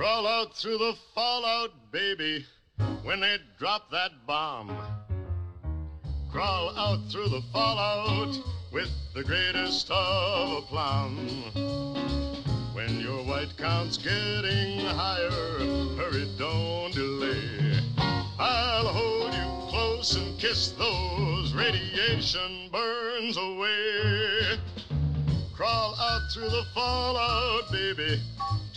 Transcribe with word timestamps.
Crawl 0.00 0.26
out 0.26 0.56
through 0.56 0.78
the 0.78 0.94
fallout, 1.14 1.72
baby, 1.92 2.46
when 3.02 3.20
they 3.20 3.36
drop 3.58 3.90
that 3.90 4.10
bomb. 4.26 4.74
Crawl 6.32 6.74
out 6.74 7.00
through 7.12 7.28
the 7.28 7.42
fallout 7.52 8.34
with 8.72 8.88
the 9.14 9.22
greatest 9.22 9.90
of 9.90 10.64
aplomb. 10.64 11.18
When 12.72 12.98
your 12.98 13.22
white 13.24 13.54
count's 13.58 13.98
getting 13.98 14.80
higher, 14.86 15.30
hurry, 15.98 16.34
don't 16.38 16.94
delay. 16.94 17.78
I'll 18.38 18.86
hold 18.86 19.34
you 19.34 19.68
close 19.68 20.16
and 20.16 20.40
kiss 20.40 20.70
those 20.78 21.52
radiation 21.52 22.70
burns 22.72 23.36
away. 23.36 24.56
Crawl 25.54 25.94
out 26.00 26.22
through 26.32 26.48
the 26.48 26.64
fallout, 26.72 27.70
baby, 27.70 28.18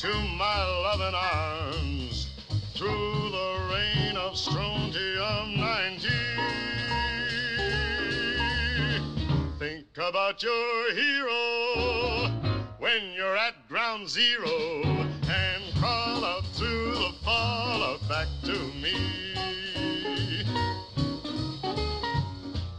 to 0.04 0.14
my 0.38 0.66
loving 0.84 1.16
arms. 1.16 2.30
Through 2.76 3.30
the 3.32 3.70
rain 3.72 4.18
of 4.18 4.38
strontium 4.38 5.56
90. 5.56 6.10
Think 9.60 9.86
about 9.98 10.44
your 10.44 10.94
hero 10.94 12.30
when 12.80 13.14
you're 13.16 13.38
at 13.38 13.54
ground 13.70 14.10
zero 14.10 14.82
and 14.84 15.64
crawl 15.80 16.26
out 16.26 16.44
through 16.52 16.96
the 16.96 17.14
fallout 17.24 18.06
back 18.10 18.28
to 18.44 18.60
me. 18.84 19.34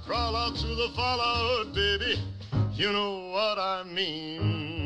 Crawl 0.04 0.36
out 0.36 0.58
through 0.58 0.74
the 0.74 0.90
fallout, 0.94 1.72
baby. 1.74 2.20
You 2.74 2.92
know 2.92 3.30
what 3.30 3.58
I 3.58 3.82
mean. 3.84 4.83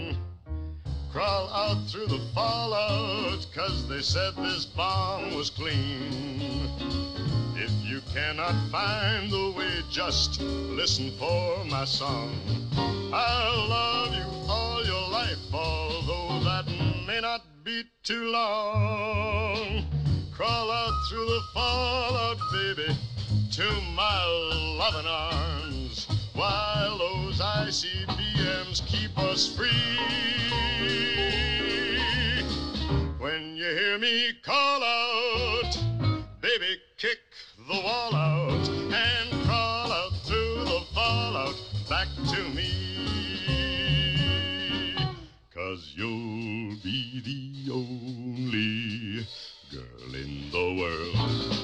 Crawl 1.13 1.49
out 1.49 1.89
through 1.89 2.07
the 2.07 2.21
fallout, 2.35 3.47
cause 3.55 3.89
they 3.89 4.03
said 4.03 4.37
this 4.37 4.67
bomb 4.67 5.35
was 5.35 5.49
clean. 5.49 6.69
If 7.57 7.73
you 7.83 8.03
cannot 8.13 8.55
find 8.71 9.31
the 9.31 9.55
way, 9.57 9.71
just 9.91 10.41
listen 10.41 11.11
for 11.19 11.65
my 11.65 11.87
song. 11.87 12.39
I'll 13.13 13.69
love 13.69 14.15
you 14.15 14.51
all 14.51 14.85
your 14.85 15.09
life, 15.09 15.39
although 15.53 16.45
that 16.45 16.67
may 17.07 17.21
not 17.21 17.41
be 17.65 17.85
too 18.03 18.31
long. 18.31 19.87
Crawl 20.31 20.71
out 20.71 20.93
through 21.09 21.27
the 21.27 21.43
fallout, 21.55 22.37
baby, 22.53 22.97
to 23.53 23.81
my 23.95 24.25
loving 24.79 25.07
arms, 25.07 26.07
while 26.39 26.99
those 26.99 27.41
ICBMs 27.41 28.87
keep 28.87 29.19
us 29.19 29.57
free. 29.57 29.99
When 33.19 33.57
you 33.57 33.65
hear 33.65 33.99
me 33.99 34.31
call 34.45 34.85
out, 34.85 35.77
baby, 36.41 36.79
kick 36.97 37.19
the 37.69 37.81
wall 37.83 38.15
out 38.15 38.69
and 38.69 39.45
crawl 39.47 39.91
out 39.91 40.13
through 40.23 40.65
the 40.65 40.85
fallout 40.95 41.57
back 41.89 42.07
to 42.29 42.43
me. 42.55 42.71
Cause 45.53 45.93
you'll 45.97 46.77
be 46.85 47.21
the 47.25 47.73
only 47.73 49.27
girl 49.73 50.15
in 50.15 50.51
the 50.53 50.81
world. 50.81 51.58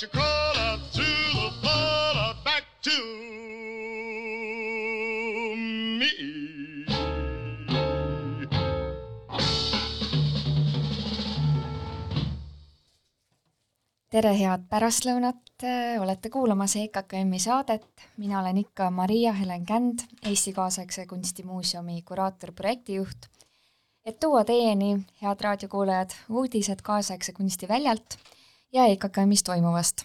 Don't 0.00 0.14
you 0.14 0.20
crawl 0.20 0.56
out 0.58 0.80
through 0.92 1.04
the 1.34 1.50
fallout 1.62 2.44
back 2.44 2.64
to 2.80 2.90
me? 5.98 6.10
tere, 14.10 14.32
head 14.34 14.64
pärastlõunat, 14.70 15.36
olete 16.00 16.30
kuulamas 16.32 16.74
EKKM-i 16.80 17.38
saadet, 17.38 17.84
mina 18.16 18.40
olen 18.40 18.56
ikka 18.64 18.90
Maria-Helen 18.90 19.66
Känd, 19.66 20.06
Eesti 20.26 20.52
Kaasaegse 20.56 21.06
Kunstimuuseumi 21.06 22.02
kuraator, 22.02 22.50
projektijuht, 22.56 23.28
et 24.04 24.18
tuua 24.20 24.42
teieni, 24.48 24.96
head 25.22 25.46
raadiokuulajad, 25.46 26.16
uudised 26.30 26.82
kaasaegse 26.82 27.36
kunsti 27.36 27.68
väljalt 27.68 28.18
ja 28.72 28.86
EKKM-is 28.86 29.42
toimuvast. 29.42 30.04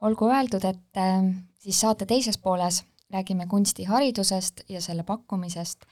olgu 0.00 0.26
öeldud, 0.28 0.64
et 0.64 0.96
äh, 0.98 1.34
siis 1.58 1.80
saate 1.80 2.06
teises 2.06 2.38
pooles 2.38 2.84
räägime 3.12 3.46
kunstiharidusest 3.46 4.60
ja 4.68 4.80
selle 4.80 5.02
pakkumisest 5.02 5.84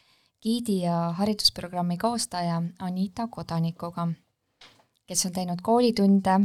giidi 0.42 0.80
ja 0.82 1.12
haridusprogrammi 1.16 1.96
koostaja 1.98 2.62
Anita 2.78 3.28
Kodanikuga, 3.28 4.08
kes 5.06 5.26
on 5.26 5.32
teinud 5.32 5.60
koolitunde 5.62 6.40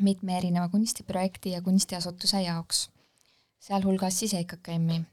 mitme 0.00 0.38
erineva 0.38 0.68
kunstiprojekti 0.68 1.50
ja 1.50 1.62
kunstiasutuse 1.62 2.42
jaoks, 2.42 2.90
sealhulgas 3.58 4.18
siis 4.18 4.34
EKKM-i. 4.34 5.04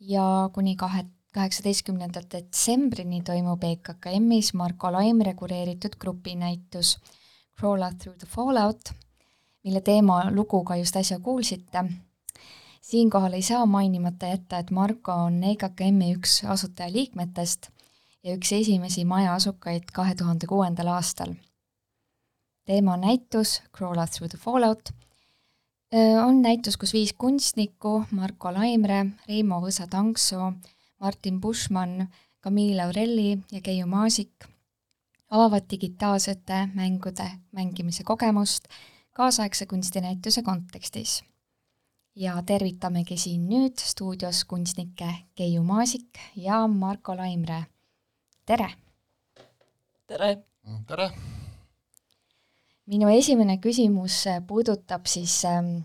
ja 0.00 0.50
kuni 0.52 0.76
kahe, 0.76 1.04
kaheksateistkümnenda 1.32 2.22
detsembrini 2.32 3.22
toimub 3.22 3.64
EKKM-is 3.64 4.54
Marko 4.54 4.92
Laimre 4.92 5.34
kureeritud 5.34 5.96
grupinäitus 6.00 6.98
Crawl 7.60 7.82
out 7.84 7.98
through 7.98 8.16
the 8.18 8.26
fallout, 8.26 8.92
mille 9.64 9.80
teema 9.84 10.22
lugu 10.30 10.62
ka 10.64 10.76
just 10.76 10.96
äsja 10.96 11.18
kuulsite. 11.20 11.84
siinkohal 12.80 13.32
ei 13.32 13.42
saa 13.42 13.66
mainimata 13.66 14.26
jätta, 14.26 14.58
et 14.58 14.70
Marko 14.70 15.12
on 15.12 15.44
EKKM-i 15.44 16.14
üks 16.16 16.40
asutajaliikmetest 16.48 17.68
ja 18.24 18.34
üks 18.34 18.52
esimesi 18.52 19.04
maja 19.04 19.34
asukaid 19.34 19.92
kahe 19.92 20.14
tuhande 20.14 20.46
kuuendal 20.46 20.88
aastal 20.88 21.36
teema 22.70 22.92
on 22.94 23.00
näitus 23.00 23.62
Crawl 23.76 23.98
out 23.98 24.10
through 24.10 24.30
the 24.30 24.38
fallout. 24.38 24.90
on 26.26 26.42
näitus, 26.42 26.76
kus 26.76 26.92
viis 26.92 27.12
kunstnikku, 27.12 28.04
Marko 28.10 28.52
Laimre, 28.54 29.06
Reimo 29.28 29.58
Võsa-Tangsoo, 29.64 30.52
Martin 31.00 31.40
Buschmann, 31.40 32.06
Camille 32.42 32.82
Aurelli 32.82 33.38
ja 33.52 33.60
Keiu 33.60 33.86
Maasik 33.86 34.46
avavad 35.30 35.62
digitaalsete 35.70 36.68
mängude 36.74 37.30
mängimise 37.52 38.04
kogemust 38.04 38.64
kaasaegse 39.12 39.66
kunstinäituse 39.66 40.42
kontekstis. 40.42 41.24
ja 42.16 42.42
tervitamegi 42.42 43.16
siin 43.16 43.48
nüüd 43.48 43.78
stuudios 43.78 44.44
kunstnikke 44.44 45.14
Keiu 45.34 45.62
Maasik 45.62 46.18
ja 46.36 46.66
Marko 46.66 47.16
Laimre. 47.16 47.64
tere! 48.46 48.70
tere! 50.06 50.38
tere! 50.86 51.10
minu 52.86 53.08
esimene 53.08 53.58
küsimus 53.58 54.24
puudutab 54.46 55.06
siis 55.06 55.44
ähm, 55.44 55.76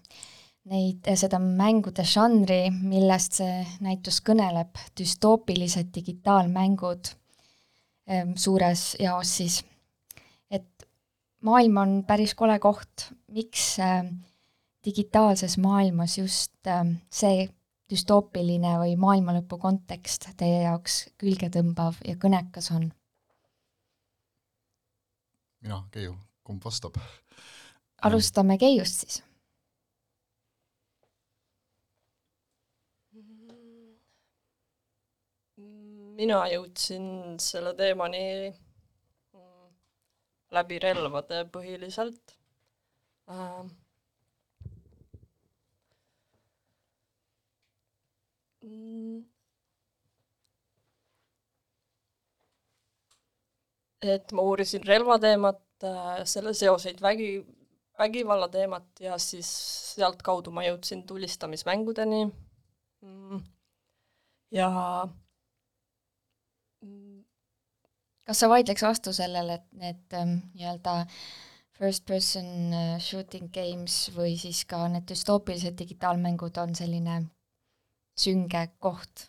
neid, 0.66 1.06
seda 1.16 1.40
mängude 1.40 2.04
žanri, 2.04 2.72
millest 2.72 3.38
see 3.38 3.62
näitus 3.80 4.18
kõneleb, 4.26 4.74
düstoopilised 4.98 5.94
digitaalmängud 5.94 7.14
suures 8.38 8.96
jaos 9.00 9.38
siis. 9.38 9.64
et 10.52 10.88
maailm 11.42 11.78
on 11.78 11.94
päris 12.08 12.36
kole 12.38 12.60
koht, 12.60 13.10
miks 13.34 13.80
äh, 13.80 14.06
digitaalses 14.86 15.58
maailmas 15.58 16.18
just 16.18 16.68
äh, 16.68 16.86
see 17.10 17.48
düstoopiline 17.90 18.76
või 18.82 18.96
maailmalõpu 18.98 19.58
kontekst 19.62 20.32
teie 20.38 20.64
jaoks 20.64 21.06
külgetõmbav 21.22 22.02
ja 22.06 22.18
kõnekas 22.22 22.72
on? 22.74 22.90
mina, 25.66 25.84
Keiu 25.92 26.16
kumb 26.46 26.66
vastab? 26.66 26.98
alustame 28.06 28.58
Keiust 28.62 29.06
siis. 29.06 29.22
Mina 36.16 36.46
jõudsin 36.52 37.36
selle 37.44 37.74
teemani 37.76 38.54
läbi 40.56 40.80
relvade 40.80 41.42
põhiliselt 41.52 42.38
äh,. 43.30 43.66
et 54.06 54.32
ma 54.34 54.42
uurisin 54.46 54.84
relvateemat, 54.86 55.62
äh, 55.84 56.24
selle 56.30 56.54
seoseid 56.54 57.02
vägi, 57.02 57.30
vägivalla 58.00 58.48
teemat 58.50 59.02
ja 59.02 59.18
siis 59.22 59.50
sealtkaudu 59.96 60.54
ma 60.54 60.66
jõudsin 60.66 61.04
tulistamismängudeni 61.10 62.24
mm. 62.26 63.44
ja 64.58 64.70
kas 68.26 68.42
sa 68.42 68.50
vaidleks 68.50 68.84
vastu 68.86 69.14
sellele, 69.16 69.60
et 69.60 69.82
need 69.82 70.18
ähm, 70.18 70.38
nii-öelda 70.56 71.06
first 71.78 72.06
person 72.06 72.74
äh, 72.74 72.98
shooting 73.04 73.52
games 73.54 74.10
või 74.16 74.36
siis 74.40 74.64
ka 74.70 74.86
need 74.92 75.08
düstoopilised 75.12 75.78
digitaalmängud 75.80 76.58
on 76.64 76.76
selline 76.78 77.22
sünge 78.16 78.64
koht 78.80 79.28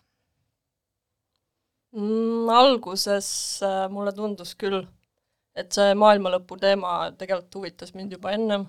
mm,? 1.91 2.49
alguses 2.53 3.29
äh, 3.65 3.85
mulle 3.91 4.13
tundus 4.15 4.55
küll, 4.55 4.81
et 5.57 5.73
see 5.75 5.93
maailmalõpu 5.99 6.59
teema 6.61 6.97
tegelikult 7.19 7.61
huvitas 7.61 7.93
mind 7.97 8.15
juba 8.17 8.33
ennem 8.37 8.67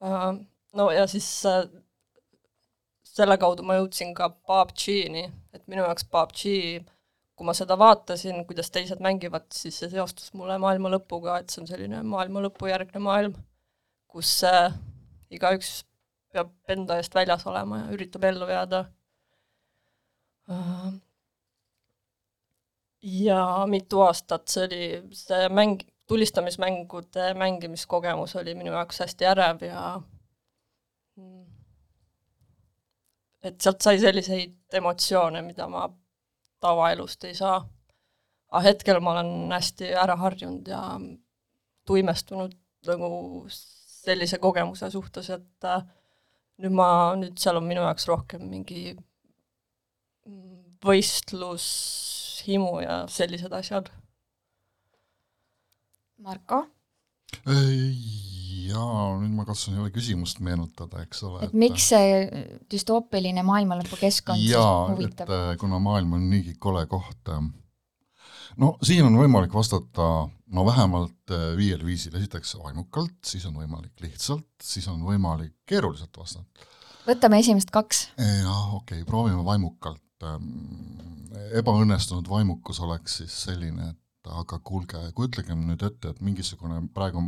uh,. 0.00 0.32
no 0.78 0.90
ja 0.94 1.08
siis 1.10 1.28
uh, 1.48 1.66
selle 3.12 3.36
kaudu 3.40 3.64
ma 3.66 3.76
jõudsin 3.76 4.14
ka 4.16 4.30
PUBG-ni, 4.32 5.26
et 5.52 5.64
minu 5.68 5.84
jaoks 5.84 6.06
PUBG, 6.08 6.44
kui 7.36 7.46
ma 7.48 7.54
seda 7.56 7.78
vaatasin, 7.80 8.42
kuidas 8.46 8.70
teised 8.70 9.00
mängivad, 9.02 9.46
siis 9.54 9.78
see 9.80 9.90
seostus 9.92 10.32
mulle 10.38 10.58
maailma 10.62 10.92
lõpuga, 10.92 11.38
et 11.40 11.52
see 11.52 11.62
on 11.62 11.70
selline 11.70 12.02
maailma 12.06 12.42
lõpu 12.44 12.68
järgne 12.70 13.00
maailm, 13.02 13.36
kus 14.12 14.34
äh, 14.48 14.74
igaüks 15.32 15.82
peab 16.32 16.52
enda 16.72 16.98
eest 17.00 17.14
väljas 17.16 17.46
olema 17.48 17.82
ja 17.82 17.94
üritab 17.96 18.24
ellu 18.28 18.48
jääda. 18.48 18.84
Äh, 20.52 20.92
ja 23.02 23.40
mitu 23.68 24.04
aastat 24.04 24.48
see 24.52 24.68
oli, 24.68 24.84
see 25.16 25.48
mäng, 25.48 25.82
tulistamismängude 26.08 27.32
mängimiskogemus 27.38 28.36
oli 28.36 28.54
minu 28.54 28.74
jaoks 28.76 29.00
hästi 29.00 29.26
ärev 29.32 29.64
ja 29.66 29.82
mm, 31.16 31.44
et 33.42 33.60
sealt 33.60 33.80
sai 33.82 33.98
selliseid 34.02 34.78
emotsioone, 34.78 35.42
mida 35.42 35.68
ma 35.68 35.88
tavaelust 36.62 37.24
ei 37.28 37.34
saa. 37.34 37.60
aga 38.52 38.64
hetkel 38.68 39.00
ma 39.00 39.14
olen 39.16 39.52
hästi 39.52 39.92
ära 39.96 40.16
harjunud 40.20 40.68
ja 40.68 40.82
tuimestunud 41.88 42.54
nagu 42.86 43.46
sellise 43.48 44.38
kogemuse 44.42 44.90
suhtes, 44.90 45.30
et 45.30 45.66
äh, 45.68 45.84
nüüd 46.62 46.74
ma, 46.74 46.88
nüüd 47.18 47.38
seal 47.38 47.58
on 47.60 47.66
minu 47.68 47.84
jaoks 47.86 48.08
rohkem 48.10 48.44
mingi 48.50 48.92
võistlus, 50.82 51.66
himu 52.46 52.80
ja 52.82 53.02
sellised 53.10 53.52
asjad. 53.54 53.90
Marko? 56.22 56.64
Jaa, 58.68 59.16
nüüd 59.20 59.32
ma 59.36 59.46
katsun 59.48 59.78
jälle 59.78 59.90
küsimust 59.94 60.40
meenutada, 60.44 61.02
eks 61.06 61.22
ole. 61.28 61.46
et 61.46 61.56
miks 61.56 61.88
see 61.92 62.26
düstoopiline 62.72 63.44
maailmalõpu 63.46 63.98
keskkond 64.00 64.42
jaa, 64.44 64.92
et 65.04 65.24
äh, 65.26 65.52
kuna 65.60 65.80
maailm 65.82 66.16
on 66.18 66.28
niigi 66.30 66.54
kole 66.62 66.84
koht, 66.90 67.32
äh, 67.32 67.42
no 68.62 68.74
siin 68.84 69.06
on 69.08 69.16
võimalik 69.20 69.54
vastata 69.54 70.08
no 70.52 70.66
vähemalt 70.68 71.34
äh, 71.34 71.52
viiel 71.58 71.84
viisil, 71.86 72.16
esiteks 72.20 72.56
vaimukalt, 72.60 73.18
siis 73.26 73.46
on 73.48 73.56
võimalik 73.60 74.04
lihtsalt, 74.04 74.48
siis 74.62 74.88
on 74.92 75.02
võimalik 75.06 75.56
keeruliselt 75.68 76.16
vastata. 76.18 76.70
võtame 77.06 77.42
esimesed 77.42 77.72
kaks. 77.74 78.06
jah, 78.18 78.74
okei 78.76 79.02
okay,, 79.02 79.08
proovime 79.08 79.44
vaimukalt. 79.46 80.00
ebaõnnestunud 81.58 82.28
vaimukus 82.30 82.78
oleks 82.80 83.16
siis 83.18 83.34
selline, 83.48 83.88
et 83.90 84.28
aga 84.30 84.58
kuulge, 84.62 85.00
kujutlegem 85.16 85.64
nüüd 85.66 85.82
ette, 85.82 86.12
et 86.12 86.20
mingisugune 86.22 86.76
praegu 86.94 87.24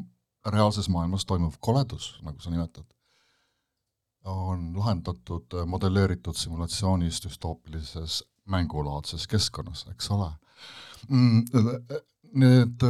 reaalses 0.46 0.88
maailmas 0.92 1.24
toimuv 1.26 1.56
koledus, 1.60 2.14
nagu 2.22 2.40
sa 2.40 2.52
nimetad, 2.52 2.86
on 4.24 4.72
lahendatud 4.76 5.56
modelleeritud 5.68 6.36
simulatsioonis 6.36 7.20
düstoopilises 7.24 8.22
mängulaadses 8.48 9.26
keskkonnas, 9.28 9.86
eks 9.92 10.10
ole. 10.10 10.30
Mm, 11.08 11.44
need 12.34 12.84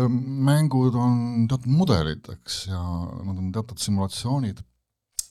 mängud 0.48 0.94
on 0.98 1.46
teatud 1.50 1.70
mudelid, 1.70 2.30
eks, 2.38 2.66
ja 2.70 2.80
nad 3.26 3.38
on 3.38 3.50
teatud 3.54 3.82
simulatsioonid 3.82 4.62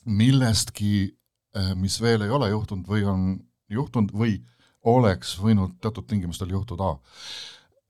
millestki, 0.04 1.08
mis 1.80 2.00
veel 2.02 2.26
ei 2.26 2.32
ole 2.34 2.50
juhtunud 2.52 2.88
või 2.88 3.04
on 3.08 3.28
juhtunud 3.72 4.12
või 4.12 4.38
oleks 4.84 5.36
võinud 5.40 5.78
teatud 5.80 6.06
tingimustel 6.08 6.50
juhtuda. 6.52 6.96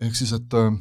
ehk 0.00 0.14
siis, 0.16 0.32
et 0.32 0.54
äh, 0.54 0.74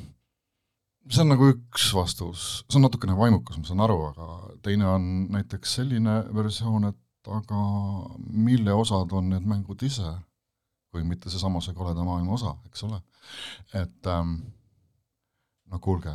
see 1.10 1.24
on 1.24 1.32
nagu 1.34 1.50
üks 1.52 1.90
vastus, 1.96 2.64
see 2.68 2.80
on 2.80 2.86
natukene 2.88 3.16
vaimukas, 3.18 3.58
ma 3.60 3.68
saan 3.68 3.84
aru, 3.84 4.00
aga 4.12 4.28
teine 4.66 4.88
on 4.88 5.08
näiteks 5.34 5.78
selline 5.80 6.20
versioon, 6.36 6.90
et 6.92 7.32
aga 7.32 7.64
mille 8.28 8.76
osad 8.76 9.12
on 9.16 9.32
need 9.34 9.48
mängud 9.48 9.84
ise, 9.84 10.14
kui 10.92 11.06
mitte 11.08 11.32
seesama 11.32 11.62
see 11.64 11.76
koleda 11.76 12.06
maailma 12.06 12.36
osa, 12.38 12.54
eks 12.70 12.86
ole. 12.88 13.00
et 13.80 14.12
ähm, 14.12 14.36
no 15.72 15.80
kuulge, 15.84 16.14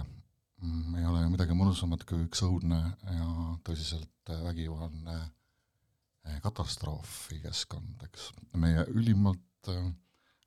mm, 0.62 0.98
ei 1.00 1.06
ole 1.08 1.24
ju 1.24 1.32
midagi 1.32 1.56
mõnusamat 1.56 2.04
kui 2.08 2.24
üks 2.26 2.44
õudne 2.46 2.80
ja 3.02 3.28
tõsiselt 3.64 4.32
vägivaldne 4.44 5.16
eh, 5.18 6.40
katastroofikeskkond, 6.44 8.04
eks, 8.08 8.30
meie 8.60 8.84
ülimalt 8.92 9.72
äh, 9.72 9.88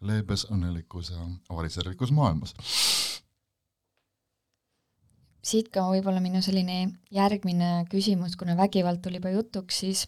leebes 0.01 0.47
õnnelikus 0.53 1.11
ja 1.13 1.25
avaritserlikus 1.49 2.13
maailmas 2.13 2.55
siit 5.41 5.71
ka 5.73 5.87
võib-olla 5.89 6.21
minu 6.21 6.41
selline 6.45 6.83
järgmine 7.13 7.71
küsimus, 7.91 8.37
kuna 8.37 8.55
vägivald 8.59 9.01
tuli 9.01 9.17
juba 9.19 9.33
jutuks, 9.33 9.81
siis 9.83 10.05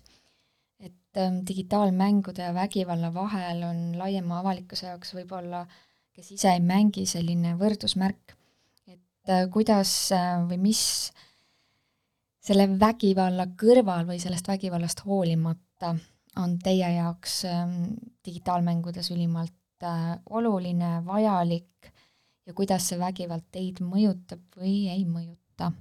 et 0.83 1.17
ähm, 1.17 1.41
digitaalmängude 1.47 2.45
ja 2.45 2.53
vägivalla 2.53 3.13
vahel 3.13 3.63
on 3.65 3.81
laiema 3.97 4.41
avalikkuse 4.41 4.87
jaoks 4.91 5.13
võib-olla, 5.17 5.65
kes 6.13 6.33
ise 6.35 6.53
ei 6.53 6.61
mängi, 6.61 7.05
selline 7.09 7.55
võrdusmärk, 7.59 8.35
et 8.87 9.31
äh, 9.33 9.45
kuidas 9.53 9.93
äh, 10.13 10.43
või 10.49 10.59
mis 10.69 10.83
selle 12.43 12.67
vägivalla 12.79 13.47
kõrval 13.59 14.05
või 14.09 14.19
sellest 14.21 14.47
vägivallast 14.51 15.05
hoolimata 15.07 15.95
on 16.41 16.57
teie 16.61 16.89
jaoks 16.97 17.43
ähm, 17.49 17.93
digitaalmängudes 18.25 19.11
ülimalt 19.15 19.85
äh, 19.85 20.17
oluline, 20.29 20.99
vajalik 21.05 21.92
ja 22.47 22.53
kuidas 22.53 22.89
see 22.89 22.99
vägivald 22.99 23.45
teid 23.51 23.79
mõjutab 23.83 24.43
või 24.59 24.75
ei 24.91 25.05
mõjuta 25.07 25.71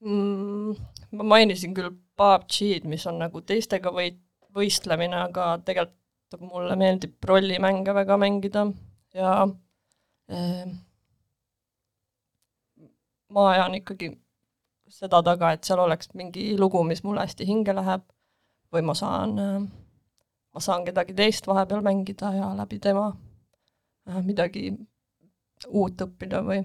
mm,? 0.00 0.76
ma 1.18 1.28
mainisin 1.34 1.74
küll 1.74 1.90
PUBG-d, 2.18 2.86
mis 2.90 3.06
on 3.10 3.20
nagu 3.22 3.42
teistega 3.46 3.92
või-, 3.94 4.16
võistlemine, 4.54 5.24
aga 5.28 5.56
tegelikult 5.64 5.96
mulle 6.44 6.76
meeldib 6.76 7.24
rollimänge 7.24 7.94
väga 7.96 8.18
mängida 8.20 8.66
ja 9.16 9.32
eh, 10.28 10.66
ma 13.32 13.50
ajan 13.52 13.78
ikkagi 13.80 14.12
seda 14.88 15.22
taga, 15.24 15.52
et 15.52 15.64
seal 15.64 15.80
oleks 15.84 16.12
mingi 16.16 16.50
lugu, 16.58 16.82
mis 16.84 17.02
mulle 17.04 17.24
hästi 17.26 17.46
hinge 17.48 17.74
läheb 17.76 18.04
või 18.72 18.84
ma 18.84 18.94
saan 18.98 19.38
eh, 19.42 19.68
ma 20.54 20.60
saan 20.64 20.84
kedagi 20.86 21.14
teist 21.14 21.46
vahepeal 21.46 21.82
mängida 21.84 22.32
ja 22.34 22.50
läbi 22.56 22.78
tema 22.82 23.10
äh, 24.08 24.22
midagi 24.24 24.72
uut 25.68 26.00
õppida 26.00 26.42
või 26.46 26.62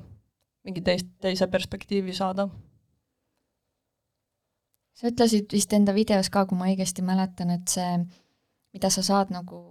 mingi 0.64 0.82
teist, 0.82 1.10
teise 1.22 1.48
perspektiivi 1.48 2.14
saada. 2.14 2.48
sa 4.94 5.10
ütlesid 5.10 5.52
vist 5.52 5.74
enda 5.74 5.94
videos 5.94 6.30
ka, 6.30 6.46
kui 6.46 6.58
ma 6.58 6.70
õigesti 6.70 7.02
mäletan, 7.02 7.50
et 7.50 7.68
see, 7.68 7.98
mida 8.74 8.90
sa 8.94 9.02
saad 9.04 9.34
nagu 9.34 9.64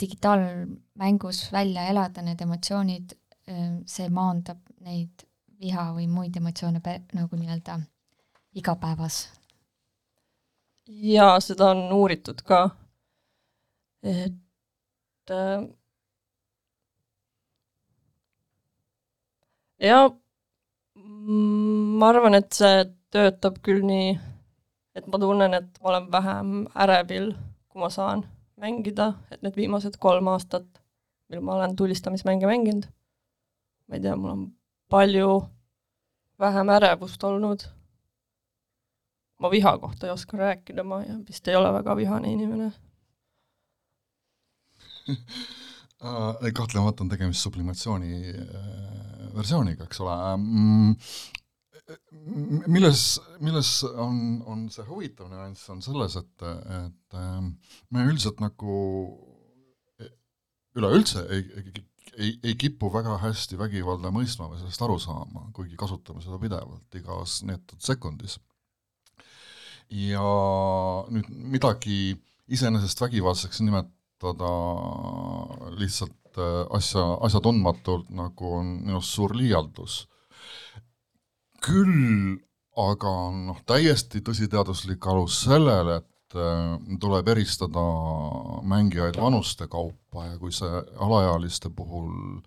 digitaalmängus 0.00 1.44
välja 1.52 1.84
elada, 1.92 2.22
need 2.22 2.40
emotsioonid, 2.40 3.14
äh, 3.48 3.68
see 3.86 4.08
maandab 4.08 4.58
neid 4.80 5.26
viha 5.62 5.92
või 5.94 6.08
muid 6.10 6.36
emotsioone 6.36 6.80
nagu 7.14 7.36
nii-öelda 7.38 7.78
igapäevas. 8.58 9.28
jaa, 10.88 11.40
seda 11.40 11.70
on 11.70 11.92
uuritud 11.92 12.42
ka 12.42 12.64
et 14.02 15.30
äh, 15.30 15.62
ja 19.78 20.10
ma 20.94 22.08
arvan, 22.08 22.34
et 22.34 22.52
see 22.56 22.84
töötab 23.14 23.60
küll 23.66 23.84
nii, 23.86 24.14
et 24.98 25.06
ma 25.06 25.20
tunnen, 25.22 25.54
et 25.54 25.80
ma 25.80 25.92
olen 25.92 26.08
vähem 26.12 26.54
ärevil, 26.84 27.32
kui 27.70 27.82
ma 27.82 27.90
saan 27.92 28.24
mängida, 28.60 29.12
et 29.30 29.42
need 29.42 29.56
viimased 29.58 29.98
kolm 30.02 30.30
aastat, 30.32 30.66
mil 31.30 31.42
ma 31.44 31.56
olen 31.56 31.76
tulistamismänge 31.76 32.50
mänginud, 32.50 32.88
ma 33.88 33.98
ei 33.98 34.02
tea, 34.04 34.16
mul 34.16 34.34
on 34.34 34.46
palju 34.92 35.42
vähem 36.42 36.74
ärevust 36.78 37.24
olnud. 37.24 37.68
ma 39.42 39.50
viha 39.50 39.78
kohta 39.78 40.06
ei 40.06 40.12
oska 40.12 40.36
rääkida, 40.38 40.84
ma 40.86 41.00
vist 41.28 41.48
ei 41.48 41.56
ole 41.58 41.72
väga 41.74 41.96
vihane 41.98 42.30
inimene 42.32 42.70
kahtlemata 46.56 47.04
on 47.04 47.12
tegemist 47.12 47.46
sublimatsiooni 47.46 48.16
äh, 48.32 49.28
versiooniga, 49.36 49.86
eks 49.86 50.02
ole 50.04 50.16
mm,, 50.36 50.96
milles, 52.72 53.04
milles 53.40 53.70
on, 53.92 54.18
on 54.48 54.66
see 54.72 54.86
huvitav 54.88 55.30
nüanss, 55.30 55.68
on 55.72 55.82
selles, 55.84 56.18
et, 56.20 56.48
et 56.78 57.18
ähm, 57.20 57.54
me 57.94 58.04
üldiselt 58.08 58.42
nagu 58.42 58.76
üleüldse 60.72 61.26
ei, 61.28 61.42
ei 61.60 61.82
ei, 62.18 62.38
ei 62.42 62.54
kipu 62.58 62.90
väga 62.92 63.16
hästi 63.22 63.58
vägivalda 63.60 64.12
mõistma 64.14 64.48
või 64.50 64.60
sellest 64.60 64.84
aru 64.84 64.98
saama, 65.00 65.46
kuigi 65.56 65.78
kasutame 65.80 66.22
seda 66.24 66.38
pidevalt 66.42 66.98
igas 66.98 67.40
neetud 67.48 67.80
sekundis. 67.84 68.38
ja 69.92 70.24
nüüd 71.12 71.28
midagi 71.28 72.16
iseenesest 72.48 73.00
vägivaldseks 73.00 73.60
nimetada 74.22 75.76
lihtsalt 75.78 76.38
äh, 76.38 76.66
asja, 76.70 77.02
asjatundmatult, 77.20 78.10
nagu 78.10 78.54
on 78.58 78.78
minu 78.84 79.00
arust 79.00 79.14
suur 79.18 79.34
liialdus. 79.36 80.06
küll 81.62 82.38
aga 82.76 83.08
on 83.08 83.46
noh, 83.46 83.58
täiesti 83.66 84.20
tõsiteaduslik 84.20 85.06
alus 85.06 85.44
sellele, 85.44 86.00
et 86.00 86.12
Äh, 86.32 86.78
tuleb 87.00 87.28
eristada 87.28 87.82
mängijaid 88.64 89.18
vanuste 89.20 89.66
kaupa 89.68 90.24
ja 90.30 90.38
kui 90.40 90.52
see 90.54 90.78
alaealiste 91.04 91.68
puhul 91.76 92.40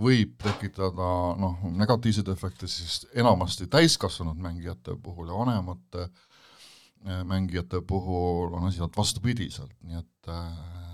võib 0.00 0.34
tekitada 0.42 1.06
noh, 1.40 1.62
negatiivseid 1.72 2.28
efekte, 2.34 2.68
siis 2.68 3.06
enamasti 3.16 3.68
täiskasvanud 3.72 4.36
mängijate 4.36 4.98
puhul 5.02 5.30
ja 5.32 5.38
vanemate 5.38 6.02
äh, 6.04 7.22
mängijate 7.24 7.80
puhul 7.80 8.52
on 8.58 8.68
asi 8.68 8.84
vastupidiselt, 8.96 9.72
nii 9.88 10.02
et 10.02 10.28
äh, 10.28 10.89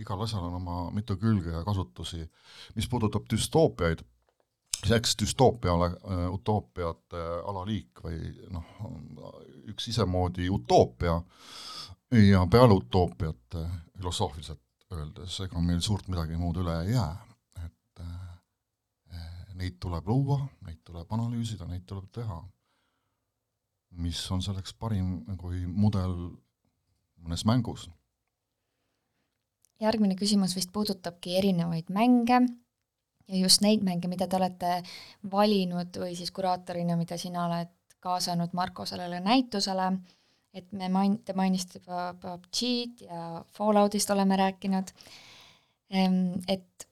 igal 0.00 0.22
asjal 0.24 0.44
on 0.48 0.54
oma 0.60 0.90
mitu 0.94 1.16
külge 1.16 1.50
ja 1.50 1.64
kasutusi. 1.64 2.28
mis 2.74 2.88
puudutab 2.88 3.26
düstoopiaid, 3.30 4.04
siis 4.78 4.94
eks 4.96 5.16
düstoopia 5.22 5.72
ole 5.72 5.90
äh, 5.90 6.24
utoopiate 6.32 7.24
alaliik 7.46 8.04
või 8.04 8.20
noh, 8.50 8.74
üks 9.72 9.88
isemoodi 9.88 10.50
utoopia 10.50 11.20
ja 12.30 12.46
peale 12.50 12.74
utoopiat 12.74 13.58
filosoofiliselt 13.96 14.62
öeldes, 14.92 15.40
ega 15.44 15.60
meil 15.60 15.80
suurt 15.84 16.08
midagi 16.08 16.36
muud 16.40 16.60
üle 16.62 16.74
ei 16.84 16.94
jää, 16.94 17.10
et 17.64 18.04
äh, 18.04 19.24
neid 19.58 19.76
tuleb 19.82 20.06
luua, 20.08 20.40
neid 20.66 20.80
tuleb 20.86 21.12
analüüsida, 21.12 21.68
neid 21.68 21.84
tuleb 21.86 22.08
teha. 22.12 22.42
mis 23.98 24.18
on 24.30 24.42
selleks 24.44 24.74
parim 24.78 25.24
kui 25.40 25.66
mudel 25.66 26.12
mõnes 27.24 27.44
mängus? 27.48 27.88
Järgmine 29.80 30.16
küsimus 30.18 30.56
vist 30.56 30.72
puudutabki 30.72 31.36
erinevaid 31.38 31.90
mänge 31.94 32.40
ja 33.28 33.36
just 33.42 33.62
neid 33.64 33.84
mänge, 33.84 34.08
mida 34.08 34.26
te 34.26 34.38
olete 34.38 34.78
valinud 35.30 36.00
või 36.02 36.14
siis 36.18 36.32
kuraatorina, 36.34 36.96
mida 36.96 37.18
sina 37.20 37.46
oled 37.46 37.74
kaasanud 38.00 38.54
Marko 38.54 38.86
sellele 38.86 39.20
näitusele, 39.20 39.90
et 40.54 40.70
me 40.72 40.88
main-, 40.92 41.18
te 41.24 41.34
mainisite 41.36 41.82
juba 41.82 42.12
PUBG-d 42.20 43.08
ja 43.08 43.44
Falloutist 43.54 44.10
oleme 44.14 44.38
rääkinud, 44.38 44.92
ehm, 45.90 46.38
et 46.48 46.88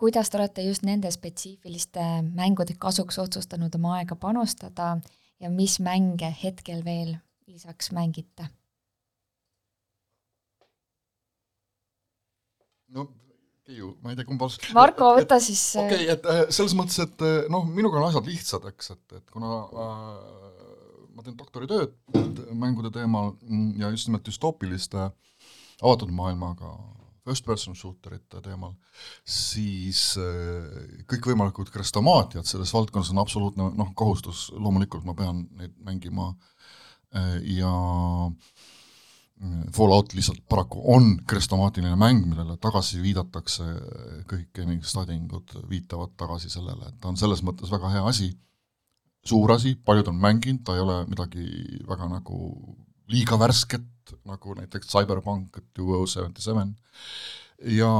kuidas 0.00 0.30
te 0.30 0.38
olete 0.38 0.64
just 0.66 0.86
nende 0.86 1.10
spetsiifiliste 1.10 2.06
mängude 2.34 2.78
kasuks 2.78 3.18
otsustanud 3.18 3.74
oma 3.78 3.98
aega 3.98 4.16
panustada 4.16 4.96
ja 5.40 5.50
mis 5.50 5.78
mänge 5.80 6.34
hetkel 6.42 6.84
veel 6.84 7.16
lisaks 7.46 7.92
mängite? 7.92 8.48
No 12.94 13.10
Keiu, 13.64 13.94
ma 14.04 14.12
ei 14.12 14.16
tea, 14.18 14.26
kumb 14.28 14.42
alustab. 14.44 14.74
Marko, 14.76 15.06
võta 15.16 15.38
siis 15.40 15.60
okei 15.80 16.02
okay,, 16.04 16.08
et 16.12 16.26
äh, 16.28 16.40
selles 16.52 16.74
mõttes, 16.76 16.98
et 17.00 17.22
äh, 17.24 17.46
noh, 17.52 17.64
minuga 17.64 17.96
on 17.96 18.10
asjad 18.10 18.26
lihtsad, 18.28 18.66
eks, 18.68 18.90
et, 18.92 19.14
et 19.16 19.30
kuna 19.32 19.60
äh, 19.64 20.58
ma 21.16 21.24
teen 21.24 21.38
doktoritööd 21.38 21.94
mängude 22.52 22.90
teemal 22.92 23.32
ja 23.80 23.88
just 23.94 24.10
nimelt 24.10 24.26
düstoopiliste 24.28 25.06
avatud 25.80 26.12
maailmaga 26.12 26.74
first 27.24 27.46
person 27.48 27.72
shooterite 27.72 28.42
teemal, 28.44 28.74
siis 29.24 30.02
äh, 30.20 31.00
kõikvõimalikud 31.08 31.72
krestomaatiad 31.72 32.44
selles 32.44 32.74
valdkonnas 32.76 33.14
on 33.14 33.24
absoluutne 33.24 33.70
noh, 33.80 33.96
kohustus, 33.96 34.50
loomulikult 34.52 35.08
ma 35.08 35.16
pean 35.16 35.46
neid 35.56 35.72
mängima 35.88 36.34
äh, 37.16 37.38
ja 37.56 37.72
äh, 38.28 38.70
Fallout 39.74 40.14
lihtsalt 40.14 40.44
paraku 40.48 40.80
on 40.94 41.16
krestomaatiline 41.28 41.96
mäng, 42.00 42.22
millele 42.24 42.54
tagasi 42.62 43.00
viidatakse, 43.02 43.64
kõik 44.30 44.46
gaming 44.54 44.84
stadingud 44.86 45.56
viitavad 45.68 46.14
tagasi 46.16 46.48
sellele, 46.52 46.88
et 46.88 47.00
ta 47.02 47.10
on 47.10 47.18
selles 47.20 47.42
mõttes 47.44 47.72
väga 47.72 47.90
hea 47.96 48.04
asi, 48.08 48.30
suur 49.26 49.50
asi, 49.52 49.74
paljud 49.74 50.08
on 50.12 50.20
mänginud, 50.22 50.62
ta 50.64 50.76
ei 50.76 50.84
ole 50.84 51.00
midagi 51.10 51.48
väga 51.88 52.08
nagu 52.12 52.38
liiga 53.10 53.36
värsket, 53.40 54.14
nagu 54.28 54.54
näiteks 54.56 54.88
Cyberpunk 54.92 55.58
two 55.74 55.90
oh 55.98 56.06
seventy 56.08 56.44
seven, 56.44 56.70
ja 57.74 57.90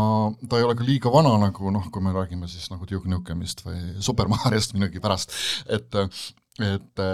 ta 0.49 0.61
ei 0.61 0.69
ole 0.69 0.79
ka 0.79 0.87
liiga 0.87 1.13
vana, 1.13 1.35
nagu 1.43 1.75
noh, 1.75 1.91
kui 1.93 2.05
me 2.05 2.15
räägime 2.15 2.49
siis 2.49 2.71
nagu 2.73 2.87
Duke 2.89 3.11
Nukemist 3.11 3.65
või 3.67 3.83
Super 3.99 4.31
Mariost 4.33 4.79
millegipärast, 4.79 5.35
et 5.67 6.01
et, 6.63 7.05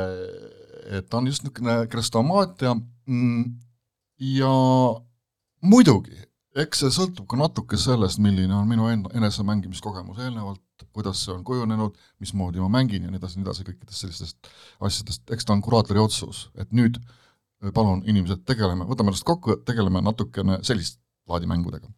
et 0.93 1.09
ta 1.09 1.17
on 1.17 1.27
just 1.33 1.47
niisugune 1.47 1.87
krestomaatia 1.89 2.75
mm,, 2.77 3.45
ja 4.21 4.51
muidugi, 5.65 6.17
eks 6.61 6.83
see 6.83 6.93
sõltub 6.95 7.29
ka 7.31 7.39
natuke 7.41 7.79
sellest, 7.81 8.21
milline 8.23 8.55
on 8.57 8.69
minu 8.69 8.89
enda 8.91 9.13
enesemängimiskogemus 9.17 10.21
eelnevalt, 10.21 10.63
kuidas 10.93 11.23
see 11.25 11.33
on 11.35 11.45
kujunenud, 11.47 11.97
mismoodi 12.21 12.61
ma 12.63 12.69
mängin 12.73 13.07
ja 13.07 13.13
nii 13.13 13.21
edasi, 13.21 13.39
nii 13.39 13.47
edasi, 13.47 13.65
kõikidest 13.69 14.05
sellistest 14.05 14.53
asjadest, 14.81 15.25
eks 15.33 15.47
ta 15.47 15.55
on 15.55 15.65
kuraatori 15.65 16.03
otsus, 16.03 16.49
et 16.59 16.73
nüüd 16.77 16.99
palun, 17.77 18.03
inimesed, 18.09 18.45
tegeleme, 18.49 18.87
võtame 18.89 19.13
ennast 19.13 19.27
kokku, 19.29 19.59
tegeleme 19.69 20.03
natukene 20.05 20.61
sellist 20.67 21.01
laadi 21.29 21.49
mängudega. 21.49 21.91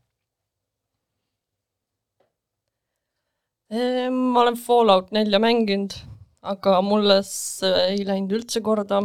Ehm, 3.73 4.19
ma 4.35 4.43
olen 4.43 4.59
Fallout 4.61 5.15
nelja 5.17 5.39
mänginud, 5.41 5.95
aga 6.43 6.81
mulle 6.85 7.23
see 7.25 7.87
ei 7.95 8.03
läinud 8.05 8.35
üldse 8.37 8.61
korda. 8.61 9.01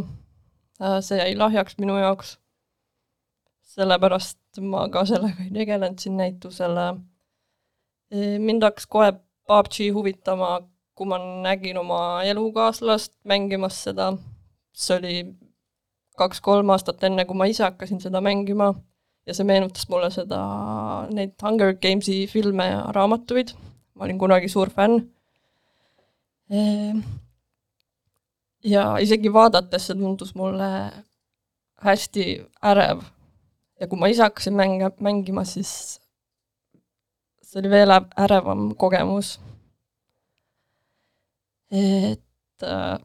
Äh, 0.81 0.99
see 1.05 1.21
jäi 1.21 1.37
lahjaks 1.37 1.77
minu 1.79 1.95
jaoks 2.01 2.35
sellepärast 3.77 4.61
ma 4.65 4.87
ka 4.89 5.05
sellega 5.05 5.43
ei 5.45 5.53
tegelenud 5.53 6.01
siin 6.01 6.17
näitusele. 6.17 6.87
Mind 8.41 8.63
hakkas 8.63 8.87
kohe 8.89 9.11
PUBG 9.47 9.91
huvitama, 9.93 10.61
kui 10.95 11.07
ma 11.07 11.19
nägin 11.43 11.77
oma 11.77 12.23
elukaaslast 12.25 13.13
mängimas 13.27 13.83
seda, 13.83 14.13
see 14.73 14.97
oli 14.97 15.15
kaks-kolm 16.17 16.71
aastat 16.73 17.03
enne, 17.05 17.25
kui 17.29 17.37
ma 17.37 17.45
ise 17.45 17.63
hakkasin 17.67 18.01
seda 18.01 18.21
mängima 18.23 18.71
ja 19.27 19.35
see 19.37 19.45
meenutas 19.45 19.85
mulle 19.91 20.09
seda, 20.11 20.39
neid 21.13 21.35
Hunger 21.43 21.75
Gamesi 21.75 22.23
filme 22.31 22.65
ja 22.71 22.79
raamatuid, 22.95 23.53
ma 23.93 24.07
olin 24.07 24.19
kunagi 24.19 24.49
suur 24.49 24.71
fänn. 24.73 25.03
Ja 28.63 28.87
isegi 29.03 29.29
vaadates 29.33 29.85
see 29.87 29.99
tundus 29.99 30.33
mulle 30.35 30.71
hästi 31.83 32.25
ärev 32.71 33.03
ja 33.79 33.87
kui 33.87 33.99
ma 33.99 34.09
ise 34.11 34.25
hakkasin 34.25 34.55
mänge, 34.57 34.89
mängima, 35.03 35.43
siis 35.45 35.99
see 37.43 37.61
oli 37.61 37.69
veel 37.71 37.93
ärevam 38.19 38.71
kogemus. 38.75 39.39
et 41.71 42.63
äh, 42.63 42.97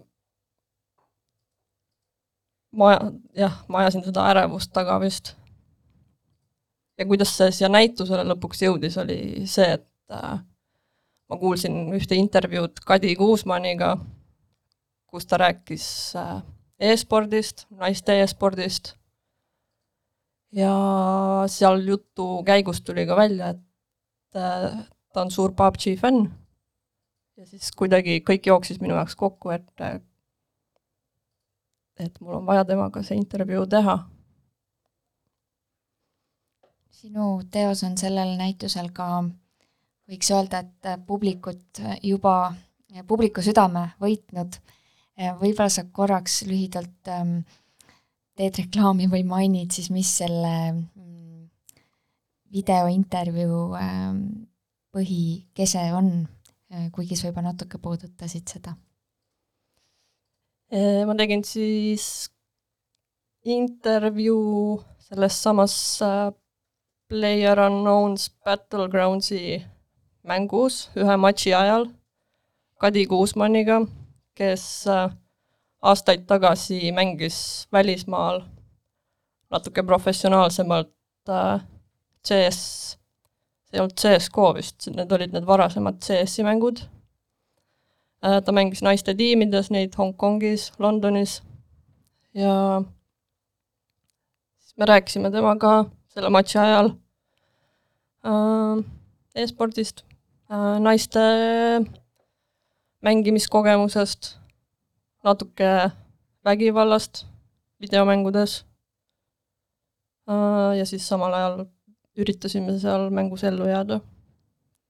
ma, 2.72 2.90
jah, 3.36 3.58
ma 3.68 3.82
ajasin 3.82 4.04
seda 4.06 4.28
ärevust 4.30 4.72
taga 4.72 5.00
vist. 5.02 5.34
ja 6.98 7.06
kuidas 7.06 7.34
see 7.36 7.50
siia 7.50 7.68
näitusele 7.72 8.24
lõpuks 8.30 8.62
jõudis, 8.62 8.96
oli 9.02 9.46
see, 9.50 9.76
et 9.78 10.14
äh, 10.14 10.40
ma 11.28 11.38
kuulsin 11.40 11.84
ühte 11.96 12.16
intervjuud 12.18 12.84
Kadi 12.86 13.16
Kuusmaniga, 13.18 13.96
kus 15.10 15.26
ta 15.26 15.40
rääkis 15.42 15.86
äh, 16.16 16.42
e-spordist, 16.78 17.66
naiste 17.70 18.20
e-spordist 18.22 18.94
ja 20.52 20.74
seal 21.48 21.82
jutu 21.86 22.42
käigus 22.46 22.82
tuli 22.82 23.06
ka 23.06 23.16
välja, 23.16 23.54
et 23.56 24.36
äh, 24.36 24.86
ta 25.12 25.24
on 25.24 25.30
suur 25.30 25.52
PUBG 25.56 25.96
fänn 26.00 26.30
ja 27.36 27.46
siis 27.46 27.70
kuidagi 27.76 28.20
kõik 28.26 28.46
jooksis 28.46 28.80
minu 28.80 28.94
jaoks 28.94 29.16
kokku, 29.18 29.50
et 29.54 29.84
äh, 29.84 30.00
et 32.00 32.20
mul 32.20 32.40
on 32.40 32.46
vaja 32.46 32.64
temaga 32.64 33.02
see 33.04 33.18
intervjuu 33.20 33.66
teha. 33.66 33.98
sinu 37.02 37.42
teos 37.50 37.80
on 37.82 37.96
sellel 37.98 38.36
näitusel 38.38 38.92
ka, 38.94 39.24
võiks 40.06 40.28
öelda, 40.30 40.60
et 40.62 41.06
publikut 41.06 41.80
juba, 42.06 42.54
publiku 43.10 43.42
südame 43.42 43.88
võitnud. 44.00 44.60
võib-olla 45.40 45.68
sa 45.68 45.82
korraks 45.84 46.44
lühidalt 46.46 47.10
ähm, 47.10 47.40
teed 48.38 48.58
reklaami 48.62 49.08
või 49.12 49.24
mainid 49.28 49.74
siis, 49.74 49.90
mis 49.92 50.10
selle 50.22 50.54
mm, 50.72 51.48
videointervjuu 52.52 53.64
ähm, 53.78 54.22
põhikese 54.92 55.84
on, 55.96 56.12
äh, 56.72 56.88
kuigi 56.94 57.18
sa 57.18 57.30
juba 57.30 57.44
natuke 57.44 57.80
puudutasid 57.82 58.48
seda? 58.56 58.76
Äh, 60.72 61.02
ma 61.08 61.16
tegin 61.18 61.44
siis 61.44 62.30
intervjuu 63.44 64.80
selles 65.08 65.42
samas 65.42 65.74
äh, 66.04 66.30
Player 67.12 67.58
Unknown's 67.60 68.30
Battlegroundsi 68.44 69.60
mängus 70.24 70.86
ühe 70.96 71.16
matši 71.20 71.52
ajal 71.52 71.90
Kadi 72.82 73.04
Kuusmanniga, 73.06 73.76
kes 74.34 74.86
äh, 74.90 75.12
aastaid 75.82 76.26
tagasi 76.26 76.92
mängis 76.92 77.68
välismaal 77.72 78.42
natuke 79.50 79.82
professionaalsemalt 79.82 80.94
äh, 81.28 81.60
CS, 82.26 82.58
see 83.66 83.78
ei 83.78 83.80
olnud 83.82 83.98
CSGO 83.98 84.52
vist, 84.54 84.86
need 84.94 85.12
olid 85.12 85.32
need 85.34 85.46
varasemad 85.46 86.00
CS-i 86.04 86.44
mängud. 86.46 86.84
ta 88.22 88.52
mängis 88.54 88.84
naiste 88.86 89.16
tiimides 89.18 89.70
neid 89.74 89.96
Hongkongis, 89.98 90.68
Londonis 90.78 91.40
ja 92.34 92.82
siis 94.58 94.76
me 94.78 94.86
rääkisime 94.86 95.30
temaga 95.30 95.72
selle 96.14 96.30
matši 96.30 96.58
ajal 96.58 96.92
äh, 98.24 98.84
e-spordist 99.34 100.04
äh,, 100.52 100.78
naiste 100.80 101.24
mängimiskogemusest, 103.02 104.36
natuke 105.24 105.90
vägivallast 106.44 107.24
videomängudes. 107.80 108.64
Äh, 110.30 110.78
ja 110.78 110.86
siis 110.86 111.08
samal 111.08 111.34
ajal 111.34 111.64
üritasime 112.18 112.76
seal 112.78 113.08
mängus 113.14 113.44
ellu 113.48 113.66
jääda, 113.66 114.00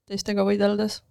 teistega 0.09 0.45
võideldes. 0.45 1.01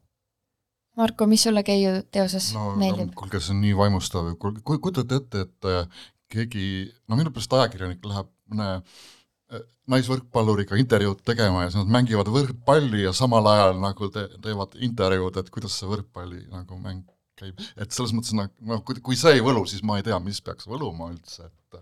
Marko, 0.97 1.27
mis 1.27 1.43
sulle 1.47 1.63
Keiu 1.65 2.03
teoses 2.13 2.51
no, 2.55 2.75
meeldib? 2.77 3.15
no,? 3.15 3.17
kuulge, 3.17 3.41
see 3.41 3.55
on 3.55 3.63
nii 3.65 3.73
vaimustav, 3.79 4.29
kujutate 4.39 5.23
ette, 5.23 5.47
et 5.47 5.71
äh, 5.71 6.03
keegi, 6.33 6.67
no 7.09 7.17
minu 7.17 7.33
pärast 7.33 7.57
ajakirjanik 7.57 8.05
läheb 8.05 8.29
mõne 8.53 8.69
äh, 8.77 9.65
naisvõrkpalluriga 9.93 10.77
intervjuud 10.81 11.25
tegema 11.25 11.65
ja 11.65 11.73
siis 11.73 11.81
nad 11.81 11.95
mängivad 11.97 12.29
võrkpalli 12.35 13.07
ja 13.07 13.15
samal 13.17 13.49
ajal 13.55 13.81
nagu 13.81 14.11
te, 14.13 14.27
teevad 14.45 14.77
intervjuud, 14.85 15.41
et 15.41 15.51
kuidas 15.55 15.81
see 15.81 15.89
võrkpalli 15.89 16.45
nagu 16.53 16.77
mäng 16.77 17.09
käib, 17.43 17.61
et 17.77 17.95
selles 17.95 18.15
mõttes 18.17 18.35
noh, 18.39 18.49
noh, 18.71 18.83
kui, 18.87 19.03
kui 19.05 19.19
see 19.19 19.37
ei 19.37 19.45
võlu, 19.45 19.65
siis 19.69 19.85
ma 19.87 19.99
ei 19.99 20.07
tea, 20.07 20.19
mis 20.23 20.41
peaks 20.45 20.69
võluma 20.71 21.11
üldse, 21.13 21.51
et 21.51 21.79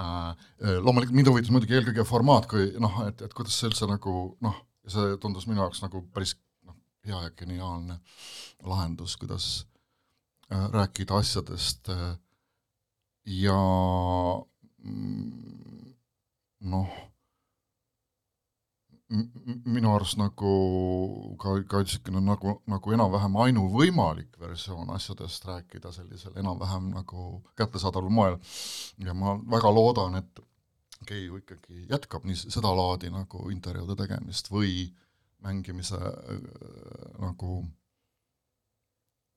äh, 0.00 0.48
loomulikult 0.82 1.16
mind 1.16 1.32
huvitas 1.32 1.52
muidugi 1.54 1.78
eelkõige 1.78 2.06
formaat, 2.08 2.48
kui 2.50 2.72
noh, 2.82 3.02
et, 3.06 3.22
et 3.24 3.36
kuidas 3.36 3.56
see 3.58 3.70
üldse 3.70 3.88
nagu 3.90 4.18
noh, 4.44 4.60
see 4.88 5.16
tundus 5.22 5.48
minu 5.48 5.62
jaoks 5.62 5.84
nagu 5.84 6.02
päris 6.14 6.36
hea 7.08 7.20
ja 7.24 7.34
geniaalne 7.36 7.98
lahendus, 8.66 9.16
kuidas 9.20 9.66
äh, 10.52 10.70
rääkida 10.72 11.20
asjadest 11.22 11.88
äh, 11.92 12.16
ja 13.28 13.58
mm, 14.82 15.94
noh, 16.72 16.98
minu 19.08 19.94
arust 19.94 20.18
nagu 20.20 20.50
ka, 21.40 21.54
ka 21.70 21.80
niisugune 21.80 22.20
nagu, 22.20 22.58
nagu 22.68 22.92
enam-vähem 22.92 23.38
ainuvõimalik 23.44 24.36
versioon 24.40 24.90
asjadest 24.92 25.46
rääkida 25.48 25.92
sellisel 25.96 26.36
enam-vähem 26.36 26.90
nagu 26.92 27.40
kättesaadaval 27.56 28.12
moel. 28.12 28.36
ja 29.04 29.14
ma 29.14 29.38
väga 29.56 29.72
loodan, 29.74 30.20
et 30.20 30.44
Keiu 31.06 31.36
ikkagi 31.38 31.86
jätkab 31.88 32.24
nii 32.26 32.36
sedalaadi 32.36 33.08
nagu 33.14 33.48
intervjuude 33.54 33.94
tegemist 33.96 34.50
või 34.50 34.88
mängimise 35.46 35.96
äh, 35.96 36.40
nagu 37.22 37.62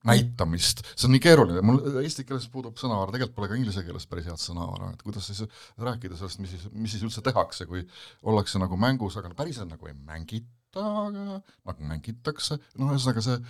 näitamist, 0.08 0.82
see 0.94 1.06
on 1.08 1.14
nii 1.14 1.22
keeruline, 1.22 1.62
mul 1.66 1.78
eesti 2.02 2.24
keeles 2.26 2.48
puudub 2.52 2.80
sõnavara, 2.80 3.12
tegelikult 3.14 3.36
pole 3.36 3.50
ka 3.52 3.58
inglise 3.58 3.84
keeles 3.86 4.08
päris 4.10 4.26
head 4.30 4.42
sõnavara, 4.42 4.90
et 4.94 5.04
kuidas 5.04 5.28
siis 5.30 5.44
rääkida 5.80 6.18
sellest, 6.18 6.42
mis 6.42 6.56
siis, 6.56 6.66
mis 6.74 6.94
siis 6.94 7.06
üldse 7.06 7.22
tehakse, 7.24 7.68
kui 7.70 7.84
ollakse 8.26 8.60
nagu 8.62 8.78
mängus, 8.80 9.16
aga 9.20 9.32
päriselt 9.38 9.70
nagu 9.70 9.90
ei 9.90 9.94
mängita, 9.94 10.82
aga 10.82 11.40
nagu 11.40 11.88
mängitakse, 11.88 12.58
noh, 12.80 12.92
ühesõnaga 12.94 13.24
see, 13.24 13.40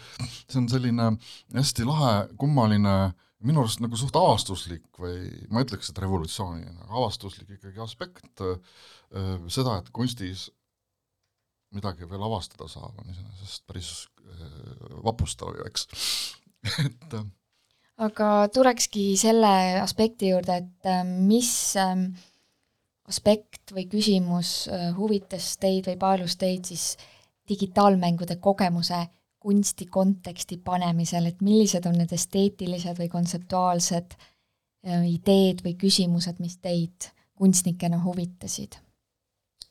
see 0.44 0.60
on 0.60 0.70
selline 0.72 1.10
hästi 1.56 1.88
lahe, 1.88 2.14
kummaline, 2.40 2.96
minu 3.42 3.64
arust 3.64 3.80
nagu 3.82 3.98
suht 3.98 4.16
avastuslik 4.18 4.84
või 5.02 5.24
ma 5.50 5.64
ütleks, 5.64 5.90
et 5.90 6.02
revolutsiooniline, 6.04 6.90
avastuslik 6.90 7.56
ikkagi 7.56 7.80
aspekt, 7.82 8.44
seda, 9.50 9.80
et 9.80 9.88
kunstis 9.94 10.50
midagi 11.72 12.08
veel 12.08 12.22
avastada 12.26 12.68
saab, 12.70 13.00
on 13.00 13.10
iseenesest 13.12 13.64
päris 13.68 13.90
äh, 14.20 14.44
vapustav 15.04 15.56
ju, 15.56 15.66
eks 15.68 15.86
et 16.86 17.14
äh, 17.18 17.24
aga 18.06 18.28
tulekski 18.54 19.12
selle 19.20 19.52
aspekti 19.82 20.32
juurde, 20.32 20.60
et 20.62 20.90
äh, 20.90 21.02
mis 21.04 21.50
ähm, 21.80 22.10
aspekt 23.08 23.74
või 23.74 23.88
küsimus 23.90 24.68
huvitas 24.96 25.56
teid 25.60 25.88
või 25.90 25.98
paelus 26.00 26.36
teid 26.40 26.68
siis 26.70 26.92
digitaalmängude 27.50 28.38
kogemuse 28.40 29.00
kunsti 29.42 29.88
konteksti 29.90 30.60
panemisel, 30.62 31.26
et 31.26 31.42
millised 31.42 31.88
on 31.90 31.98
need 31.98 32.14
esteetilised 32.14 33.00
või 33.02 33.10
kontseptuaalsed 33.10 34.14
ideed 34.86 35.64
või 35.66 35.74
küsimused, 35.78 36.38
mis 36.38 36.56
teid 36.62 37.10
kunstnikena 37.34 37.98
huvitasid, 38.04 38.78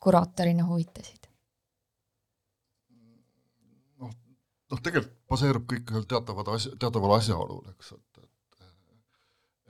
kuraatorina 0.03 0.67
huvitasid? 0.67 1.20
Noh, 4.71 4.81
tegelikult 4.83 5.17
baseerub 5.29 5.67
kõik 5.69 5.91
ühel 5.93 6.07
teatavad 6.09 6.53
asja, 6.55 6.73
teataval 6.79 7.17
asjaolul, 7.17 7.63
eks, 7.73 7.93
et, 7.97 8.23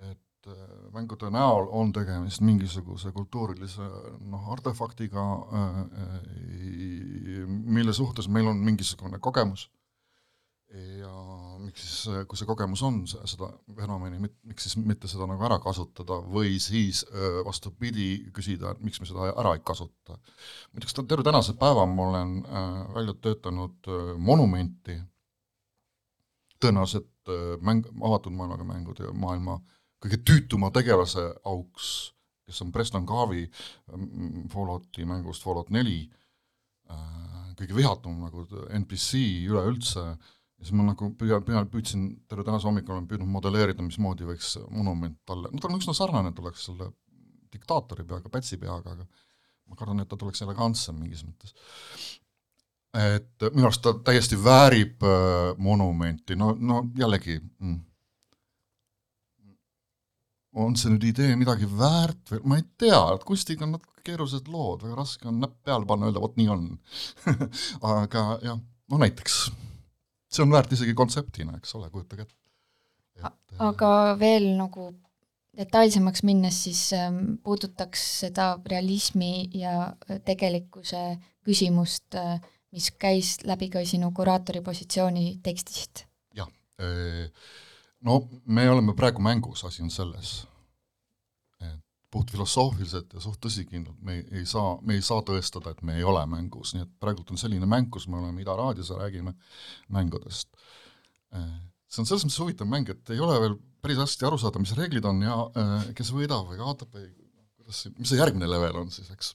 et 0.08 0.22
et 0.42 0.48
äh, 0.50 0.94
mängude 0.94 1.30
näol 1.30 1.68
on 1.70 1.92
tegemist 1.94 2.42
mingisuguse 2.42 3.12
kultuurilise 3.14 3.86
noh, 4.26 4.48
artefaktiga, 4.52 5.26
äh, 5.54 5.78
äh, 6.02 7.46
mille 7.48 7.94
suhtes 7.94 8.28
meil 8.28 8.48
on 8.48 8.58
mingisugune 8.58 9.20
kogemus 9.20 9.70
ja 10.71 11.12
miks 11.60 11.84
siis, 11.84 12.25
kui 12.29 12.39
see 12.39 12.47
kogemus 12.47 12.84
on, 12.88 13.01
seda 13.07 13.49
fenomeni, 13.75 14.21
miks 14.47 14.67
siis 14.67 14.77
mitte 14.79 15.10
seda 15.12 15.27
nagu 15.27 15.43
ära 15.43 15.57
kasutada 15.63 16.21
või 16.23 16.55
siis 16.63 17.03
vastupidi, 17.45 18.31
küsida, 18.36 18.71
et 18.71 18.84
miks 18.86 19.01
me 19.01 19.10
seda 19.10 19.31
ära 19.31 19.55
ei 19.57 19.63
kasuta. 19.67 20.15
muideks 20.71 20.95
terve 21.01 21.25
tänase 21.27 21.57
päeva 21.60 21.86
ma 21.89 22.07
olen 22.07 22.38
välja 22.95 23.17
töötanud 23.27 23.91
monumenti, 24.17 24.95
tõenäoliselt 26.62 27.36
mäng, 27.62 27.86
avatud 28.01 28.34
maailmaga 28.34 28.65
mängude 28.65 29.12
maailma 29.12 29.60
kõige 30.01 30.19
tüütuma 30.25 30.71
tegelase 30.73 31.27
auks, 31.47 32.12
kes 32.47 32.62
on 32.65 32.71
Preston 32.73 33.05
Garvey 33.07 33.47
Fallouti 34.51 35.05
mängust 35.07 35.45
Fallout 35.45 35.69
neli, 35.73 36.03
kõige 37.60 37.77
vihatum 37.77 38.23
nagu 38.25 38.45
NPC 38.81 39.21
üleüldse, 39.49 40.05
ja 40.62 40.67
siis 40.67 40.78
ma 40.78 40.86
nagu 40.86 41.10
püüa, 41.17 41.39
püüa, 41.41 41.63
püüdsin, 41.74 42.06
terve 42.30 42.45
tänase 42.45 42.67
hommikul 42.69 42.93
olen 42.93 43.08
püüdnud 43.10 43.30
modelleerida, 43.34 43.82
mismoodi 43.82 44.28
võiks 44.30 44.54
monument 44.69 45.17
talle, 45.26 45.50
no 45.50 45.62
ta 45.62 45.69
on 45.71 45.80
üsna 45.80 45.95
sarnane, 45.97 46.34
tuleks 46.38 46.67
selle 46.69 46.91
diktaatori 47.52 48.06
peaga, 48.06 48.30
Pätsi 48.30 48.60
peaga, 48.62 48.93
aga 48.93 49.08
ma 49.71 49.80
kardan, 49.80 50.04
et 50.04 50.10
ta 50.12 50.19
tuleks 50.21 50.43
elegantsem 50.45 51.00
mingis 51.02 51.24
mõttes. 51.26 51.56
et 52.93 53.47
minu 53.56 53.69
arust 53.69 53.82
ta 53.82 53.95
täiesti 54.12 54.38
väärib 54.38 55.02
äh, 55.08 55.56
monumenti, 55.58 56.38
no, 56.38 56.52
no 56.60 56.84
jällegi 57.00 57.39
mm, 57.39 57.80
on 60.62 60.78
see 60.78 60.93
nüüd 60.93 61.10
idee 61.10 61.39
midagi 61.39 61.65
väärt 61.65 62.36
või 62.36 62.43
ma 62.45 62.62
ei 62.62 62.67
tea, 62.78 63.02
et 63.15 63.26
kunstiga 63.26 63.65
on 63.65 63.74
natuke 63.80 64.06
keerulised 64.06 64.45
lood, 64.52 64.86
väga 64.86 65.00
raske 65.00 65.30
on 65.32 65.41
näpp 65.41 65.58
peale 65.65 65.89
panna, 65.89 66.10
öelda 66.10 66.21
vot 66.21 66.38
nii 66.38 66.47
on. 66.52 66.69
Aga 68.02 68.26
jah, 68.45 68.62
no 68.91 69.02
näiteks 69.02 69.43
see 70.32 70.44
on 70.46 70.52
väärt 70.54 70.72
isegi 70.76 70.96
kontseptina, 70.98 71.58
eks 71.60 71.76
ole, 71.80 71.89
kujutage 71.94 72.26
ette. 72.26 72.36
aga 73.60 73.91
veel 74.20 74.52
nagu 74.58 74.91
detailsemaks 75.58 76.24
minnes 76.24 76.62
siis 76.65 76.86
ähm, 76.96 77.36
puudutaks 77.44 78.04
seda 78.24 78.54
realismi 78.65 79.50
ja 79.54 79.76
äh, 79.91 80.22
tegelikkuse 80.26 81.04
küsimust 81.46 82.15
äh,, 82.15 82.39
mis 82.72 82.91
käis 82.96 83.41
läbi 83.44 83.67
ka 83.70 83.84
sinu 83.86 84.13
kuraatori 84.15 84.62
positsiooni 84.63 85.41
tekstist. 85.44 86.06
jah, 86.36 86.48
no 88.02 88.22
me 88.46 88.70
oleme 88.70 88.96
praegu 88.96 89.22
mängus, 89.22 89.65
asi 89.67 89.84
on 89.84 89.91
selles 89.91 90.39
puhtfilosoofiliselt 92.12 93.13
ja 93.15 93.21
suht 93.24 93.39
tõsikindlalt 93.43 94.00
me 94.04 94.17
ei, 94.19 94.43
saa, 94.50 94.76
me 94.84 94.97
ei 94.97 95.04
saa 95.06 95.24
tõestada, 95.28 95.71
et 95.71 95.82
me 95.88 95.95
ei 95.97 96.04
ole 96.08 96.24
mängus, 96.30 96.74
nii 96.76 96.84
et 96.84 96.91
praegult 97.00 97.32
on 97.32 97.39
selline 97.39 97.67
mäng, 97.69 97.88
kus 97.93 98.08
me 98.12 98.19
oleme 98.19 98.43
Ida 98.43 98.56
raadios 98.60 98.91
ja 98.91 99.00
räägime 99.00 99.34
mängudest. 99.95 100.50
See 101.32 102.04
on 102.04 102.08
selles 102.08 102.26
mõttes 102.28 102.41
huvitav 102.43 102.67
mäng, 102.71 102.91
et 102.91 103.13
ei 103.15 103.24
ole 103.24 103.39
veel 103.39 103.56
päris 103.84 104.02
hästi 104.02 104.28
aru 104.28 104.39
saada, 104.41 104.60
mis 104.63 104.76
reeglid 104.78 105.08
on 105.08 105.24
ja 105.24 105.38
kes 105.95 106.12
võidab 106.15 106.52
või 106.52 106.60
kaotab 106.60 106.91
või 106.95 107.08
kuidas 107.62 107.86
see, 107.86 107.95
mis 107.97 108.12
see 108.12 108.19
järgmine 108.19 108.52
level 108.52 108.84
on 108.84 108.91
siis, 108.93 109.08
eks. 109.15 109.34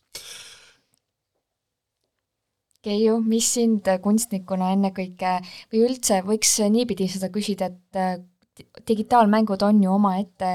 Keiu, 2.87 3.19
mis 3.25 3.49
sind 3.57 3.89
kunstnikuna 4.05 4.71
ennekõike 4.77 5.39
või 5.73 5.87
üldse 5.89 6.21
võiks 6.29 6.53
niipidi 6.71 7.09
seda 7.11 7.33
küsida, 7.35 7.73
et 7.73 8.85
digitaalmängud 8.89 9.65
on 9.67 9.83
ju 9.83 9.97
omaette 9.97 10.51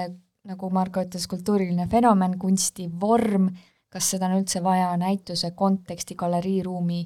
nagu 0.48 0.70
Marko 0.74 1.04
ütles, 1.06 1.28
kultuuriline 1.30 1.88
fenomen, 1.92 2.38
kunstivorm, 2.42 3.50
kas 3.92 4.14
seda 4.14 4.30
on 4.30 4.40
üldse 4.40 4.64
vaja 4.64 4.94
näituse 4.98 5.52
konteksti, 5.58 6.16
galeriiruumi 6.16 7.04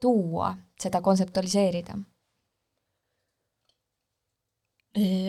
tuua, 0.00 0.54
seda 0.80 1.00
kontseptualiseerida? 1.00 1.98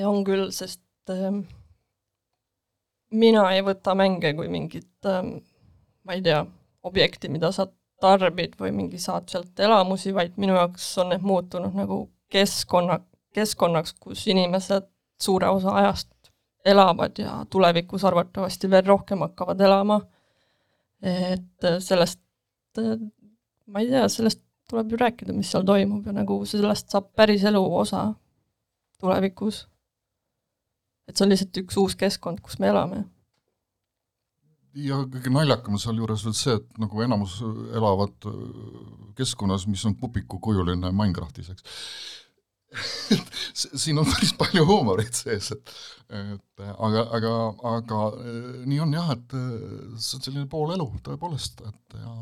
on 0.08 0.22
küll, 0.24 0.46
sest 0.56 1.12
äh, 1.12 1.34
mina 3.12 3.42
ei 3.52 3.60
võta 3.68 3.92
mänge 4.00 4.32
kui 4.38 4.48
mingit 4.48 5.10
äh, 5.12 5.26
ma 6.08 6.16
ei 6.16 6.24
tea, 6.24 6.46
objekti, 6.88 7.30
mida 7.30 7.52
sa 7.52 7.68
tarbid 8.02 8.56
või 8.60 8.72
mingi 8.76 9.00
saad 9.02 9.28
sealt 9.32 9.60
elamusi, 9.60 10.14
vaid 10.16 10.38
minu 10.40 10.56
jaoks 10.56 10.86
on 11.04 11.12
need 11.12 11.26
muutunud 11.28 11.76
nagu 11.76 12.06
keskkonna, 12.32 13.02
keskkonnaks, 13.36 13.98
kus 14.00 14.24
inimesed 14.32 14.88
suure 15.22 15.50
osa 15.52 15.74
ajast 15.82 16.12
elavad 16.68 17.20
ja 17.22 17.40
tulevikus 17.50 18.06
arvatavasti 18.08 18.70
veel 18.72 18.86
rohkem 18.86 19.24
hakkavad 19.26 19.62
elama. 19.62 20.02
et 21.02 21.68
sellest, 21.80 22.20
ma 23.68 23.84
ei 23.84 23.90
tea, 23.90 24.08
sellest 24.10 24.42
tuleb 24.70 24.92
ju 24.92 24.98
rääkida, 25.00 25.34
mis 25.34 25.52
seal 25.52 25.66
toimub 25.66 26.06
ja 26.06 26.16
nagu 26.16 26.40
sellest 26.46 26.90
saab 26.92 27.12
päris 27.16 27.44
elu 27.46 27.62
osa 27.78 28.08
tulevikus. 29.00 29.68
et 31.08 31.16
see 31.16 31.26
on 31.26 31.32
lihtsalt 31.32 31.62
üks 31.64 31.78
uus 31.78 31.96
keskkond, 31.96 32.42
kus 32.42 32.60
me 32.60 32.74
elame 32.74 33.06
ja 34.78 35.00
kõige 35.10 35.32
naljakam 35.34 35.78
sealjuures 35.82 36.26
veel 36.26 36.36
see, 36.38 36.58
et 36.60 36.82
nagu 36.82 37.02
enamus 37.02 37.40
elavad 37.74 38.28
keskkonnas, 39.18 39.66
mis 39.70 39.86
on 39.90 39.96
pupikukujuline 39.98 40.92
Minecraftis, 40.94 41.50
eks 41.54 41.64
siin 43.82 44.00
on 44.00 44.08
päris 44.08 44.34
palju 44.38 44.66
huumorit 44.68 45.16
sees, 45.16 45.52
et 45.56 45.72
et 46.08 46.62
aga, 46.64 47.04
aga, 47.18 47.32
aga 47.68 48.02
nii 48.68 48.80
on 48.84 48.94
jah, 48.96 49.12
et 49.16 49.36
see 50.00 50.18
on 50.18 50.24
selline 50.24 50.48
pool 50.52 50.72
elu 50.76 50.88
tõepoolest, 51.04 51.64
et 51.68 51.98
ja 52.00 52.14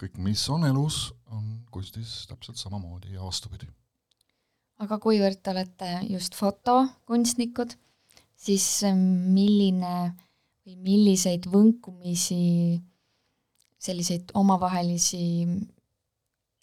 kõik, 0.00 0.16
mis 0.22 0.42
on 0.52 0.64
elus, 0.68 1.10
on 1.34 1.60
kunstis 1.74 2.24
täpselt 2.30 2.60
samamoodi 2.60 3.16
ja 3.16 3.24
vastupidi. 3.26 3.68
aga 4.80 4.96
kuivõrd 5.02 5.42
te 5.42 5.52
olete 5.52 5.90
just 6.08 6.38
fotokunstnikud, 6.38 7.74
siis 8.38 8.68
milline 8.86 10.14
või 10.64 10.76
milliseid 10.80 11.50
võnkumisi, 11.50 12.80
selliseid 13.80 14.32
omavahelisi 14.38 15.26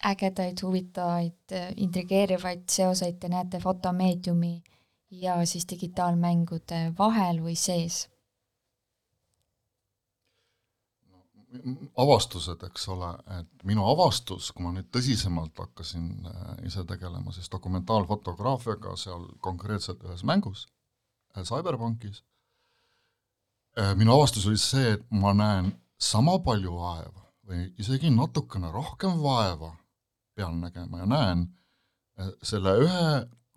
ägedaid, 0.04 0.62
huvitavaid, 0.62 1.54
intrigeerivaid 1.76 2.68
seoseid 2.70 3.18
te 3.20 3.28
näete 3.28 3.60
fotomeediumi 3.60 4.62
ja 5.10 5.40
siis 5.46 5.66
digitaalmängude 5.70 6.92
vahel 6.98 7.42
või 7.42 7.56
sees? 7.56 8.06
avastused, 11.96 12.60
eks 12.66 12.82
ole, 12.92 13.08
et 13.38 13.64
minu 13.64 13.86
avastus, 13.88 14.50
kui 14.52 14.66
ma 14.66 14.70
nüüd 14.74 14.90
tõsisemalt 14.92 15.56
hakkasin 15.56 16.26
äh, 16.28 16.50
ise 16.68 16.84
tegelema 16.84 17.32
siis 17.32 17.48
dokumentaalfotograafiaga 17.50 18.92
seal 19.00 19.24
konkreetselt 19.40 20.04
ühes 20.04 20.26
mängus, 20.28 20.66
äh, 21.32 21.42
Cyberpunkis, 21.48 22.20
Äh, 23.78 23.94
minu 23.94 24.12
avastus 24.16 24.46
oli 24.50 24.58
see, 24.58 24.94
et 24.96 25.02
ma 25.14 25.30
näen 25.36 25.68
sama 26.02 26.38
palju 26.42 26.72
vaeva 26.80 27.26
või 27.46 27.68
isegi 27.78 28.10
natukene 28.10 28.72
rohkem 28.74 29.20
vaeva 29.22 29.70
pean 30.38 30.60
nägema 30.62 31.02
ja 31.02 31.08
näen 31.10 31.46
äh, 32.18 32.30
selle 32.46 32.76
ühe 32.84 33.06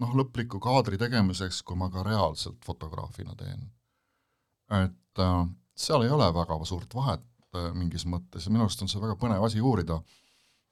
noh, 0.02 0.16
lõpliku 0.18 0.62
kaadri 0.64 0.98
tegemiseks, 1.02 1.62
kui 1.66 1.78
ma 1.78 1.92
ka 1.94 2.06
reaalselt 2.08 2.64
fotograafina 2.66 3.36
teen. 3.38 3.68
et 4.82 5.22
äh, 5.22 5.44
seal 5.78 6.06
ei 6.06 6.14
ole 6.16 6.32
väga 6.34 6.58
suurt 6.66 6.96
vahet 6.98 7.28
äh, 7.58 7.70
mingis 7.78 8.08
mõttes 8.10 8.48
ja 8.48 8.54
minu 8.54 8.66
arust 8.66 8.82
on 8.82 8.92
see 8.92 9.04
väga 9.04 9.18
põnev 9.22 9.46
asi 9.46 9.62
uurida, 9.62 10.00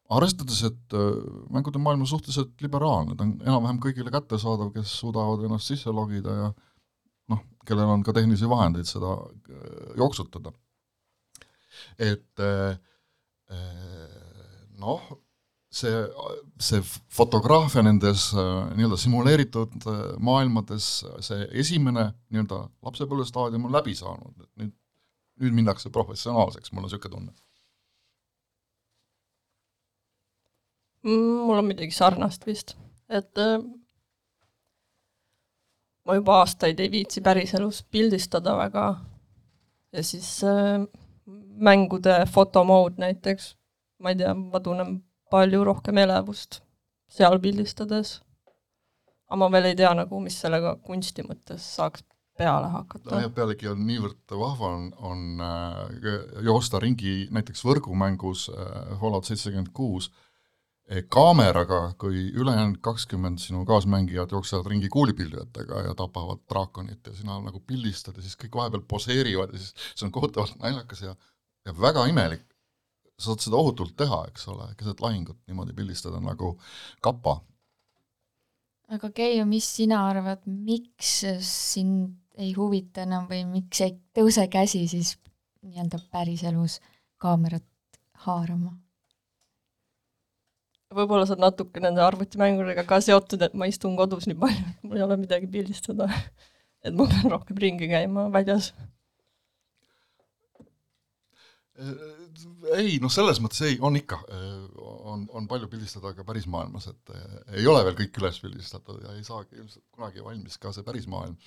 arvestades, 0.09 0.63
et 0.65 0.93
mängude 1.53 1.77
maailm 1.77 2.01
on 2.01 2.09
suhteliselt 2.09 2.63
liberaalne, 2.65 3.13
ta 3.13 3.27
on 3.27 3.35
enam-vähem 3.45 3.77
kõigile 3.83 4.09
kättesaadav, 4.09 4.71
kes 4.73 4.95
suudavad 5.03 5.43
ennast 5.45 5.69
sisse 5.69 5.93
logida 5.93 6.33
ja 6.33 6.47
noh, 7.29 7.43
kellel 7.61 7.91
on 7.93 8.01
ka 8.01 8.15
tehnilisi 8.17 8.49
vahendeid 8.49 8.89
seda 8.89 9.11
jooksutada. 9.99 10.49
et 12.01 12.41
noh, 14.81 15.05
see, 15.71 15.93
see 16.59 16.81
fotograafia 17.13 17.83
nendes 17.85 18.29
nii-öelda 18.33 18.97
simuleeritud 18.99 19.87
maailmades, 20.25 20.89
see 21.25 21.47
esimene 21.63 22.09
nii-öelda 22.29 22.63
lapsepõlvestaadium 22.87 23.67
on 23.69 23.77
läbi 23.77 23.95
saanud, 23.97 24.33
et 24.43 24.63
nüüd, 24.63 24.73
nüüd 25.43 25.59
minnakse 25.61 25.91
professionaalseks, 25.93 26.73
mul 26.73 26.83
on 26.83 26.89
niisugune 26.89 27.15
tunne. 27.15 27.35
Mm, 31.07 31.35
mul 31.47 31.61
on 31.61 31.69
midagi 31.69 31.95
sarnast 31.95 32.43
vist, 32.47 32.75
et 33.07 33.45
ma 36.09 36.17
juba 36.17 36.41
aastaid 36.41 36.81
ei 36.81 36.89
viitsi 36.91 37.21
päriselus 37.21 37.83
pildistada 37.93 38.57
väga 38.57 38.87
ja 39.93 40.03
siis 40.03 40.43
äh, 40.43 40.81
mängude 41.59 42.25
fotomood 42.31 42.97
näiteks, 42.97 43.55
ma 43.99 44.13
ei 44.13 44.19
tea, 44.19 44.33
ma 44.33 44.59
tunnen 44.59 44.97
palju 45.29 45.63
rohkem 45.63 45.97
elevust 45.97 46.61
seal 47.09 47.39
pildistades. 47.39 48.19
aga 49.29 49.37
ma 49.37 49.51
veel 49.53 49.71
ei 49.71 49.75
tea 49.77 49.91
nagu, 49.93 50.19
mis 50.19 50.39
sellega 50.41 50.75
kunsti 50.85 51.25
mõttes 51.25 51.65
saaks 51.75 52.03
peale 52.39 52.71
hakata. 52.73 53.19
pealegi 53.35 53.67
on 53.69 53.83
niivõrd 53.87 54.33
vahva 54.39 54.71
on, 54.77 54.87
on 55.11 55.43
äh, 55.43 56.17
joosta 56.47 56.79
ringi 56.79 57.27
näiteks 57.35 57.65
võrgumängus 57.67 58.47
äh, 58.53 58.97
Fallout 59.01 59.27
seitsekümmend 59.29 59.73
kuus 59.75 60.09
äh,, 60.09 61.03
kaameraga, 61.13 61.81
kui 62.01 62.29
ülejäänud 62.33 62.79
kakskümmend 62.85 63.41
sinu 63.43 63.65
kaasmängijad 63.69 64.31
jooksevad 64.35 64.69
ringi 64.71 64.89
kuulipildujatega 64.93 65.83
ja 65.89 65.97
tapavad 65.97 66.45
draakonit 66.49 67.11
ja 67.11 67.15
sina 67.17 67.39
nagu 67.43 67.59
pildistad 67.59 68.17
ja 68.17 68.25
siis 68.25 68.39
kõik 68.39 68.55
vahepeal 68.61 68.85
poseerivad 68.87 69.53
ja 69.53 69.61
siis 69.61 69.75
see 69.93 70.07
on 70.07 70.15
kohutavalt 70.15 70.57
naljakas 70.63 71.03
ja, 71.05 71.15
ja 71.65 71.75
väga 71.81 72.07
imelik. 72.09 72.45
Sa 73.19 73.29
saad 73.29 73.43
seda 73.43 73.59
ohutult 73.59 73.95
teha, 73.99 74.23
eks 74.31 74.47
ole, 74.51 74.69
keset 74.79 75.03
lahingut 75.03 75.39
niimoodi 75.47 75.75
pildistada 75.77 76.21
nagu 76.23 76.55
kapa. 77.05 77.39
aga 78.89 79.11
Keiu, 79.13 79.45
mis 79.45 79.67
sina 79.75 80.05
arvad, 80.09 80.45
miks 80.47 81.19
sind 81.45 82.15
ei 82.39 82.53
huvita 82.55 83.03
enam 83.03 83.27
või 83.29 83.43
miks 83.45 83.81
ei 83.85 83.97
tõuse 84.15 84.47
käsi 84.51 84.85
siis 84.87 85.17
nii-öelda 85.65 85.99
päriselus 86.11 86.79
kaamerat 87.19 87.65
haarama? 88.25 88.77
võib-olla 90.95 91.27
see 91.29 91.35
on 91.37 91.43
natuke 91.43 91.81
nende 91.83 92.01
arvutimängudega 92.01 92.83
ka 92.89 92.97
seotud, 93.03 93.43
et 93.45 93.53
ma 93.53 93.67
istun 93.69 93.97
kodus 93.99 94.25
nii 94.29 94.37
palju, 94.39 94.63
et 94.71 94.87
mul 94.87 94.97
ei 94.97 95.05
ole 95.05 95.19
midagi 95.21 95.49
pildistada. 95.51 96.07
et 96.85 96.95
ma 96.95 97.05
pean 97.11 97.29
rohkem 97.35 97.59
ringi 97.61 97.89
käima 97.91 98.25
väljas. 98.33 98.71
Ei 102.75 102.97
noh, 103.01 103.11
selles 103.13 103.39
mõttes 103.43 103.61
ei, 103.67 103.77
on 103.85 103.95
ikka, 103.99 104.19
on, 105.11 105.25
on 105.35 105.47
palju 105.49 105.69
pildistada 105.71 106.11
ka 106.17 106.25
pärismaailmas, 106.27 106.89
et 106.91 107.13
ei 107.59 107.67
ole 107.69 107.83
veel 107.87 107.97
kõik 108.01 108.19
üles 108.21 108.39
pildistatud 108.43 109.03
ja 109.05 109.15
ei 109.15 109.23
saagi 109.27 109.59
ilmselt 109.59 109.85
kunagi 109.95 110.23
valmis 110.25 110.59
ka 110.61 110.73
see 110.75 110.87
pärismaailm. 110.87 111.37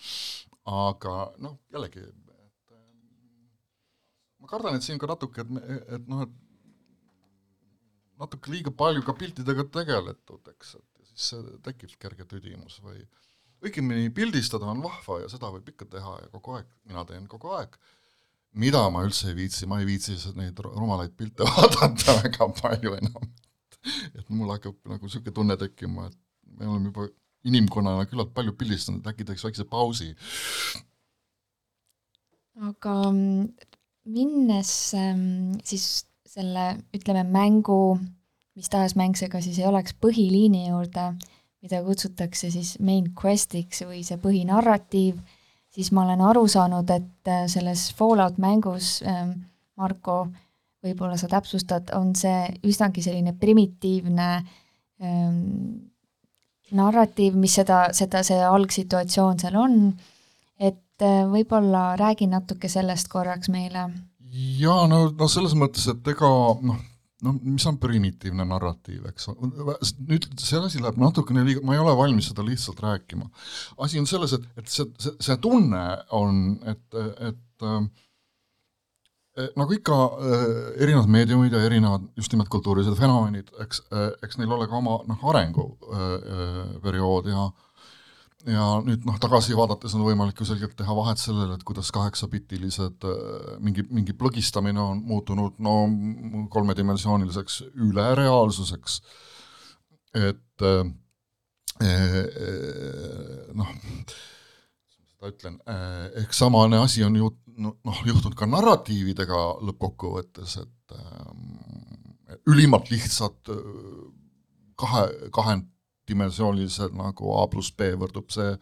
aga 0.72 1.16
noh, 1.42 1.58
jällegi, 1.74 2.04
et 2.06 2.76
ma 4.42 4.50
kardan, 4.50 4.78
et 4.78 4.86
siin 4.86 5.00
ka 5.02 5.10
natuke, 5.10 5.44
et, 5.44 5.82
et 5.98 6.08
noh, 6.10 6.24
et 6.26 6.34
natuke 8.22 8.52
liiga 8.52 8.72
palju 8.74 9.02
ka 9.06 9.14
piltidega 9.18 9.66
tegeletud, 9.74 10.52
eks, 10.54 10.76
et 10.78 11.12
siis 11.12 11.44
tekib 11.66 11.96
kerge 12.02 12.26
tüdimus 12.30 12.78
või 12.84 13.02
õigemini 13.62 14.10
pildistada 14.14 14.66
on 14.70 14.82
vahva 14.82 15.20
ja 15.22 15.30
seda 15.30 15.50
võib 15.54 15.68
ikka 15.72 15.86
teha 15.90 16.16
ja 16.24 16.30
kogu 16.32 16.56
aeg, 16.58 16.70
mina 16.88 17.04
teen 17.08 17.28
kogu 17.30 17.52
aeg. 17.58 17.76
Mida 18.52 18.82
ma 18.92 19.04
üldse 19.06 19.30
ei 19.30 19.36
viitsi, 19.38 19.66
ma 19.70 19.80
ei 19.80 19.88
viitsi 19.88 20.16
neid 20.36 20.58
rumalaid 20.64 21.14
pilte 21.16 21.46
vaadata 21.48 22.18
väga 22.20 22.48
palju 22.60 22.94
enam. 22.98 23.32
et 24.14 24.28
mul 24.30 24.52
hakkab 24.52 24.76
nagu 24.86 25.08
niisugune 25.08 25.34
tunne 25.34 25.56
tekkima, 25.58 26.06
et 26.06 26.18
me 26.58 26.68
oleme 26.68 26.92
juba 26.92 27.08
inimkonnana 27.48 28.06
küllalt 28.06 28.30
palju 28.36 28.54
pildistanud, 28.58 29.06
äkki 29.08 29.26
teeks 29.26 29.44
väikse 29.46 29.66
pausi. 29.70 30.12
aga 32.68 32.94
mm, 33.10 33.48
minnes 34.12 34.72
ähm, 34.98 35.54
siis 35.64 36.04
selle, 36.28 36.76
ütleme, 36.96 37.24
mängu, 37.28 37.98
mis 38.56 38.70
tahes 38.72 38.94
mäng 38.96 39.16
see 39.18 39.30
ka 39.32 39.40
siis 39.44 39.58
ei 39.60 39.68
oleks, 39.68 39.96
põhiliini 40.00 40.66
juurde, 40.68 41.12
mida 41.62 41.82
kutsutakse 41.84 42.50
siis 42.52 42.76
main 42.84 43.10
quest'iks 43.18 43.84
või 43.88 44.02
see 44.06 44.18
põhinarratiiv, 44.20 45.20
siis 45.72 45.92
ma 45.92 46.04
olen 46.06 46.20
aru 46.20 46.46
saanud, 46.50 46.90
et 46.90 47.30
äh, 47.30 47.46
selles 47.50 47.88
Fallout 47.96 48.38
mängus 48.42 49.00
ähm, 49.06 49.38
Marko, 49.80 50.26
võib-olla 50.82 51.16
sa 51.16 51.30
täpsustad, 51.30 51.92
on 51.96 52.12
see 52.18 52.46
üsnagi 52.68 53.04
selline 53.04 53.34
primitiivne 53.38 54.28
ähm, 55.02 55.40
narratiiv, 56.76 57.36
mis 57.38 57.56
seda, 57.60 57.86
seda, 57.96 58.22
see 58.26 58.40
algsituatsioon 58.44 59.40
seal 59.42 59.58
on, 59.60 59.76
et 60.60 61.04
äh, 61.04 61.22
võib-olla 61.30 61.92
räägi 62.00 62.28
natuke 62.30 62.70
sellest 62.72 63.10
korraks 63.12 63.52
meile. 63.52 63.88
Jaa, 64.32 64.86
no, 64.88 65.04
no 65.12 65.28
selles 65.28 65.54
mõttes, 65.58 65.88
et 65.92 66.08
ega 66.08 66.28
noh, 66.64 66.80
noh, 67.22 67.38
mis 67.46 67.66
on 67.70 67.78
primitiivne 67.82 68.46
narratiiv, 68.48 69.06
eks, 69.12 69.28
nüüd 69.32 70.28
see 70.40 70.60
asi 70.60 70.82
läheb 70.82 70.98
natukene 71.00 71.44
liiga, 71.46 71.64
ma 71.66 71.76
ei 71.76 71.82
ole 71.82 71.94
valmis 71.98 72.30
seda 72.32 72.44
lihtsalt 72.46 72.80
rääkima. 72.82 73.28
asi 73.86 74.00
on 74.02 74.08
selles, 74.10 74.34
et, 74.38 74.46
et 74.58 74.70
see, 74.70 74.88
see, 75.02 75.14
see 75.28 75.36
tunne 75.42 75.82
on, 76.18 76.40
et, 76.72 76.86
et 77.30 77.66
äh, 77.68 79.48
nagu 79.56 79.78
ikka 79.78 79.98
äh, 80.04 80.46
erinevad 80.84 81.10
meediumid 81.14 81.54
ja 81.54 81.62
erinevad 81.64 82.08
just 82.18 82.34
nimelt 82.34 82.50
kultuurilised 82.52 82.98
fenomenid, 82.98 83.52
eks 83.64 83.84
äh,, 83.92 84.10
eks 84.26 84.40
neil 84.40 84.52
ole 84.58 84.68
ka 84.68 84.80
oma 84.80 84.98
noh, 85.08 85.28
arenguperiood 85.32 87.30
ja 87.32 87.46
äh, 87.46 87.71
ja 88.48 88.64
nüüd 88.82 89.04
noh, 89.06 89.18
tagasi 89.22 89.54
vaadates 89.56 89.94
on 89.96 90.04
võimalik 90.06 90.40
ju 90.40 90.46
selgelt 90.48 90.74
teha 90.78 90.94
vahet 90.96 91.20
sellele, 91.20 91.56
et 91.56 91.66
kuidas 91.66 91.92
kaheksapitilised 91.94 93.06
äh, 93.06 93.52
mingi, 93.62 93.84
mingi 93.90 94.14
plõgistamine 94.18 94.82
on 94.82 95.02
muutunud 95.06 95.60
no 95.62 95.76
kolmedimensiooniliseks 96.52 97.60
ülereaalsuseks, 97.72 98.98
et 100.18 100.66
äh, 100.66 100.82
äh, 101.86 102.18
noh, 103.58 103.72
seda 105.06 105.32
ütlen, 105.32 105.60
ehk 106.18 106.34
samane 106.34 106.82
asi 106.82 107.04
on 107.06 107.18
ju 107.20 107.30
noh, 107.62 108.04
juhtunud 108.08 108.34
ka 108.38 108.48
narratiividega 108.50 109.42
lõppkokkuvõttes, 109.68 110.58
et 110.64 110.96
ülimalt 112.48 112.90
lihtsad 112.90 113.52
kahe, 114.80 115.04
kahe 115.34 115.60
dimensioonilised 116.12 116.94
nagu 116.98 117.34
A 117.40 117.46
pluss 117.50 117.74
B 117.76 117.92
võrdub 117.98 118.30
see, 118.34 118.54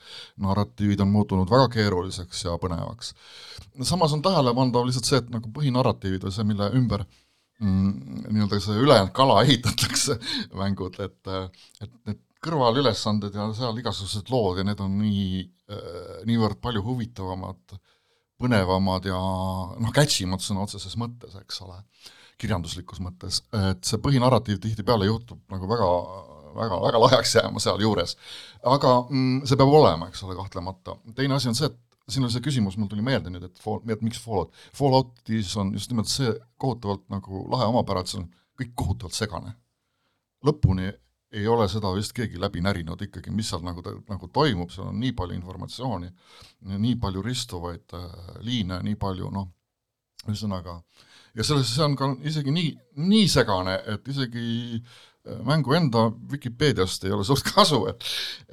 narratiivid 0.42 1.02
on 1.04 1.12
muutunud 1.12 1.50
väga 1.50 1.68
keeruliseks 1.76 2.46
ja 2.46 2.56
põnevaks. 2.62 3.14
samas 3.82 4.14
on 4.16 4.22
tähelepandav 4.24 4.86
lihtsalt 4.88 5.10
see, 5.10 5.20
et 5.22 5.34
nagu 5.34 5.52
põhinarratiivid 5.54 6.26
või 6.26 6.36
see, 6.38 6.48
mille 6.48 6.70
ümber 6.78 7.04
mm, 7.60 8.24
nii-öelda 8.30 8.60
see 8.64 8.80
ülejäänud 8.86 9.14
kala 9.16 9.40
ehitatakse, 9.44 10.18
mängud, 10.56 10.98
et 11.04 11.32
et 11.84 11.94
need 12.08 12.20
kõrvalülesanded 12.44 13.34
ja 13.36 13.48
seal 13.56 13.78
igasugused 13.80 14.30
lood 14.32 14.60
ja 14.60 14.66
need 14.66 14.80
on 14.80 14.96
nii 15.00 15.26
äh,, 15.44 16.20
niivõrd 16.28 16.60
palju 16.64 16.82
huvitavamad, 16.86 17.76
põnevamad 18.40 19.10
ja 19.10 19.18
noh, 19.20 19.92
catchy 19.96 20.28
mad 20.28 20.44
sõna 20.44 20.64
otseses 20.64 20.96
mõttes, 21.00 21.36
eks 21.36 21.60
ole, 21.66 21.76
kirjanduslikus 22.40 23.02
mõttes, 23.04 23.42
et 23.52 23.84
see 23.84 24.00
põhinarratiiv 24.00 24.62
tihtipeale 24.64 25.10
juhtub 25.10 25.42
nagu 25.52 25.68
väga 25.68 25.88
väga, 26.56 26.80
väga 26.86 27.02
lahjaks 27.04 27.34
jääma 27.38 27.62
sealjuures. 27.62 28.16
aga 28.62 28.96
mm, 29.08 29.46
see 29.48 29.60
peab 29.60 29.78
olema, 29.80 30.08
eks 30.10 30.24
ole, 30.26 30.36
kahtlemata. 30.38 30.96
teine 31.14 31.34
asi 31.34 31.48
on 31.48 31.58
see, 31.58 31.70
et 31.70 31.78
siin 32.10 32.26
oli 32.26 32.34
see 32.34 32.44
küsimus, 32.44 32.78
mul 32.78 32.90
tuli 32.90 33.04
meelde 33.06 33.32
nüüd, 33.32 33.44
et 33.46 33.62
fall, 33.62 33.82
et 33.90 34.02
miks 34.04 34.20
Fallout. 34.22 34.54
Falloutis 34.76 35.52
on 35.60 35.72
just 35.76 35.92
nimelt 35.92 36.10
see 36.10 36.32
kohutavalt 36.60 37.06
nagu 37.12 37.44
lahe 37.52 37.68
omapära, 37.70 38.02
et 38.02 38.12
see 38.12 38.22
on 38.22 38.26
kõik 38.60 38.74
kohutavalt 38.78 39.16
segane. 39.16 39.54
lõpuni 40.46 40.88
ei 41.36 41.46
ole 41.46 41.66
seda 41.68 41.92
vist 41.94 42.14
keegi 42.16 42.40
läbi 42.40 42.62
närinud 42.64 43.02
ikkagi, 43.04 43.30
mis 43.30 43.50
seal 43.52 43.62
nagu, 43.62 43.82
nagu 44.08 44.28
toimub, 44.32 44.70
seal 44.72 44.88
on 44.90 44.98
nii 44.98 45.12
palju 45.14 45.36
informatsiooni, 45.36 46.08
nii 46.72 46.96
palju 47.02 47.22
ristuvaid 47.22 47.94
äh, 47.94 48.06
liine, 48.46 48.80
nii 48.82 48.96
palju 48.98 49.30
noh, 49.30 49.46
ühesõnaga, 50.26 50.80
ja 51.36 51.46
selles, 51.46 51.70
see 51.70 51.84
on 51.84 51.94
ka 51.96 52.08
isegi 52.26 52.54
nii, 52.54 52.72
nii 53.12 53.28
segane, 53.30 53.76
et 53.94 54.08
isegi 54.10 54.80
äh, 54.80 54.96
mängu 55.46 55.74
enda 55.78 56.08
Vikipeediast 56.32 57.04
ei 57.04 57.14
ole 57.16 57.24
suurt 57.26 57.46
kasu, 57.54 57.84
et 57.90 58.06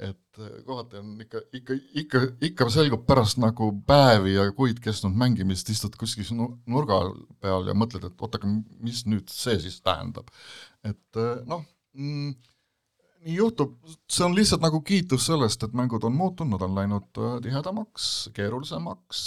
et 0.08 0.64
kohati 0.66 1.00
on 1.00 1.14
ikka, 1.24 1.40
ikka, 1.58 1.76
ikka, 2.02 2.20
ikka 2.50 2.68
selgub 2.70 3.02
pärast 3.08 3.40
nagu 3.42 3.72
päevi 3.86 4.36
ja 4.36 4.44
kuid 4.54 4.78
kestnud 4.82 5.16
mängimist, 5.18 5.70
istud 5.72 5.96
kuskil 5.98 6.28
nurga 6.70 7.00
peal 7.42 7.66
ja 7.66 7.74
mõtled, 7.74 8.06
et 8.06 8.22
oot, 8.22 8.38
aga 8.38 8.50
mis 8.84 9.02
nüüd 9.10 9.32
see 9.34 9.58
siis 9.64 9.80
tähendab. 9.82 10.30
et 10.86 11.18
noh 11.48 11.64
mm,, 11.98 12.36
nii 13.26 13.38
juhtub, 13.38 13.74
see 14.10 14.24
on 14.26 14.36
lihtsalt 14.36 14.62
nagu 14.62 14.80
kiitus 14.86 15.26
sellest, 15.28 15.64
et 15.64 15.74
mängud 15.76 16.04
on 16.06 16.14
muutunud, 16.16 16.54
nad 16.54 16.64
on 16.64 16.76
läinud 16.78 17.22
tihedamaks, 17.44 18.28
keerulisemaks, 18.36 19.22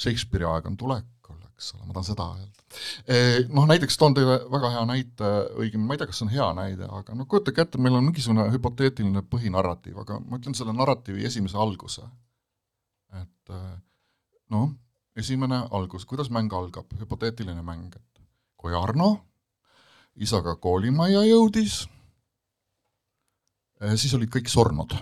Shakespeare'i 0.00 0.48
aeg 0.48 0.68
on 0.70 0.76
tulekul, 0.80 1.38
eks 1.60 1.74
ole, 1.76 1.84
ma 1.84 1.92
tahan 1.92 2.08
seda 2.08 2.26
öelda 2.32 2.60
noh, 3.52 3.66
näiteks 3.68 3.98
toon 3.98 4.14
teile 4.16 4.38
väga 4.50 4.70
hea 4.74 4.82
näite, 4.88 5.30
õigemini 5.60 5.88
ma 5.88 5.96
ei 5.96 6.00
tea, 6.00 6.08
kas 6.08 6.20
see 6.20 6.26
on 6.26 6.32
hea 6.32 6.48
näide, 6.56 6.88
aga 6.88 7.16
no 7.18 7.26
kujutage 7.30 7.64
ette, 7.64 7.80
meil 7.82 7.98
on 7.98 8.06
mingisugune 8.06 8.46
hüpoteetiline 8.54 9.22
põhinarratiiv, 9.28 9.98
aga 10.04 10.20
ma 10.22 10.38
ütlen 10.38 10.56
selle 10.56 10.74
narratiivi 10.76 11.26
esimese 11.26 11.58
alguse. 11.58 12.06
et 13.20 13.54
noh, 14.54 14.68
esimene 15.18 15.64
algus, 15.74 16.06
kuidas 16.06 16.30
mäng 16.30 16.52
algab, 16.54 16.86
hüpoteetiline 17.00 17.62
mäng, 17.66 17.96
et 17.96 18.22
kui 18.56 18.74
Arno 18.76 19.16
isaga 20.14 20.54
koolimajja 20.62 21.24
jõudis, 21.26 21.80
siis 23.96 24.14
olid 24.14 24.30
kõik 24.30 24.52
surnud. 24.52 24.94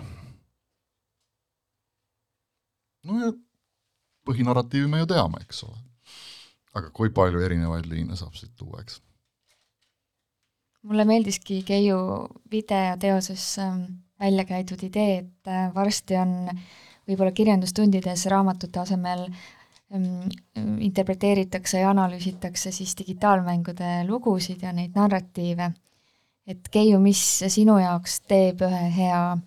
no 3.05 3.21
ja 3.21 3.29
põhinarratiivi 4.25 4.89
me 4.89 4.99
ju 4.99 5.07
teame, 5.13 5.45
eks 5.45 5.63
ole 5.63 5.88
aga 6.77 6.89
kui 6.93 7.09
palju 7.09 7.41
erinevaid 7.45 7.87
liine 7.89 8.17
saab 8.19 8.35
siit 8.37 8.55
tuua, 8.57 8.81
eks? 8.83 9.01
mulle 10.83 11.05
meeldiski 11.05 11.63
Keiu 11.67 11.97
videoteoses 12.51 13.45
ähm, 13.59 13.81
välja 14.19 14.45
käidud 14.45 14.83
idee, 14.83 15.17
et 15.17 15.47
äh, 15.51 15.73
varsti 15.75 16.15
on 16.15 16.35
võib-olla 17.09 17.33
kirjandustundides 17.35 18.25
raamatute 18.31 18.79
asemel 18.79 19.25
ähm, 19.93 20.29
interpreteeritakse 20.79 21.81
ja 21.83 21.91
analüüsitakse 21.91 22.71
siis 22.71 22.95
digitaalmängude 22.97 24.05
lugusid 24.07 24.63
ja 24.63 24.73
neid 24.73 24.95
narratiive. 24.95 25.71
et 26.47 26.69
Keiu, 26.71 26.99
mis 26.99 27.21
sinu 27.47 27.77
jaoks 27.77 28.21
teeb 28.21 28.63
ühe 28.65 28.85
hea 28.95 29.37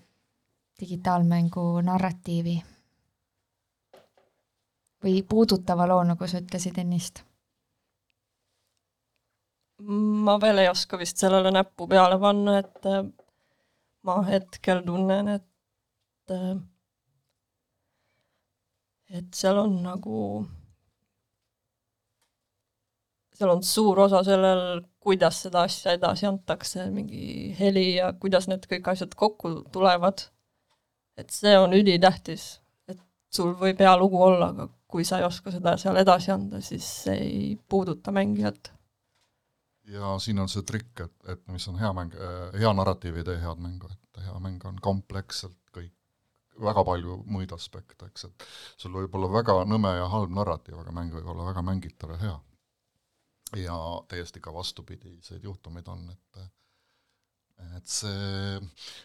digitaalmängu 0.80 1.80
narratiivi? 1.82 2.60
Või 5.02 5.22
puudutava 5.28 5.86
loo, 5.90 6.02
nagu 6.06 6.26
sa 6.28 6.42
ütlesid 6.42 6.78
ennist? 6.78 7.24
ma 9.82 10.36
veel 10.38 10.62
ei 10.62 10.68
oska 10.70 10.98
vist 11.00 11.18
sellele 11.18 11.50
näppu 11.50 11.88
peale 11.90 12.18
panna, 12.22 12.58
et 12.62 12.86
äh, 12.86 13.00
ma 14.06 14.20
hetkel 14.28 14.84
tunnen, 14.86 15.30
et 15.32 16.30
äh, 16.30 16.60
et 19.12 19.36
seal 19.36 19.58
on 19.60 19.74
nagu, 19.84 20.18
seal 23.36 23.52
on 23.52 23.62
suur 23.66 24.00
osa 24.06 24.22
sellel, 24.26 24.80
kuidas 25.02 25.42
seda 25.44 25.66
asja 25.68 25.96
edasi 25.98 26.28
antakse, 26.28 26.86
mingi 26.94 27.52
heli 27.58 27.88
ja 27.98 28.12
kuidas 28.22 28.48
need 28.48 28.64
kõik 28.70 28.92
asjad 28.94 29.16
kokku 29.18 29.58
tulevad. 29.74 30.28
et 31.20 31.28
see 31.30 31.52
on 31.60 31.74
ülitähtis, 31.76 32.62
et 32.88 32.98
sul 33.28 33.52
võib 33.60 33.82
hea 33.84 33.92
lugu 34.00 34.16
olla, 34.24 34.48
aga 34.54 34.70
kui 34.92 35.06
sa 35.08 35.18
ei 35.20 35.26
oska 35.26 35.52
seda 35.54 35.76
seal 35.80 35.98
edasi 36.02 36.32
anda, 36.34 36.60
siis 36.64 36.86
see 37.06 37.16
ei 37.16 37.42
puuduta 37.68 38.12
mängijat. 38.12 38.72
ja 39.92 40.14
siin 40.22 40.38
on 40.38 40.48
see 40.48 40.62
trikk, 40.62 41.00
et, 41.06 41.16
et 41.32 41.42
mis 41.50 41.66
on 41.68 41.80
hea 41.80 41.90
mäng, 41.96 42.14
äh, 42.14 42.60
hea 42.60 42.70
narratiiv 42.76 43.18
ei 43.18 43.26
tee 43.26 43.40
head 43.42 43.60
mängu, 43.64 43.90
et 43.90 44.22
hea 44.26 44.38
mäng 44.44 44.62
on 44.68 44.78
kompleksselt 44.80 45.58
kõik, 45.74 45.94
väga 46.62 46.84
palju 46.86 47.18
muid 47.26 47.52
aspekte, 47.56 48.06
eks, 48.12 48.28
et 48.28 48.46
sul 48.76 48.94
võib 48.94 49.18
olla 49.18 49.32
väga 49.32 49.58
nõme 49.68 49.96
ja 49.96 50.08
halb 50.12 50.32
narratiiv, 50.38 50.78
aga 50.84 50.94
mäng 50.94 51.14
võib 51.16 51.28
olla 51.34 51.48
väga 51.50 51.66
mängitav 51.66 52.16
ja 52.16 52.22
hea. 52.26 52.40
ja 53.64 53.78
täiesti 54.08 54.40
ka 54.40 54.52
vastupidiseid 54.54 55.44
juhtumeid 55.44 55.88
on, 55.88 56.06
et 56.10 56.44
et 57.78 57.88
see, 57.88 58.58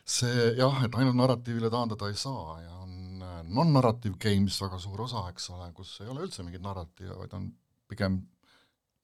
see 0.05 0.49
jah, 0.59 0.81
et 0.85 0.97
ainult 0.99 1.17
narratiivile 1.19 1.71
taandada 1.73 2.09
ei 2.11 2.17
saa 2.19 2.57
ja 2.63 2.73
on 2.83 3.23
äh, 3.23 3.39
non-narrative 3.47 4.19
games 4.21 4.59
väga 4.61 4.79
suur 4.83 5.05
osa, 5.07 5.27
eks 5.31 5.49
ole, 5.55 5.71
kus 5.77 5.97
ei 6.03 6.11
ole 6.13 6.27
üldse 6.27 6.45
mingit 6.45 6.65
narratiivi, 6.65 7.15
vaid 7.21 7.33
on 7.37 7.49
pigem 7.87 8.21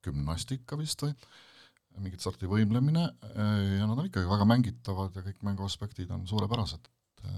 gümnastika 0.03 0.77
vist 0.79 1.03
või 1.05 1.15
mingit 2.01 2.23
sorti 2.23 2.49
võimlemine. 2.49 3.05
Äh, 3.33 3.59
ja 3.79 3.87
nad 3.87 3.97
on 3.97 4.07
ikkagi 4.07 4.29
väga 4.29 4.47
mängitavad 4.49 5.15
ja 5.17 5.25
kõik 5.25 5.43
mänguaspektid 5.45 6.11
on 6.13 6.25
suurepärased, 6.29 6.89
äh, 7.23 7.37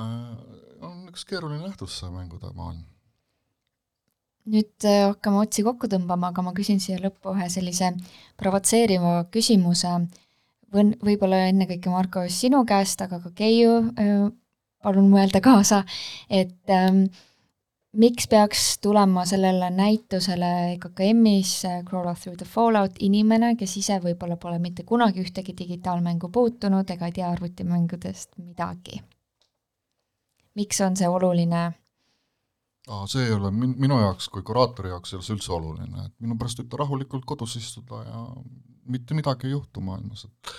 äh, 0.00 0.32
on 0.80 1.04
üks 1.10 1.26
keeruline 1.28 1.62
nähtus, 1.66 1.98
see 2.00 2.10
mängude 2.12 2.52
maailm. 2.56 2.86
Nüüd 4.52 4.82
hakkame 4.82 5.44
otsi 5.44 5.62
kokku 5.62 5.86
tõmbama, 5.86 6.32
aga 6.32 6.42
ma 6.42 6.50
küsin 6.56 6.80
siia 6.82 6.96
lõppu 6.98 7.30
ühe 7.30 7.44
sellise 7.52 7.92
provotseeriva 8.40 9.28
küsimuse 9.30 9.92
võib-olla 10.72 11.46
ennekõike, 11.50 11.90
Marko, 11.92 12.24
sinu 12.32 12.64
käest, 12.68 13.02
aga 13.04 13.20
ka 13.22 13.32
Keiu, 13.36 13.78
äh, 13.98 14.24
palun 14.82 15.10
mõelda 15.12 15.42
kaasa, 15.44 15.82
et 16.30 16.72
ähm, 16.72 17.04
miks 17.92 18.26
peaks 18.28 18.78
tulema 18.82 19.24
sellele 19.28 19.70
näitusele 19.70 20.78
KKM-is 20.82 21.54
äh, 21.68 21.82
Crawl 21.88 22.14
Through 22.14 22.38
the 22.40 22.48
Fallout 22.48 22.98
inimene, 23.00 23.54
kes 23.60 23.76
ise 23.82 24.00
võib-olla 24.02 24.38
pole 24.40 24.58
mitte 24.58 24.86
kunagi 24.88 25.22
ühtegi 25.22 25.54
digitaalmängu 25.58 26.32
puutunud 26.32 26.90
ega 26.90 27.08
ei 27.08 27.18
tea 27.20 27.30
arvutimängudest 27.30 28.38
midagi? 28.38 29.02
miks 30.54 30.80
on 30.84 30.96
see 31.00 31.08
oluline 31.08 31.60
aa, 32.88 33.06
see 33.06 33.24
ei 33.26 33.32
ole 33.32 33.50
min-, 33.54 33.74
minu 33.80 33.98
jaoks 34.00 34.28
kui 34.32 34.42
kuraatori 34.46 34.90
jaoks 34.92 35.12
ei 35.12 35.18
ole 35.18 35.26
see 35.26 35.36
üldse 35.36 35.52
oluline, 35.56 36.06
et 36.06 36.14
minu 36.20 36.36
pärast 36.40 36.60
võib 36.60 36.70
ta 36.72 36.80
rahulikult 36.82 37.24
kodus 37.28 37.56
istuda 37.60 38.02
ja 38.04 38.22
mitte 38.90 39.14
midagi 39.14 39.48
ei 39.48 39.56
juhtu 39.56 39.82
maailmas, 39.84 40.26
et 40.26 40.54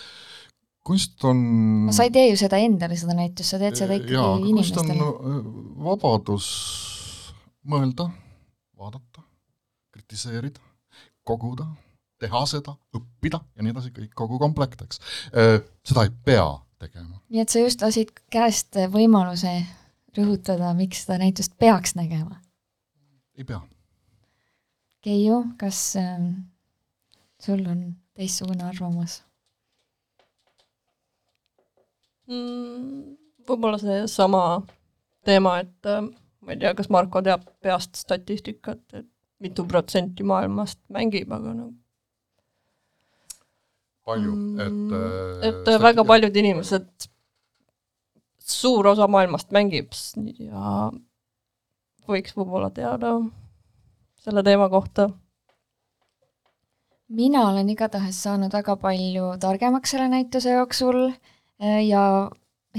kunst 0.83 1.23
on 1.27 1.39
no 1.87 1.95
sa 1.95 2.07
ei 2.07 2.11
tee 2.13 2.27
ju 2.29 2.39
seda 2.39 2.59
endale, 2.61 2.97
seda 2.99 3.15
näitust, 3.17 3.53
sa 3.53 3.59
teed 3.61 3.79
seda 3.79 3.97
ikkagi 3.99 4.17
jaa, 4.17 4.35
inimestele. 4.41 4.97
äh, 4.99 5.39
vabadus 5.87 6.49
mõelda, 7.63 8.09
vaadata, 8.79 9.23
kritiseerida, 9.93 10.59
koguda, 11.23 11.67
teha 12.23 12.43
seda, 12.49 12.75
õppida 12.95 13.39
ja 13.55 13.63
nii 13.63 13.73
edasi, 13.75 13.91
kõik, 13.95 14.11
kogu 14.17 14.39
komplekt, 14.39 14.83
eks. 14.85 14.99
Seda 15.87 16.05
ei 16.07 16.11
pea 16.25 16.47
tegema. 16.83 17.21
nii 17.31 17.43
et 17.43 17.51
sa 17.51 17.63
just 17.63 17.83
lasid 17.83 18.11
käest 18.31 18.79
võimaluse 18.91 19.53
rõhutada, 20.17 20.73
miks 20.77 21.03
seda 21.05 21.19
näitust 21.21 21.55
peaks 21.59 21.95
nägema. 21.99 22.39
ei 23.37 23.47
pea. 23.47 23.61
Keiu, 25.03 25.41
kas 25.59 25.95
äh, 25.99 26.19
sul 27.43 27.65
on 27.67 27.81
teistsugune 28.17 28.65
arvamus? 28.69 29.21
mm,? 32.29 33.17
Võib-olla 33.43 33.75
seesama 33.75 34.43
teema, 35.27 35.57
et 35.59 35.89
äh, 35.91 36.03
ma 36.43 36.53
ei 36.53 36.59
tea, 36.61 36.71
kas 36.77 36.87
Marko 36.93 37.19
teab 37.25 37.43
peast 37.63 37.99
statistikat, 37.99 38.83
et 38.95 39.07
mitu 39.43 39.65
protsenti 39.67 40.23
maailmast 40.23 40.79
mängib, 40.95 41.31
aga 41.35 41.51
no 41.57 41.71
palju, 44.07 44.35
et 44.59 44.71
mm, 44.71 45.43
et 45.47 45.71
äh, 45.71 45.81
väga 45.81 46.05
paljud 46.07 46.35
inimesed, 46.39 47.07
suur 48.43 48.87
osa 48.91 49.07
maailmast 49.07 49.53
mängib 49.55 49.95
ja 50.39 50.89
võiks 52.09 52.35
võib-olla 52.35 52.69
teada 52.75 53.15
selle 54.23 54.43
teema 54.43 54.69
kohta. 54.71 55.09
Mina 57.09 57.47
olen 57.49 57.69
igatahes 57.69 58.23
saanud 58.23 58.53
väga 58.53 58.75
palju 58.75 59.33
targemaks 59.39 59.91
selle 59.91 60.07
näituse 60.09 60.55
jooksul 60.57 61.05
äh, 61.07 61.85
ja 61.87 62.29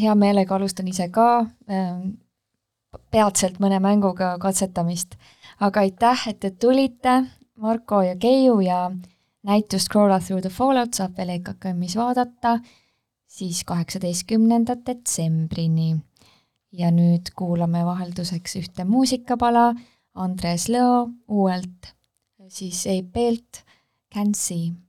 hea 0.01 0.15
meelega 0.15 0.57
alustan 0.57 0.89
ise 0.89 1.09
ka 1.09 1.47
ähm, 1.71 2.15
peatselt 3.11 3.61
mõne 3.63 3.81
mänguga 3.83 4.35
katsetamist. 4.43 5.17
aga 5.61 5.81
aitäh, 5.81 6.29
et 6.29 6.41
te 6.41 6.51
tulite, 6.51 7.25
Marko 7.57 8.03
ja 8.03 8.17
Keiu 8.19 8.59
ja 8.61 8.91
näitust 9.47 9.89
Crawl 9.93 10.11
Out 10.11 10.25
Through 10.27 10.43
the 10.43 10.51
Fallout 10.51 10.95
saab 10.95 11.17
veel 11.19 11.37
EKKM-is 11.37 11.95
vaadata 11.97 12.59
siis 13.27 13.65
kaheksateistkümnenda 13.65 14.77
detsembrini. 14.87 15.97
ja 16.73 16.91
nüüd 16.91 17.31
kuulame 17.39 17.85
vahelduseks 17.87 18.57
ühte 18.59 18.85
muusikapala 18.85 19.75
Andres 20.15 20.67
Lõo 20.69 21.13
uuelt 21.29 21.95
siis 22.49 22.87
EP-lt 22.91 23.63
Can 24.14 24.33
See 24.33 24.84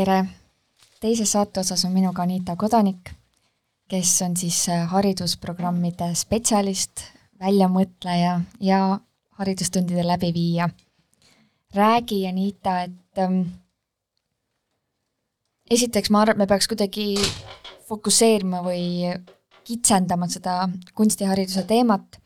tere! 0.00 0.24
teises 1.00 1.32
saate 1.34 1.60
osas 1.60 1.82
on 1.84 1.92
minuga 1.92 2.22
Anita 2.22 2.54
Kodanik, 2.56 3.10
kes 3.90 4.12
on 4.24 4.36
siis 4.38 4.62
äh, 4.72 4.86
haridusprogrammide 4.88 6.06
spetsialist, 6.16 7.02
väljamõtleja 7.40 8.38
ja 8.64 8.78
haridustundide 9.40 10.04
läbiviija. 10.06 10.68
räägi, 11.74 12.26
Anita, 12.28 12.82
et 12.82 13.18
ähm, 13.18 13.42
esiteks 15.70 16.10
ma 16.10 16.22
arvan, 16.22 16.38
et 16.38 16.44
me 16.44 16.46
peaks 16.46 16.68
kuidagi 16.70 17.14
fokusseerima 17.88 18.62
või 18.64 19.12
kitsendama 19.68 20.30
seda 20.32 20.62
kunstihariduse 20.94 21.66
teemat 21.68 22.20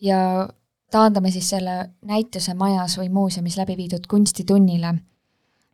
ja 0.00 0.48
taandame 0.90 1.30
siis 1.36 1.52
selle 1.52 1.90
näituse 2.00 2.54
majas 2.54 2.96
või 2.98 3.12
muuseumis 3.12 3.60
läbi 3.60 3.76
viidud 3.76 4.08
kunstitunnile 4.08 4.96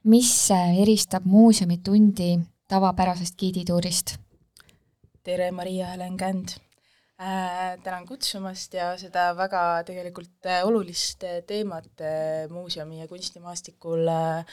mis 0.05 0.51
eristab 0.53 1.25
muuseumitundi 1.25 2.37
tavapärasest 2.69 3.39
giidituurist? 3.41 4.17
tere, 5.25 5.51
Maria-Helen 5.51 6.17
Känd 6.21 6.57
äh,! 7.21 7.79
tänan 7.83 8.05
kutsumast 8.07 8.75
ja 8.75 8.91
seda 9.01 9.31
väga 9.37 9.83
tegelikult 9.89 10.47
äh, 10.47 10.61
olulist 10.67 11.25
äh, 11.25 11.41
teemat 11.47 11.89
äh, 12.01 12.51
muuseumi 12.53 13.01
ja 13.01 13.09
kunstimaastikul 13.09 14.09
äh, 14.09 14.45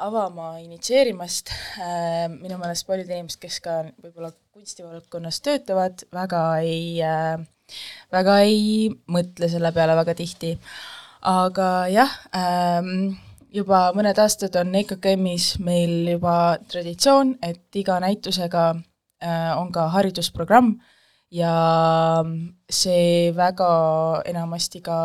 avama 0.00 0.56
initsieerimast 0.64 1.52
äh,. 1.52 2.28
minu 2.32 2.56
meelest 2.58 2.86
paljud 2.88 3.10
inimesed, 3.12 3.40
kes 3.42 3.58
ka 3.60 3.82
võib-olla 4.00 4.32
kunstivaldkonnas 4.52 5.42
töötavad, 5.44 6.06
väga 6.12 6.40
ei 6.64 7.02
äh,, 7.04 7.36
väga 8.12 8.38
ei 8.46 8.88
mõtle 9.12 9.50
selle 9.52 9.74
peale 9.76 9.98
väga 10.00 10.16
tihti. 10.16 10.54
aga 11.20 11.68
jah 11.92 12.16
ähm,, 12.32 13.12
juba 13.52 13.90
mõned 13.96 14.18
aastad 14.18 14.56
on 14.60 14.74
EKKM-is 14.80 15.58
meil 15.64 16.08
juba 16.14 16.56
traditsioon, 16.70 17.36
et 17.44 17.76
iga 17.76 17.98
näitusega 18.02 18.64
äh, 18.72 19.52
on 19.58 19.72
ka 19.72 19.88
haridusprogramm 19.92 20.74
ja 21.32 21.52
see 22.68 23.32
väga 23.36 23.70
enamasti 24.28 24.82
ka 24.84 24.98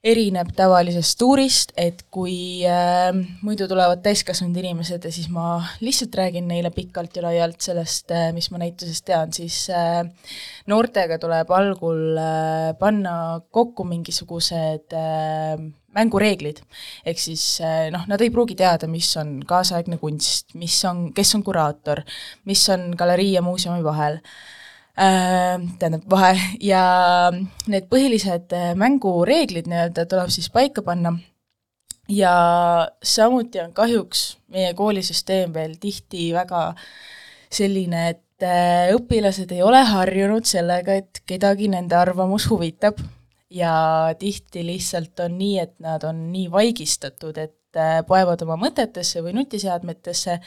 erineb 0.00 0.54
tavalisest 0.56 1.18
tuurist, 1.20 1.72
et 1.76 2.06
kui 2.12 2.64
äh, 2.64 3.10
muidu 3.44 3.66
tulevad 3.68 4.00
täiskasvanud 4.04 4.56
inimesed 4.56 5.04
ja 5.04 5.12
siis 5.12 5.28
ma 5.32 5.58
lihtsalt 5.84 6.14
räägin 6.16 6.46
neile 6.48 6.70
pikalt 6.72 7.18
ja 7.18 7.26
laialt 7.26 7.60
sellest 7.60 8.14
äh,, 8.16 8.30
mis 8.32 8.48
ma 8.50 8.62
näitusest 8.62 9.04
tean, 9.04 9.32
siis 9.36 9.66
äh, 9.68 10.06
noortega 10.72 11.20
tuleb 11.20 11.52
algul 11.52 12.16
äh, 12.16 12.70
panna 12.80 13.42
kokku 13.52 13.84
mingisugused 13.84 14.96
äh, 14.96 15.60
mängureeglid. 15.94 16.62
ehk 17.04 17.18
siis 17.18 17.42
eh, 17.64 17.90
noh, 17.92 18.06
nad 18.08 18.22
ei 18.22 18.30
pruugi 18.32 18.54
teada, 18.56 18.88
mis 18.88 19.10
on 19.20 19.40
kaasaegne 19.46 19.98
kunst, 20.00 20.54
mis 20.54 20.78
on, 20.88 21.10
kes 21.12 21.34
on 21.36 21.44
kuraator, 21.44 22.04
mis 22.48 22.62
on 22.72 22.92
galerii 22.96 23.34
ja 23.34 23.42
muuseumi 23.44 23.84
vahel 23.84 24.20
äh,, 24.20 24.59
tähendab, 24.94 26.02
vahe, 26.10 26.34
ja 26.60 26.82
need 27.70 27.86
põhilised 27.92 28.52
eh, 28.56 28.72
mängureeglid 28.78 29.70
nii-öelda 29.70 30.06
tuleb 30.10 30.32
siis 30.34 30.50
paika 30.52 30.82
panna 30.86 31.14
ja 32.10 32.34
samuti 33.02 33.62
on 33.62 33.72
kahjuks 33.72 34.24
meie 34.52 34.74
koolisüsteem 34.74 35.54
veel 35.54 35.78
tihti 35.80 36.32
väga 36.34 36.72
selline, 37.50 38.08
et 38.14 38.44
eh, 38.46 38.90
õpilased 38.96 39.54
ei 39.54 39.62
ole 39.62 39.80
harjunud 39.86 40.44
sellega, 40.46 40.98
et 41.00 41.22
kedagi 41.26 41.70
nende 41.72 41.96
arvamus 41.98 42.50
huvitab 42.50 43.00
ja 43.50 43.74
tihti 44.18 44.66
lihtsalt 44.66 45.20
on 45.20 45.38
nii, 45.38 45.58
et 45.58 45.74
nad 45.82 46.04
on 46.06 46.28
nii 46.32 46.50
vaigistatud, 46.50 47.38
et 47.38 47.78
äh, 47.78 47.98
poevad 48.06 48.42
oma 48.46 48.56
mõtetesse 48.60 49.22
või 49.24 49.34
nutiseadmetesse 49.38 50.38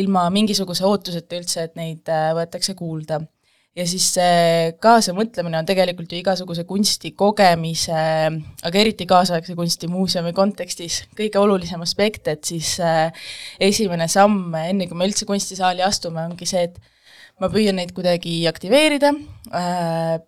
ilma 0.00 0.24
mingisuguse 0.32 0.86
ootuseta 0.88 1.36
üldse, 1.36 1.66
et 1.68 1.76
neid 1.76 2.08
äh, 2.08 2.32
võetakse 2.36 2.74
kuulda. 2.78 3.20
Ja 3.76 3.86
siis 3.88 4.06
see 4.14 4.72
kaasamõtlemine 4.82 5.62
on 5.62 5.68
tegelikult 5.68 6.12
ju 6.12 6.20
igasuguse 6.20 6.64
kunsti 6.68 7.14
kogemise, 7.16 8.04
aga 8.68 8.80
eriti 8.80 9.06
kaasaegse 9.08 9.56
kunstimuuseumi 9.56 10.34
kontekstis 10.36 11.02
kõige 11.16 11.40
olulisem 11.40 11.84
aspekt, 11.84 12.28
et 12.28 12.44
siis 12.44 12.74
äh, 12.84 13.28
esimene 13.60 14.08
samm, 14.12 14.52
enne 14.60 14.88
kui 14.90 14.98
me 14.98 15.08
üldse 15.08 15.28
kunstisaali 15.28 15.84
astume, 15.86 16.26
ongi 16.28 16.48
see, 16.48 16.68
et 16.68 16.80
ma 17.40 17.48
püüan 17.52 17.78
neid 17.80 17.94
kuidagi 17.96 18.42
aktiveerida, 18.46 19.10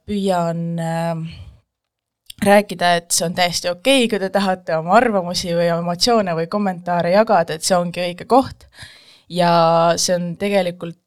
püüan 0.08 0.62
rääkida, 2.44 2.90
et 2.98 3.14
see 3.14 3.28
on 3.28 3.36
täiesti 3.36 3.70
okei 3.70 4.04
okay,, 4.04 4.10
kui 4.10 4.22
te 4.22 4.32
tahate 4.34 4.74
oma 4.80 4.96
arvamusi 4.98 5.52
või 5.54 5.68
emotsioone 5.76 6.34
või 6.40 6.48
kommentaare 6.50 7.12
jagada, 7.14 7.54
et 7.54 7.66
see 7.66 7.76
ongi 7.76 8.02
õige 8.08 8.26
koht. 8.26 8.66
ja 9.28 9.52
see 10.00 10.16
on 10.16 10.34
tegelikult 10.40 10.98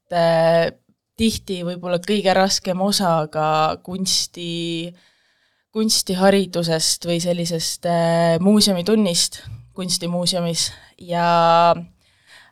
tihti 1.17 1.61
võib-olla 1.65 1.99
kõige 2.03 2.33
raskem 2.37 2.81
osa 2.85 3.19
ka 3.33 3.47
kunsti, 3.85 4.93
kunstiharidusest 5.73 7.07
või 7.09 7.19
sellisest 7.23 7.87
äh, 7.89 8.37
muuseumitunnist 8.43 9.41
kunstimuuseumis. 9.77 10.71
Ja 10.97 11.29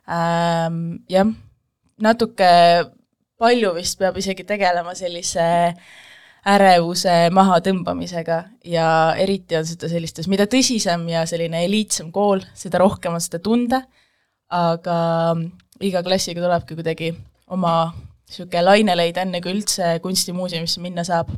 ähm, 0.06 0.82
jah, 1.10 1.30
natuke 2.02 2.50
palju 3.40 3.72
vist 3.76 3.98
peab 4.00 4.18
isegi 4.20 4.46
tegelema 4.48 4.94
sellise 4.96 5.46
ärevuse 6.46 7.14
mahatõmbamisega 7.34 8.36
ja 8.70 8.88
eriti 9.18 9.58
on 9.58 9.66
seda 9.66 9.90
sellistes, 9.90 10.28
mida 10.30 10.46
tõsisem 10.46 11.08
ja 11.10 11.24
selline 11.26 11.64
eliitsem 11.66 12.12
kool, 12.14 12.44
seda 12.54 12.78
rohkem 12.84 13.16
on 13.18 13.22
seda 13.22 13.40
tunda, 13.42 13.82
aga 14.54 14.98
iga 15.82 16.04
klassiga 16.06 16.44
tulebki 16.44 16.78
kuidagi 16.78 17.10
oma 17.50 17.90
niisugune 18.26 18.62
laine 18.64 18.96
leida, 18.96 19.22
enne 19.22 19.40
kui 19.40 19.54
üldse 19.54 19.96
kunstimuuseumisse 20.02 20.82
minna 20.82 21.04
saab. 21.06 21.30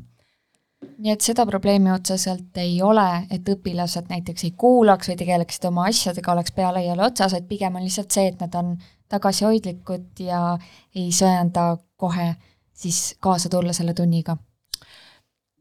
nii 0.99 1.13
et 1.13 1.23
seda 1.27 1.45
probleemi 1.47 1.91
otseselt 1.91 2.57
ei 2.63 2.81
ole, 2.83 3.07
et 3.35 3.49
õpilased 3.51 4.11
näiteks 4.11 4.45
ei 4.47 4.53
kuulaks 4.57 5.11
või 5.11 5.19
tegeleksid 5.19 5.65
oma 5.71 5.89
asjadega, 5.91 6.33
oleks 6.33 6.55
pea 6.55 6.73
laiali 6.75 7.03
otsas, 7.03 7.35
et 7.35 7.49
pigem 7.49 7.77
on 7.77 7.87
lihtsalt 7.87 8.15
see, 8.15 8.29
et 8.31 8.41
nad 8.41 8.55
on 8.59 8.77
tagasihoidlikud 9.09 10.23
ja 10.27 10.43
ei 10.95 11.11
söanda 11.13 11.77
kohe 11.97 12.35
siis 12.79 13.17
kaasa 13.21 13.51
tulla 13.51 13.73
selle 13.75 13.95
tunniga 13.95 14.37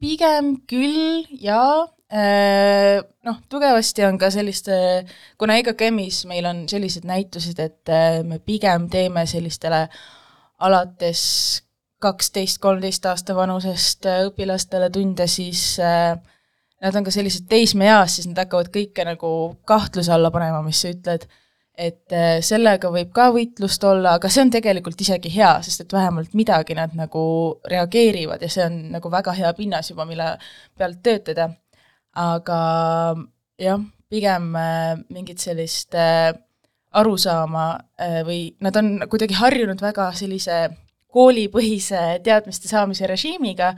pigem 0.02 0.54
küll 0.70 1.26
jaa, 1.42 1.88
äh, 2.14 3.00
noh, 3.26 3.40
tugevasti 3.50 4.06
on 4.08 4.20
ka 4.22 4.30
selliste, 4.34 4.78
kuna 5.40 5.58
EKKM-is 5.62 6.24
meil 6.30 6.48
on 6.50 6.66
sellised 6.70 7.08
näitused, 7.10 7.60
et 7.60 7.94
äh, 7.94 8.22
me 8.28 8.40
pigem 8.40 8.88
teeme 8.94 9.26
sellistele 9.30 9.88
alates 10.58 11.24
kaksteist, 12.02 12.62
kolmteist 12.62 13.06
aasta 13.10 13.36
vanusest 13.36 14.06
äh, 14.06 14.24
õpilastele 14.30 14.90
tunde, 14.94 15.28
siis 15.28 15.80
nad 15.82 16.96
on 16.96 17.06
ka 17.06 17.12
sellised 17.14 17.48
teismeeas, 17.50 18.18
siis 18.18 18.30
nad 18.30 18.44
hakkavad 18.44 18.70
kõike 18.74 19.06
nagu 19.06 19.32
kahtluse 19.66 20.14
alla 20.14 20.30
panema, 20.34 20.62
mis 20.66 20.82
sa 20.84 20.94
ütled 20.94 21.26
et 21.78 22.14
äh, 22.16 22.40
sellega 22.42 22.90
võib 22.92 23.12
ka 23.14 23.30
võitlust 23.34 23.84
olla, 23.86 24.16
aga 24.18 24.32
see 24.34 24.42
on 24.48 24.52
tegelikult 24.54 25.02
isegi 25.04 25.30
hea, 25.36 25.52
sest 25.66 25.86
et 25.86 25.94
vähemalt 25.94 26.34
midagi 26.38 26.76
nad 26.78 26.96
nagu 26.98 27.22
reageerivad 27.70 28.42
ja 28.42 28.50
see 28.52 28.66
on 28.66 28.80
nagu 28.96 29.12
väga 29.14 29.36
hea 29.38 29.52
pinnas 29.58 29.92
juba, 29.94 30.08
mille 30.10 30.32
pealt 30.78 31.04
töötada. 31.06 31.52
aga 32.18 32.60
jah, 33.62 33.82
pigem 34.10 34.56
äh, 34.58 34.98
mingit 35.14 35.44
sellist 35.44 35.94
äh, 35.94 36.34
arusaama 36.92 37.68
või 38.26 38.56
nad 38.64 38.76
on 38.80 39.02
kuidagi 39.10 39.36
harjunud 39.38 39.82
väga 39.82 40.12
sellise 40.16 40.70
koolipõhise 41.14 42.20
teadmiste 42.24 42.70
saamise 42.70 43.08
režiimiga 43.08 43.74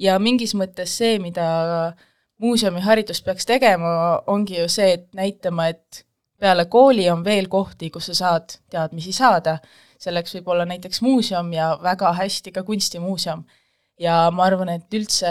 ja 0.00 0.18
mingis 0.18 0.54
mõttes 0.56 0.96
see, 1.00 1.18
mida 1.22 1.46
muuseumiharidus 2.40 3.22
peaks 3.22 3.46
tegema, 3.48 4.22
ongi 4.26 4.58
ju 4.58 4.68
see, 4.72 4.94
et 4.96 5.08
näitama, 5.16 5.68
et 5.74 6.04
peale 6.40 6.64
kooli 6.72 7.04
on 7.12 7.24
veel 7.24 7.50
kohti, 7.52 7.90
kus 7.92 8.10
sa 8.10 8.16
saad 8.16 8.56
teadmisi 8.72 9.12
saada, 9.12 9.58
selleks 10.00 10.38
võib 10.38 10.48
olla 10.54 10.64
näiteks 10.68 11.02
muuseum 11.04 11.52
ja 11.52 11.74
väga 11.82 12.14
hästi 12.16 12.52
ka 12.56 12.64
kunstimuuseum. 12.64 13.44
ja 14.00 14.30
ma 14.32 14.46
arvan, 14.48 14.70
et 14.72 14.94
üldse 14.96 15.30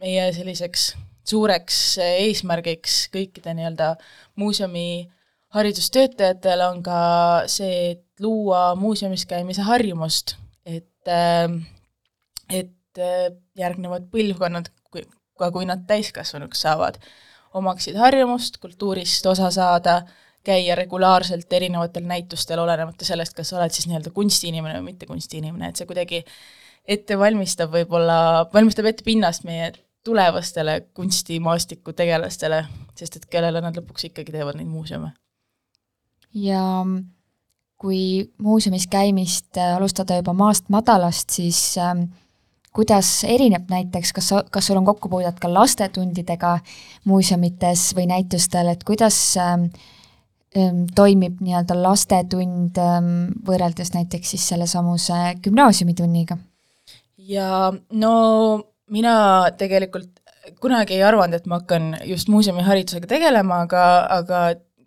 meie 0.00 0.24
selliseks 0.34 0.96
suureks 1.24 1.76
eesmärgiks 2.02 3.04
kõikide 3.14 3.54
nii-öelda 3.54 3.92
muuseumi 4.34 5.06
haridustöötajatel 5.52 6.64
on 6.66 6.82
ka 6.82 7.00
see, 7.50 7.90
et 7.92 8.24
luua 8.24 8.72
muuseumis 8.78 9.26
käimise 9.28 9.64
harjumust, 9.66 10.36
et, 10.66 11.12
et 12.48 13.02
järgnevad 13.58 14.08
põlvkonnad, 14.12 14.70
ka 15.38 15.50
kui 15.52 15.66
nad 15.68 15.84
täiskasvanuks 15.88 16.64
saavad, 16.64 16.98
omaksid 17.58 17.96
harjumust 18.00 18.58
kultuurist 18.62 19.26
osa 19.26 19.50
saada 19.52 20.02
käia 20.44 20.74
regulaarselt 20.74 21.52
erinevatel 21.52 22.04
näitustel, 22.08 22.58
olenemata 22.58 23.04
sellest, 23.04 23.34
kas 23.36 23.52
sa 23.52 23.60
oled 23.60 23.74
siis 23.74 23.86
nii-öelda 23.88 24.10
kunstiinimene 24.14 24.80
või 24.80 24.90
mitte 24.90 25.06
kunstiinimene, 25.06 25.70
et 25.70 25.78
see 25.78 25.86
kuidagi 25.86 26.22
ette 26.88 27.18
valmistab 27.18 27.70
võib-olla, 27.74 28.48
valmistab 28.54 28.88
ette 28.90 29.06
pinnast 29.06 29.46
meie 29.46 29.70
tulevastele 30.04 30.80
kunstimaastiku 30.96 31.94
tegelastele, 31.94 32.64
sest 32.98 33.20
et 33.20 33.28
kellele 33.30 33.62
nad 33.62 33.76
lõpuks 33.78 34.10
ikkagi 34.10 34.34
teevad 34.34 34.58
neid 34.58 34.70
muuseume. 34.70 35.12
Ja 36.34 36.62
kui 37.82 38.30
muuseumis 38.38 38.86
käimist 38.86 39.58
äh, 39.58 39.76
alustada 39.76 40.20
juba 40.20 40.32
maast 40.32 40.68
madalast, 40.70 41.30
siis 41.34 41.78
äh, 41.78 41.96
kuidas 42.72 43.24
erineb 43.28 43.70
näiteks, 43.70 44.12
kas, 44.12 44.30
kas 44.50 44.66
sul 44.66 44.78
on 44.80 44.86
kokkupuudet 44.86 45.40
ka 45.42 45.50
lastetundidega 45.52 46.58
muuseumites 47.10 47.90
või 47.98 48.06
näitustel, 48.12 48.70
et 48.72 48.84
kuidas 48.86 49.18
äh, 49.40 49.56
toimib 50.94 51.40
nii-öelda 51.40 51.76
lastetund 51.80 52.78
ähm, 52.80 53.12
võrreldes 53.46 53.94
näiteks 53.94 54.34
siis 54.34 54.48
sellesamuse 54.52 55.38
gümnaasiumitunniga? 55.44 56.36
ja 57.22 57.72
no 57.90 58.12
mina 58.90 59.14
tegelikult 59.56 60.10
kunagi 60.60 60.98
ei 60.98 61.04
arvanud, 61.06 61.36
et 61.38 61.46
ma 61.46 61.60
hakkan 61.60 61.94
just 62.04 62.28
muuseumiharidusega 62.32 63.08
tegelema, 63.08 63.62
aga, 63.66 63.84
aga 64.10 64.40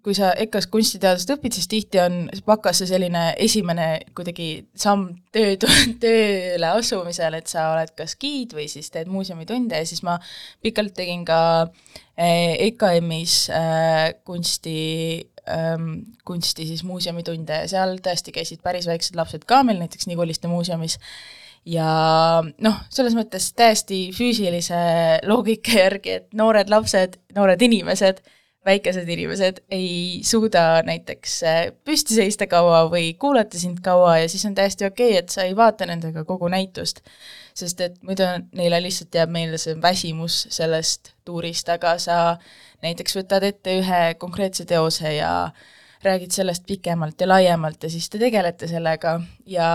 kui 0.05 0.13
sa 0.13 0.29
EKA-s 0.37 0.67
kunstiteadust 0.69 1.31
õpid, 1.33 1.55
siis 1.57 1.65
tihti 1.69 1.97
on 1.97 2.27
bakas 2.45 2.77
see 2.81 2.89
selline 2.91 3.23
esimene 3.41 3.87
kuidagi 4.17 4.49
samm 4.77 5.07
töö, 5.33 5.55
tööle 6.03 6.69
asumisel, 6.69 7.39
et 7.39 7.49
sa 7.49 7.71
oled 7.73 7.89
kas 7.97 8.13
giid 8.21 8.53
või 8.53 8.67
siis 8.69 8.91
teed 8.93 9.09
muuseumitunde. 9.09 9.81
Ja 9.81 9.87
siis 9.89 10.03
ma 10.05 10.19
pikalt 10.61 10.93
tegin 10.97 11.23
ka 11.25 11.39
eh, 12.13 12.53
EKM-is 12.67 13.39
äh, 13.49 14.11
kunsti 14.29 14.75
ähm, 15.49 15.89
kunsti 16.25 16.67
siis 16.69 16.85
muuseumitunde. 16.85 17.63
Ja 17.65 17.71
seal 17.73 17.97
tõesti 18.05 18.35
käisid 18.35 18.61
päris 18.61 18.85
väiksed 18.89 19.17
lapsed 19.17 19.49
ka 19.49 19.63
meil 19.65 19.81
näiteks 19.81 20.05
Niguliste 20.11 20.51
muuseumis. 20.51 20.99
Ja 21.65 21.89
noh, 22.61 22.81
selles 22.93 23.17
mõttes 23.17 23.49
täiesti 23.57 24.11
füüsilise 24.13 24.85
loogika 25.25 25.79
järgi, 25.79 26.19
et 26.19 26.33
noored 26.37 26.69
lapsed, 26.69 27.17
noored 27.33 27.61
inimesed 27.65 28.21
väikesed 28.65 29.09
inimesed 29.09 29.61
ei 29.71 30.21
suuda 30.25 30.81
näiteks 30.85 31.35
äh, 31.43 31.59
püsti 31.85 32.17
seista 32.17 32.47
kaua 32.49 32.85
või 32.91 33.13
kuulata 33.19 33.59
sind 33.61 33.81
kaua 33.85 34.17
ja 34.23 34.29
siis 34.29 34.45
on 34.49 34.55
täiesti 34.57 34.87
okei 34.87 35.11
okay,, 35.11 35.21
et 35.21 35.29
sa 35.29 35.45
ei 35.45 35.55
vaata 35.55 35.85
nendega 35.85 36.25
kogu 36.25 36.49
näitust. 36.51 37.01
sest 37.55 37.81
et 37.81 38.01
muidu 38.03 38.25
neile 38.57 38.81
lihtsalt 38.83 39.15
jääb 39.15 39.31
meelde 39.31 39.57
see 39.61 39.77
väsimus 39.81 40.47
sellest 40.51 41.13
tuurist, 41.25 41.69
aga 41.69 41.95
sa 42.01 42.17
näiteks 42.83 43.15
võtad 43.15 43.45
ette 43.47 43.79
ühe 43.79 44.03
konkreetse 44.19 44.65
teose 44.65 45.13
ja 45.15 45.31
räägid 46.03 46.31
sellest 46.31 46.65
pikemalt 46.67 47.21
ja 47.21 47.27
laiemalt 47.27 47.83
ja 47.83 47.89
siis 47.89 48.09
te 48.09 48.19
tegelete 48.19 48.67
sellega 48.67 49.19
ja 49.45 49.69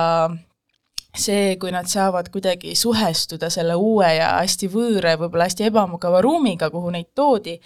see, 1.16 1.56
kui 1.56 1.72
nad 1.74 1.88
saavad 1.90 2.28
kuidagi 2.30 2.74
suhestuda 2.74 3.50
selle 3.50 3.74
uue 3.74 4.14
ja 4.14 4.34
hästi 4.38 4.68
võõra 4.70 5.14
ja 5.14 5.20
võib-olla 5.20 5.48
hästi 5.48 5.66
ebamugava 5.70 6.20
ruumiga, 6.22 6.70
kuhu 6.70 6.90
neid 6.94 7.10
toodi, 7.14 7.56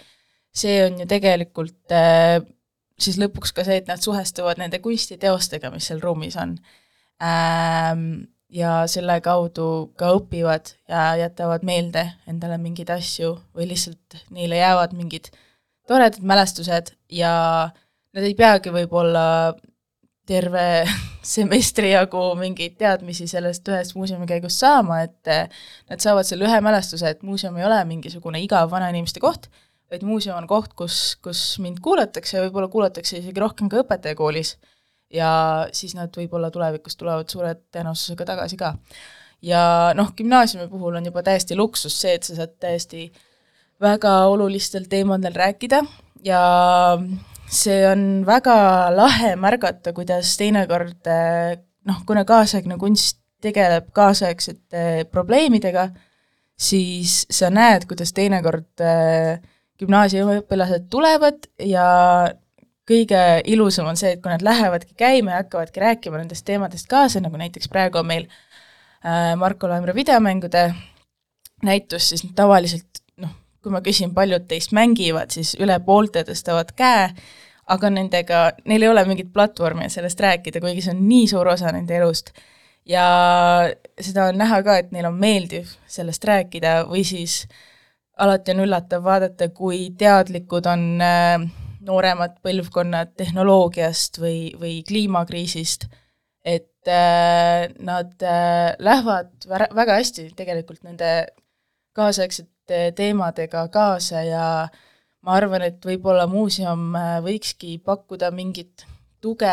see 0.55 0.77
on 0.85 0.99
ju 1.01 1.07
tegelikult 1.09 1.93
äh, 1.93 2.39
siis 3.01 3.19
lõpuks 3.19 3.53
ka 3.55 3.65
see, 3.67 3.79
et 3.81 3.89
nad 3.91 4.01
suhestuvad 4.03 4.59
nende 4.61 4.79
kunstiteostega, 4.83 5.71
mis 5.73 5.89
seal 5.89 6.01
ruumis 6.03 6.37
on 6.41 6.55
ähm,. 7.23 8.25
ja 8.55 8.85
selle 8.87 9.17
kaudu 9.25 9.91
ka 9.99 10.13
õpivad 10.15 10.75
ja 10.87 11.15
jätavad 11.19 11.65
meelde 11.67 12.05
endale 12.29 12.59
mingeid 12.61 12.91
asju 12.93 13.33
või 13.57 13.71
lihtsalt 13.71 14.19
neile 14.31 14.61
jäävad 14.61 14.93
mingid 14.95 15.31
toredad 15.89 16.21
mälestused 16.21 16.93
ja 17.11 17.33
nad 18.15 18.23
ei 18.23 18.35
peagi 18.37 18.71
võib-olla 18.71 19.25
terve 20.29 20.85
semestri 21.35 21.91
jagu 21.91 22.21
mingeid 22.39 22.77
teadmisi 22.79 23.27
sellest 23.27 23.67
ühest 23.67 23.97
muuseumikäigust 23.97 24.61
saama, 24.61 25.01
et 25.05 25.51
nad 25.89 26.01
saavad 26.01 26.27
selle 26.27 26.47
ühe 26.47 26.61
mälestuse, 26.63 27.11
et 27.11 27.25
muuseum 27.25 27.57
ei 27.57 27.65
ole 27.67 27.81
mingisugune 27.89 28.41
igav 28.45 28.69
vanainimeste 28.71 29.19
koht, 29.23 29.49
vaid 29.91 30.05
muuseum 30.05 30.37
on 30.37 30.47
koht, 30.49 30.73
kus, 30.77 31.17
kus 31.23 31.41
mind 31.63 31.81
kuulatakse 31.83 32.37
ja 32.37 32.45
võib-olla 32.45 32.69
kuulatakse 32.73 33.19
isegi 33.19 33.41
rohkem 33.41 33.69
ka 33.71 33.83
õpetajakoolis. 33.83 34.55
ja 35.13 35.29
siis 35.71 35.93
nad 35.95 36.15
võib-olla 36.17 36.49
tulevikus 36.51 36.97
tulevad 36.97 37.29
suure 37.29 37.53
tõenäosusega 37.71 38.25
tagasi 38.25 38.57
ka. 38.57 38.73
ja 39.41 39.93
noh, 39.95 40.11
gümnaasiumi 40.17 40.67
puhul 40.71 40.97
on 40.97 41.05
juba 41.05 41.23
täiesti 41.23 41.55
luksus 41.55 41.99
see, 42.01 42.15
et 42.17 42.23
sa 42.23 42.35
saad 42.35 42.57
täiesti 42.59 43.11
väga 43.81 44.25
olulistel 44.31 44.87
teemadel 44.89 45.35
rääkida 45.35 45.83
ja 46.25 46.41
see 47.51 47.83
on 47.87 48.25
väga 48.25 48.89
lahe 48.95 49.35
märgata, 49.35 49.93
kuidas 49.93 50.33
teinekord 50.39 51.11
noh, 51.85 52.01
kuna 52.07 52.25
kaasaegne 52.25 52.79
kunst 52.81 53.21
tegeleb 53.45 53.91
kaasaegsete 53.93 55.05
probleemidega, 55.11 55.89
siis 56.57 57.25
sa 57.29 57.51
näed, 57.53 57.85
kuidas 57.85 58.13
teinekord 58.15 58.81
äh, 58.81 59.37
gümnaasiumiõpilased 59.81 60.87
tulevad 60.91 61.47
ja 61.59 61.85
kõige 62.89 63.21
ilusam 63.49 63.89
on 63.89 63.97
see, 63.99 64.13
et 64.15 64.21
kui 64.23 64.31
nad 64.31 64.43
lähevadki 64.45 64.93
käima 64.97 65.33
ja 65.33 65.41
hakkavadki 65.43 65.81
rääkima 65.81 66.21
nendest 66.21 66.45
teemadest 66.45 66.87
kaasa, 66.89 67.21
nagu 67.23 67.37
näiteks 67.41 67.69
praegu 67.71 67.99
on 68.01 68.09
meil 68.11 68.27
äh, 68.29 69.33
Marko 69.39 69.69
Laimre 69.69 69.95
videomängude 69.95 70.67
näitus, 71.65 72.09
siis 72.09 72.25
tavaliselt 72.35 73.01
noh, 73.21 73.33
kui 73.63 73.73
ma 73.73 73.81
küsin, 73.85 74.13
paljud 74.13 74.47
teist 74.47 74.75
mängivad, 74.75 75.33
siis 75.33 75.55
üle 75.59 75.79
poolte 75.85 76.23
tõstavad 76.27 76.75
käe, 76.77 77.09
aga 77.65 77.89
nendega, 77.89 78.47
neil 78.69 78.85
ei 78.85 78.91
ole 78.91 79.05
mingit 79.09 79.31
platvormi 79.33 79.89
sellest 79.89 80.19
rääkida, 80.21 80.61
kuigi 80.61 80.85
see 80.85 80.93
on 80.93 81.07
nii 81.09 81.27
suur 81.31 81.49
osa 81.55 81.73
nende 81.73 81.97
elust. 81.97 82.35
ja 82.85 83.05
seda 83.97 84.27
on 84.29 84.37
näha 84.37 84.61
ka, 84.63 84.77
et 84.77 84.91
neil 84.93 85.07
on 85.09 85.15
meeldiv 85.17 85.71
sellest 85.89 86.23
rääkida 86.23 86.83
või 86.85 87.01
siis 87.07 87.47
äh, 87.49 87.63
alati 88.21 88.53
on 88.53 88.63
üllatav 88.65 89.03
vaadata, 89.05 89.49
kui 89.55 89.89
teadlikud 89.97 90.67
on 90.71 90.85
äh, 91.03 91.35
nooremad 91.85 92.39
põlvkonnad 92.45 93.13
tehnoloogiast 93.19 94.19
või, 94.21 94.39
või 94.59 94.79
kliimakriisist, 94.87 95.87
et 96.45 96.89
äh, 96.91 97.67
nad 97.79 98.15
äh, 98.23 98.73
lähevad 98.79 99.47
väga 99.49 99.99
hästi 99.99 100.29
tegelikult 100.37 100.83
nende 100.87 101.13
kaasaegsete 101.95 102.91
teemadega 102.97 103.67
kaasa 103.71 104.23
ja 104.25 104.47
ma 105.25 105.37
arvan, 105.37 105.63
et 105.65 105.85
võib-olla 105.85 106.25
muuseum 106.29 106.93
võikski 107.25 107.77
pakkuda 107.83 108.31
mingit 108.35 108.85
tuge 109.21 109.51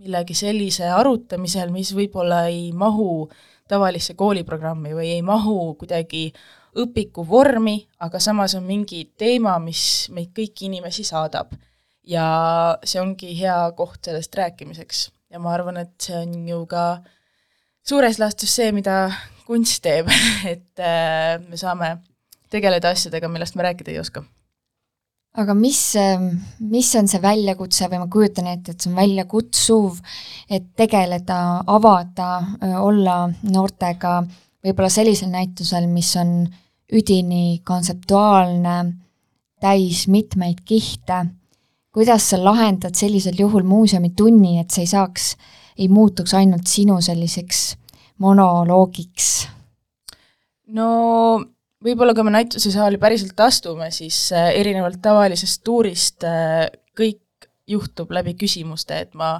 millegi 0.00 0.34
sellise 0.34 0.88
arutamisel, 0.90 1.70
mis 1.70 1.92
võib-olla 1.94 2.46
ei 2.50 2.72
mahu 2.74 3.28
tavalisse 3.70 4.16
kooliprogrammi 4.18 4.94
või 4.96 5.12
ei 5.14 5.22
mahu 5.22 5.74
kuidagi 5.78 6.30
õpiku 6.78 7.24
vormi, 7.28 7.76
aga 8.00 8.20
samas 8.22 8.54
on 8.56 8.64
mingi 8.64 9.04
teema, 9.18 9.58
mis 9.60 10.08
meid 10.14 10.32
kõiki 10.36 10.68
inimesi 10.70 11.04
saadab. 11.04 11.52
ja 12.02 12.24
see 12.82 12.98
ongi 12.98 13.28
hea 13.38 13.56
koht 13.78 14.08
sellest 14.08 14.34
rääkimiseks. 14.34 15.10
Ja 15.30 15.38
ma 15.38 15.52
arvan, 15.54 15.76
et 15.78 15.92
see 16.02 16.16
on 16.18 16.48
ju 16.48 16.64
ka 16.66 16.98
suures 17.86 18.18
laastus 18.18 18.50
see, 18.56 18.72
mida 18.74 19.06
kunst 19.46 19.82
teeb. 19.84 20.10
Et 20.52 20.82
äh, 20.82 21.38
me 21.46 21.56
saame 21.56 21.96
tegeleda 22.50 22.90
asjadega, 22.90 23.30
millest 23.30 23.54
me 23.54 23.68
rääkida 23.68 23.94
ei 23.94 24.00
oska. 24.02 24.24
Aga 25.38 25.54
mis, 25.56 25.94
mis 26.60 26.90
on 26.98 27.06
see 27.08 27.22
väljakutse 27.22 27.86
või 27.88 28.02
ma 28.02 28.08
kujutan 28.12 28.50
ette, 28.50 28.74
et 28.74 28.84
see 28.84 28.90
on 28.90 28.98
väljakutsuv, 28.98 30.02
et 30.52 30.66
tegeleda, 30.76 31.38
avada, 31.72 32.26
olla 32.82 33.14
noortega 33.46 34.18
võib-olla 34.62 34.90
sellisel 34.92 35.30
näitusel, 35.32 35.86
mis 35.90 36.10
on 36.20 36.42
üdini 36.92 37.60
kontseptuaalne, 37.64 38.76
täis 39.62 40.06
mitmeid 40.08 40.62
kihte. 40.64 41.26
kuidas 41.92 42.30
sa 42.30 42.38
lahendad 42.40 42.96
sellisel 42.96 43.36
juhul 43.38 43.66
muuseumitunni, 43.68 44.58
et 44.60 44.70
see 44.70 44.86
ei 44.86 44.92
saaks, 44.94 45.34
ei 45.76 45.88
muutuks 45.92 46.32
ainult 46.34 46.66
sinu 46.66 47.00
selliseks 47.00 47.76
monoloogiks? 48.18 49.48
no 50.72 50.88
võib-olla 51.84 52.14
kui 52.14 52.24
me 52.26 52.34
näitusesaali 52.38 52.98
päriselt 53.02 53.40
astume, 53.40 53.90
siis 53.90 54.30
äh, 54.32 54.52
erinevalt 54.60 55.02
tavalisest 55.02 55.62
tuurist 55.64 56.24
äh, 56.24 56.70
kõik 56.98 57.20
juhtub 57.68 58.10
läbi 58.12 58.34
küsimuste, 58.38 58.98
et 59.04 59.14
ma 59.14 59.36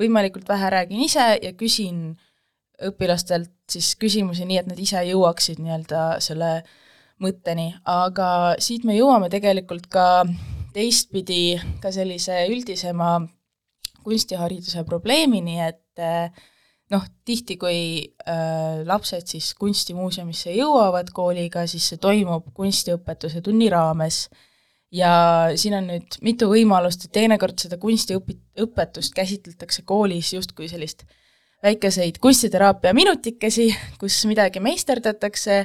võimalikult 0.00 0.48
vähe 0.48 0.70
räägin 0.70 1.04
ise 1.06 1.26
ja 1.42 1.52
küsin 1.58 2.14
õpilastelt 2.84 3.53
siis 3.70 3.94
küsimusi 4.00 4.44
nii, 4.48 4.58
et 4.60 4.70
nad 4.70 4.80
ise 4.80 5.00
jõuaksid 5.08 5.60
nii-öelda 5.62 6.06
selle 6.24 6.56
äh, 6.60 6.72
mõtteni, 7.22 7.68
aga 7.88 8.54
siit 8.62 8.84
me 8.86 8.96
jõuame 8.96 9.30
tegelikult 9.32 9.86
ka 9.92 10.24
teistpidi 10.74 11.56
ka 11.82 11.92
sellise 11.94 12.44
üldisema 12.50 13.18
kunstihariduse 14.04 14.84
probleemini, 14.88 15.60
et 15.64 16.02
eh, 16.02 16.32
noh, 16.92 17.04
tihti 17.24 17.56
kui 17.60 17.78
äh, 18.02 18.82
lapsed 18.86 19.30
siis 19.30 19.52
kunstimuuseumisse 19.60 20.52
jõuavad 20.56 21.12
kooliga, 21.14 21.64
siis 21.70 21.86
see 21.92 22.02
toimub 22.02 22.50
kunstiõpetuse 22.56 23.44
tunni 23.44 23.70
raames. 23.72 24.26
Ja 24.94 25.10
siin 25.58 25.74
on 25.74 25.88
nüüd 25.90 26.20
mitu 26.22 26.46
võimalust, 26.46 27.06
et 27.06 27.14
teinekord 27.16 27.58
seda 27.58 27.80
kunstiõpi-, 27.82 28.36
õpetust 28.62 29.14
käsitletakse 29.16 29.82
koolis 29.88 30.28
justkui 30.36 30.68
sellist 30.70 31.02
väikeseid 31.64 32.20
kunstiteraapia 32.20 32.92
minutikesi, 32.96 33.70
kus 34.00 34.18
midagi 34.28 34.60
meisterdatakse, 34.64 35.64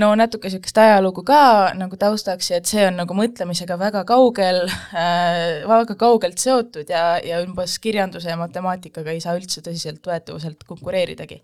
no 0.00 0.10
natuke 0.18 0.50
niisugust 0.50 0.78
ajalugu 0.82 1.22
ka 1.26 1.40
nagu 1.78 1.96
taustaks 2.00 2.50
ja 2.50 2.60
et 2.60 2.68
see 2.68 2.84
on 2.88 2.98
nagu 3.00 3.16
mõtlemisega 3.16 3.78
väga 3.80 4.02
kaugel 4.08 4.64
äh,, 4.66 5.62
väga 5.68 5.96
kaugelt 5.98 6.42
seotud 6.42 6.90
ja, 6.92 7.16
ja 7.24 7.40
umbes 7.44 7.78
kirjanduse 7.82 8.32
ja 8.32 8.36
matemaatikaga 8.40 9.14
ei 9.14 9.22
saa 9.24 9.36
üldse 9.38 9.62
tõsiseltvõetavuselt 9.64 10.66
konkureeridagi. 10.68 11.40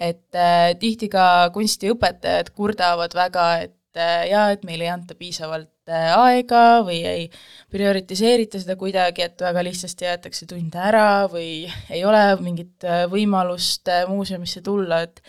et 0.00 0.36
äh, 0.36 0.72
tihti 0.80 1.08
ka 1.12 1.50
kunstiõpetajad 1.54 2.50
kurdavad 2.56 3.14
väga, 3.16 3.46
et 3.68 4.00
äh, 4.00 4.26
jaa, 4.32 4.50
et 4.52 4.64
meile 4.64 4.88
ei 4.88 4.92
anta 4.92 5.14
piisavalt 5.14 5.70
aega 5.92 6.82
või 6.86 7.00
ei 7.06 7.24
prioritiseerita 7.72 8.60
seda 8.62 8.76
kuidagi, 8.80 9.22
et 9.26 9.40
väga 9.40 9.64
lihtsasti 9.66 10.06
jäetakse 10.08 10.46
tunde 10.50 10.78
ära 10.82 11.26
või 11.30 11.66
ei 11.90 12.04
ole 12.04 12.22
mingit 12.42 12.86
äh, 12.86 13.04
võimalust 13.10 13.88
äh, 13.92 14.04
muuseumisse 14.10 14.62
tulla, 14.66 15.02
et 15.06 15.22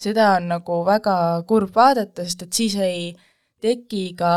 seda 0.00 0.34
on 0.38 0.50
nagu 0.54 0.82
väga 0.86 1.16
kurb 1.48 1.74
vaadata, 1.74 2.26
sest 2.26 2.46
et 2.46 2.58
siis 2.62 2.76
ei 2.82 3.14
teki 3.64 4.02
ka 4.18 4.30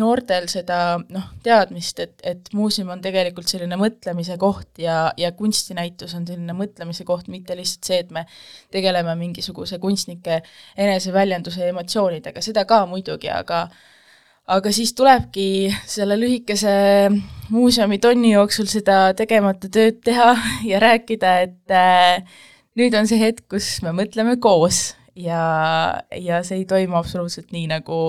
noortel 0.00 0.48
seda 0.50 0.98
noh, 0.98 1.28
teadmist, 1.44 2.00
et, 2.02 2.16
et 2.26 2.48
muuseum 2.56 2.90
on 2.90 3.02
tegelikult 3.04 3.46
selline 3.50 3.78
mõtlemise 3.78 4.34
koht 4.42 4.80
ja, 4.82 5.12
ja 5.20 5.30
kunstinäitus 5.38 6.16
on 6.18 6.26
selline 6.26 6.56
mõtlemise 6.58 7.06
koht, 7.06 7.30
mitte 7.30 7.54
lihtsalt 7.58 7.86
see, 7.86 8.00
et 8.02 8.10
me 8.14 8.24
tegeleme 8.74 9.14
mingisuguse 9.20 9.78
kunstnike 9.82 10.40
eneseväljenduse 10.76 11.62
ja 11.62 11.70
emotsioonidega, 11.70 12.42
seda 12.42 12.66
ka 12.66 12.82
muidugi, 12.90 13.30
aga 13.30 13.68
aga 14.50 14.72
siis 14.74 14.92
tulebki 14.98 15.70
selle 15.88 16.16
lühikese 16.18 16.72
muuseumi 17.54 18.00
tonni 18.02 18.32
jooksul 18.34 18.68
seda 18.70 19.12
tegemata 19.18 19.70
tööd 19.72 20.00
teha 20.06 20.32
ja 20.66 20.80
rääkida, 20.82 21.34
et 21.46 21.74
äh, 21.74 22.24
nüüd 22.78 22.94
on 22.98 23.08
see 23.10 23.20
hetk, 23.20 23.46
kus 23.50 23.78
me 23.86 23.94
mõtleme 23.94 24.36
koos 24.42 24.94
ja, 25.18 25.42
ja 26.16 26.42
see 26.46 26.62
ei 26.62 26.68
toimu 26.68 26.98
absoluutselt 26.98 27.54
nii, 27.54 27.68
nagu 27.70 28.00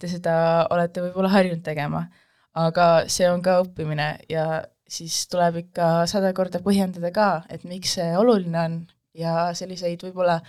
te 0.00 0.10
seda 0.10 0.66
olete 0.72 1.02
võib-olla 1.04 1.32
harjunud 1.34 1.64
tegema. 1.66 2.06
aga 2.54 3.06
see 3.06 3.28
on 3.30 3.42
ka 3.42 3.60
õppimine 3.62 4.08
ja 4.28 4.64
siis 4.90 5.22
tuleb 5.30 5.60
ikka 5.60 6.06
sada 6.10 6.32
korda 6.34 6.58
põhjendada 6.62 7.12
ka, 7.14 7.30
et 7.48 7.62
miks 7.64 7.94
see 7.98 8.10
oluline 8.18 8.58
on 8.58 8.80
ja 9.14 9.50
selliseid 9.54 10.02
võib-olla 10.02 10.40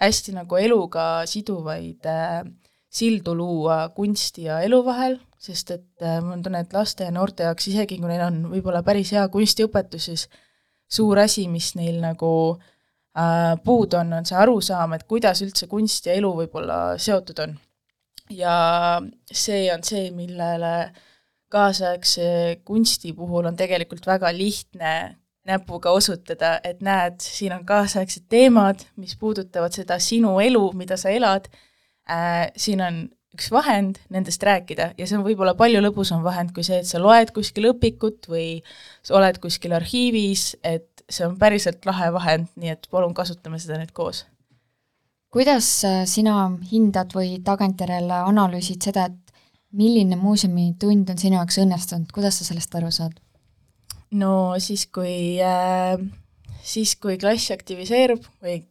hästi 0.00 0.34
nagu 0.36 0.58
eluga 0.60 1.24
siduvaid 1.28 2.04
äh, 2.08 2.44
sildu 2.96 3.34
luua 3.36 3.88
kunsti 3.96 4.46
ja 4.48 4.60
elu 4.64 4.80
vahel, 4.86 5.18
sest 5.38 5.74
et 5.74 6.04
äh, 6.04 6.20
ma 6.24 6.38
tunnen, 6.40 6.64
et 6.64 6.72
laste 6.72 7.04
ja 7.04 7.12
noorte 7.12 7.44
jaoks, 7.44 7.68
isegi 7.72 8.00
kui 8.00 8.08
neil 8.08 8.24
on 8.24 8.40
võib-olla 8.54 8.82
päris 8.86 9.12
hea 9.12 9.26
kunstiõpetus, 9.32 10.08
siis 10.10 10.28
suur 10.88 11.18
asi, 11.20 11.44
mis 11.52 11.74
neil 11.76 12.00
nagu 12.00 12.32
Äh, 13.16 13.56
puudu 13.64 13.96
on, 13.96 14.12
on 14.12 14.26
see 14.28 14.36
arusaam, 14.36 14.92
et 14.92 15.06
kuidas 15.08 15.40
üldse 15.40 15.64
kunst 15.70 16.04
ja 16.04 16.12
elu 16.18 16.28
võib-olla 16.36 16.98
seotud 17.00 17.38
on. 17.46 17.54
ja 18.28 18.56
see 19.32 19.70
on 19.72 19.84
see, 19.86 20.10
millele 20.12 20.90
kaasaegse 21.48 22.26
kunsti 22.66 23.14
puhul 23.16 23.46
on 23.48 23.56
tegelikult 23.56 24.04
väga 24.06 24.32
lihtne 24.36 24.92
näpuga 25.48 25.94
osutada, 25.96 26.58
et 26.64 26.82
näed, 26.84 27.22
siin 27.22 27.54
on 27.56 27.64
kaasaegsed 27.64 28.26
teemad, 28.28 28.84
mis 29.00 29.16
puudutavad 29.16 29.72
seda 29.72 29.96
sinu 30.02 30.34
elu, 30.42 30.64
mida 30.76 30.98
sa 31.00 31.08
elad 31.14 31.48
äh,, 32.10 32.50
siin 32.56 32.82
on 32.84 33.04
üks 33.36 33.50
vahend 33.52 33.98
nendest 34.12 34.42
rääkida 34.46 34.92
ja 34.96 35.06
see 35.06 35.18
on 35.18 35.24
võib-olla 35.26 35.56
palju 35.58 35.82
lõbusam 35.84 36.22
vahend 36.24 36.54
kui 36.56 36.64
see, 36.66 36.80
et 36.80 36.88
sa 36.88 37.00
loed 37.02 37.32
kuskil 37.36 37.68
õpikut 37.72 38.30
või 38.32 38.62
sa 39.04 39.18
oled 39.18 39.40
kuskil 39.42 39.76
arhiivis, 39.76 40.54
et 40.64 41.04
see 41.10 41.26
on 41.26 41.36
päriselt 41.38 41.84
lahe 41.88 42.08
vahend, 42.14 42.48
nii 42.56 42.72
et 42.74 42.88
palun 42.90 43.14
kasutame 43.14 43.60
seda 43.62 43.78
nüüd 43.80 43.92
koos. 43.96 44.24
kuidas 45.30 45.68
äh, 45.84 46.04
sina 46.08 46.48
hindad 46.70 47.12
või 47.12 47.36
tagantjärele 47.44 48.22
analüüsid 48.30 48.88
seda, 48.88 49.10
et 49.10 49.26
milline 49.76 50.16
muuseumi-tund 50.16 51.10
on 51.12 51.18
sinu 51.20 51.36
jaoks 51.36 51.60
õnnestunud, 51.60 52.12
kuidas 52.14 52.40
sa 52.40 52.48
sellest 52.48 52.74
aru 52.78 52.90
saad? 52.94 53.18
no 54.16 54.54
siis, 54.62 54.86
kui 54.86 55.36
äh,, 55.42 55.98
siis 56.62 56.96
kui 56.96 57.18
klass 57.20 57.52
aktiviseerub 57.52 58.24
või 58.40 58.62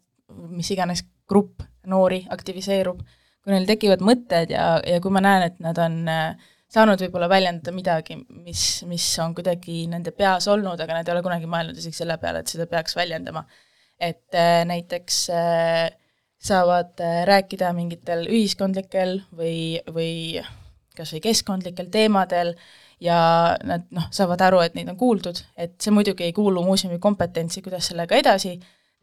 mis 0.55 0.71
iganes 0.73 1.05
grupp 1.29 1.61
noori 1.85 2.23
aktiviseerub, 2.33 3.01
kui 3.45 3.53
neil 3.53 3.67
tekivad 3.69 4.01
mõtted 4.05 4.51
ja, 4.53 4.75
ja 4.81 5.01
kui 5.03 5.13
ma 5.13 5.21
näen, 5.23 5.51
et 5.51 5.59
nad 5.63 5.77
on 5.81 5.99
äh, 6.09 6.47
saanud 6.73 7.01
võib-olla 7.05 7.29
väljendada 7.31 7.73
midagi, 7.75 8.17
mis, 8.41 8.63
mis 8.89 9.05
on 9.23 9.35
kuidagi 9.37 9.85
nende 9.91 10.11
peas 10.17 10.49
olnud, 10.51 10.81
aga 10.81 10.97
nad 10.97 11.07
ei 11.07 11.13
ole 11.13 11.23
kunagi 11.25 11.49
mõelnud 11.49 11.77
isegi 11.77 12.01
selle 12.01 12.17
peale, 12.21 12.41
et 12.41 12.51
seda 12.51 12.67
peaks 12.71 12.97
väljendama. 12.97 13.45
et 14.01 14.35
äh, 14.35 14.65
näiteks 14.67 15.19
äh, 15.31 15.93
saavad 16.45 16.99
rääkida 17.25 17.71
mingitel 17.73 18.25
ühiskondlikel 18.27 19.21
või, 19.37 19.79
või 19.93 20.41
kas 20.97 21.13
või 21.15 21.21
keskkondlikel 21.23 21.87
teemadel 21.91 22.53
ja 23.03 23.19
nad 23.63 23.85
noh, 23.95 24.07
saavad 24.13 24.41
aru, 24.41 24.61
et 24.65 24.75
neid 24.75 24.89
on 24.91 24.97
kuuldud, 24.99 25.39
et 25.57 25.75
see 25.81 25.93
muidugi 25.93 26.27
ei 26.27 26.33
kuulu 26.35 26.63
muuseumi 26.65 26.99
kompetentsi, 27.03 27.63
kuidas 27.65 27.89
sellega 27.91 28.17
edasi 28.19 28.55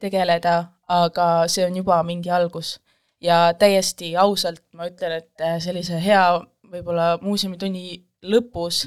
tegeleda, 0.03 0.57
aga 0.91 1.29
see 1.53 1.67
on 1.67 1.77
juba 1.79 2.01
mingi 2.07 2.31
algus. 2.33 2.77
Ja 3.23 3.53
täiesti 3.59 4.17
ausalt 4.19 4.65
ma 4.75 4.89
ütlen, 4.91 5.21
et 5.23 5.45
sellise 5.63 6.01
hea 6.03 6.25
võib-olla 6.73 7.17
muuseumitunni 7.23 8.01
lõpus 8.23 8.87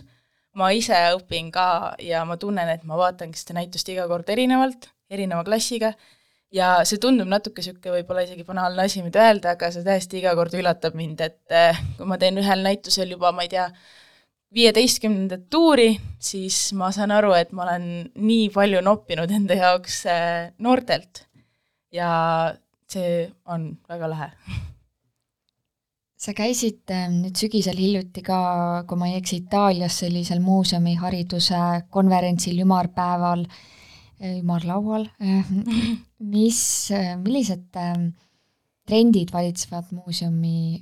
ma 0.56 0.72
ise 0.76 0.98
õpin 1.16 1.52
ka 1.54 1.96
ja 2.04 2.24
ma 2.28 2.38
tunnen, 2.40 2.70
et 2.72 2.84
ma 2.88 2.98
vaatangi 3.00 3.40
seda 3.40 3.60
näitust 3.60 3.90
iga 3.92 4.08
kord 4.12 4.30
erinevalt, 4.32 4.90
erineva 5.12 5.44
klassiga, 5.48 5.94
ja 6.56 6.70
see 6.88 7.02
tundub 7.02 7.30
natuke 7.30 7.62
niisugune 7.62 8.00
võib-olla 8.00 8.24
isegi 8.26 8.46
banaalne 8.48 8.88
asi, 8.88 9.04
mida 9.06 9.28
öelda, 9.28 9.56
aga 9.56 9.72
see 9.74 9.86
tõesti 9.86 10.20
iga 10.22 10.36
kord 10.38 10.56
üllatab 10.56 10.96
mind, 10.98 11.22
et 11.26 11.56
eh, 11.56 11.84
kui 11.98 12.08
ma 12.10 12.20
teen 12.22 12.40
ühel 12.42 12.64
näitusel 12.66 13.12
juba, 13.16 13.34
ma 13.36 13.46
ei 13.46 13.52
tea, 13.52 13.68
viieteistkümnendat 14.56 15.50
tuuri, 15.52 15.90
siis 16.24 16.70
ma 16.80 16.92
saan 16.96 17.12
aru, 17.12 17.34
et 17.36 17.52
ma 17.52 17.66
olen 17.66 17.88
nii 18.16 18.48
palju 18.56 18.84
noppinud 18.86 19.32
enda 19.36 19.58
jaoks 19.60 20.04
eh, 20.12 20.52
noortelt. 20.64 21.26
Ja 21.96 22.10
see 22.96 23.28
on 23.52 23.70
väga 23.90 24.10
lahe 24.10 24.32
sa 26.26 26.34
käisid 26.36 26.90
ähm, 26.94 27.20
nüüd 27.24 27.38
sügisel 27.38 27.78
hiljuti 27.80 28.24
ka, 28.26 28.40
kui 28.90 29.00
ma 29.00 29.10
ei 29.12 29.20
eksi, 29.20 29.44
Itaalias 29.44 30.00
sellisel 30.02 30.42
muuseumihariduse 30.44 31.62
konverentsil, 31.94 32.62
ümarpäeval, 32.66 33.46
äh, 33.46 34.40
ümarlaual, 34.40 35.08
mis, 36.36 36.62
äh, 36.96 37.14
millised 37.22 37.80
ähm, 37.82 38.10
trendid 38.88 39.34
valitsevad 39.34 39.92
muuseumi 39.96 40.82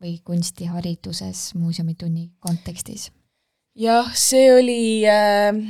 või 0.00 0.16
kunstihariduses 0.24 1.50
muuseumitunni 1.60 2.30
kontekstis? 2.40 3.10
jah, 3.80 4.10
see 4.18 4.50
oli, 4.52 5.06
ähm, 5.08 5.62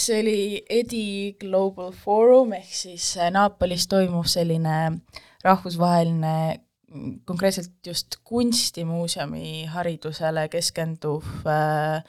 see 0.00 0.20
oli 0.20 0.64
EDI 0.70 1.36
Global 1.40 1.92
Forum 1.92 2.52
ehk 2.56 2.72
siis 2.74 3.16
äh, 3.18 3.30
Naapolis 3.34 3.88
toimuv 3.90 4.26
selline 4.30 5.00
rahvusvaheline 5.44 6.60
konkreetselt 7.24 7.72
just 7.86 8.16
kunstimuuseumi 8.24 9.66
haridusele 9.70 10.48
keskenduv 10.50 11.24
äh, 11.46 12.02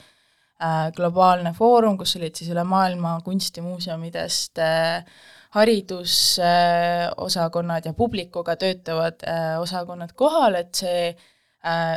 äh, 0.62 0.92
globaalne 0.96 1.54
foorum, 1.58 1.98
kus 1.98 2.16
olid 2.18 2.36
siis 2.36 2.50
üle 2.54 2.64
maailma 2.68 3.22
kunstimuuseumidest 3.26 4.58
äh, 4.62 5.06
haridusosakonnad 5.52 7.86
äh, 7.86 7.90
ja 7.90 7.94
publikuga 7.94 8.56
töötavad 8.56 9.16
äh, 9.28 9.62
osakonnad 9.62 10.10
kohal, 10.16 10.56
et 10.56 10.76
see 10.80 11.16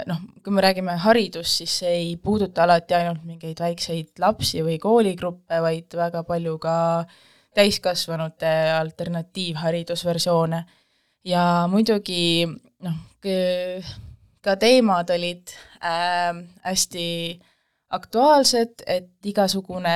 noh, 0.06 0.18
kui 0.44 0.52
me 0.52 0.60
räägime 0.60 0.96
haridus, 1.00 1.58
siis 1.58 1.78
see 1.80 1.92
ei 1.96 2.16
puuduta 2.20 2.66
alati 2.66 2.96
ainult 2.98 3.22
mingeid 3.24 3.60
väikseid 3.60 4.20
lapsi 4.20 4.60
või 4.66 4.78
kooligruppe, 4.82 5.60
vaid 5.64 5.96
väga 5.96 6.24
palju 6.28 6.58
ka 6.60 6.76
täiskasvanute 7.54 8.50
alternatiivharidusversioone. 8.80 10.64
Ja 11.24 11.44
muidugi 11.70 12.44
noh, 12.84 12.98
ka 14.44 14.56
teemad 14.60 15.10
olid 15.14 15.54
äh, 15.80 16.36
hästi 16.66 17.06
aktuaalsed, 17.94 18.84
et 18.86 19.10
igasugune 19.24 19.94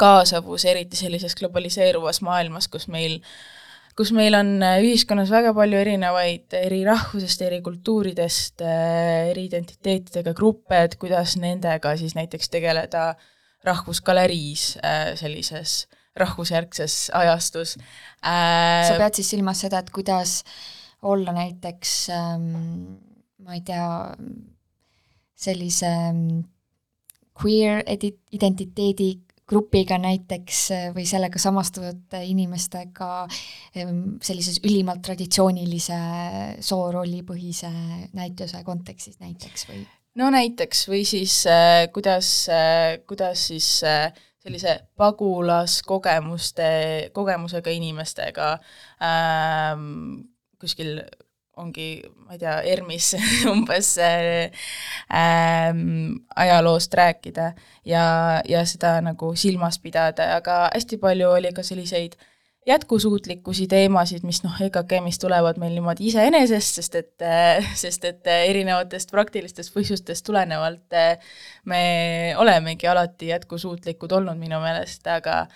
kaasavus, 0.00 0.64
eriti 0.64 0.96
sellises 0.96 1.34
globaliseeruvas 1.38 2.22
maailmas, 2.26 2.68
kus 2.68 2.88
meil, 2.88 3.20
kus 4.00 4.14
meil 4.16 4.32
on 4.32 4.54
ühiskonnas 4.80 5.28
väga 5.28 5.52
palju 5.52 5.76
erinevaid 5.76 6.54
eri 6.56 6.80
rahvusest, 6.86 7.42
eri 7.44 7.58
kultuuridest, 7.64 8.62
äh, 8.64 9.28
eri 9.28 9.44
identiteetidega 9.50 10.32
gruppe, 10.36 10.78
et 10.86 10.96
kuidas 11.00 11.36
nendega 11.40 11.92
siis 12.00 12.16
näiteks 12.16 12.48
tegeleda 12.48 13.10
rahvusgaleriis 13.68 14.78
äh, 14.80 15.10
sellises 15.20 15.82
rahvusjärgses 16.16 17.10
ajastus 17.14 17.76
äh,. 17.76 18.88
sa 18.88 18.96
pead 18.98 19.20
siis 19.20 19.34
silmas 19.36 19.60
seda, 19.66 19.84
et 19.84 19.92
kuidas 19.92 20.40
olla 21.06 21.36
näiteks 21.36 21.92
ähm, 22.16 22.48
ma 23.44 23.58
ei 23.58 23.62
tea, 23.68 23.84
sellise 25.36 25.92
ähm, 26.08 26.40
queer 27.36 27.84
edi-, 27.84 28.16
identiteedi 28.32 29.12
grupiga 29.50 29.98
näiteks 30.00 30.62
või 30.94 31.06
sellega 31.08 31.40
samastuvate 31.42 32.22
inimestega 32.30 33.10
ehm, 33.74 34.02
sellises 34.22 34.60
ülimalt 34.64 35.02
traditsioonilise 35.06 36.00
soorollipõhise 36.64 37.70
näituse 38.16 38.62
kontekstis 38.66 39.20
näiteks 39.22 39.68
või? 39.70 39.84
no 40.20 40.30
näiteks, 40.34 40.86
või 40.90 41.04
siis 41.08 41.42
äh, 41.50 41.86
kuidas 41.94 42.32
äh,, 42.52 43.00
kuidas 43.10 43.48
siis 43.50 43.72
äh, 43.86 44.10
sellise 44.40 44.78
pagulaskogemuste, 44.96 46.70
kogemusega 47.12 47.72
inimestega 47.76 48.54
ähm, 49.04 50.30
kuskil 50.60 51.00
ongi, 51.60 51.90
ma 52.26 52.36
ei 52.36 52.40
tea, 52.42 52.56
ERM-is 52.72 53.12
umbes 53.52 53.92
äh, 54.02 54.66
ajaloost 56.44 56.94
rääkida 56.98 57.52
ja, 57.84 58.04
ja 58.48 58.64
seda 58.68 58.96
nagu 59.04 59.34
silmas 59.38 59.80
pidada, 59.82 60.34
aga 60.40 60.66
hästi 60.74 61.00
palju 61.02 61.30
oli 61.36 61.54
ka 61.56 61.64
selliseid 61.66 62.18
jätkusuutlikkuse 62.68 63.66
teemasid, 63.70 64.24
mis 64.26 64.42
noh, 64.44 64.56
EKG-st 64.66 65.22
tulevad 65.22 65.58
meil 65.60 65.72
niimoodi 65.76 66.10
iseenesest, 66.10 66.80
sest 66.80 66.98
et, 67.00 67.26
sest 67.82 68.04
et 68.08 68.32
erinevatest 68.34 69.12
praktilistest 69.14 69.74
põhjustest 69.74 70.26
tulenevalt 70.26 70.98
me 71.70 71.82
olemegi 72.38 72.88
alati 72.90 73.32
jätkusuutlikud 73.32 74.12
olnud 74.18 74.40
minu 74.40 74.60
meelest, 74.62 75.06
aga 75.08 75.46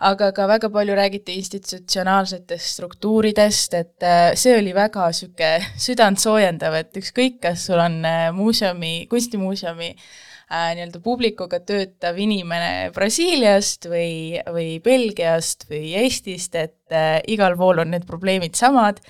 aga 0.00 0.30
ka 0.36 0.46
väga 0.48 0.70
palju 0.72 0.94
räägiti 0.96 1.36
institutsionaalsetest 1.40 2.74
struktuuridest, 2.76 3.74
et 3.74 4.04
äh, 4.04 4.34
see 4.36 4.56
oli 4.58 4.74
väga 4.76 5.08
niisugune 5.08 5.72
südantsoojendav, 5.80 6.76
et 6.82 6.96
ükskõik, 7.00 7.40
kas 7.42 7.66
sul 7.68 7.80
on 7.80 8.02
äh, 8.04 8.28
muuseumi, 8.36 9.06
kunstimuuseumi 9.10 9.92
äh, 9.94 10.74
nii-öelda 10.76 11.00
publikuga 11.04 11.60
töötav 11.64 12.18
inimene 12.22 12.90
Brasiiliast 12.94 13.88
või, 13.90 14.36
või 14.52 14.76
Belgiast 14.84 15.66
või 15.70 15.94
Eestist, 16.02 16.54
et 16.54 16.94
äh, 16.94 17.18
igal 17.32 17.56
pool 17.56 17.82
on 17.82 17.94
need 17.94 18.06
probleemid 18.06 18.54
samad, 18.58 19.00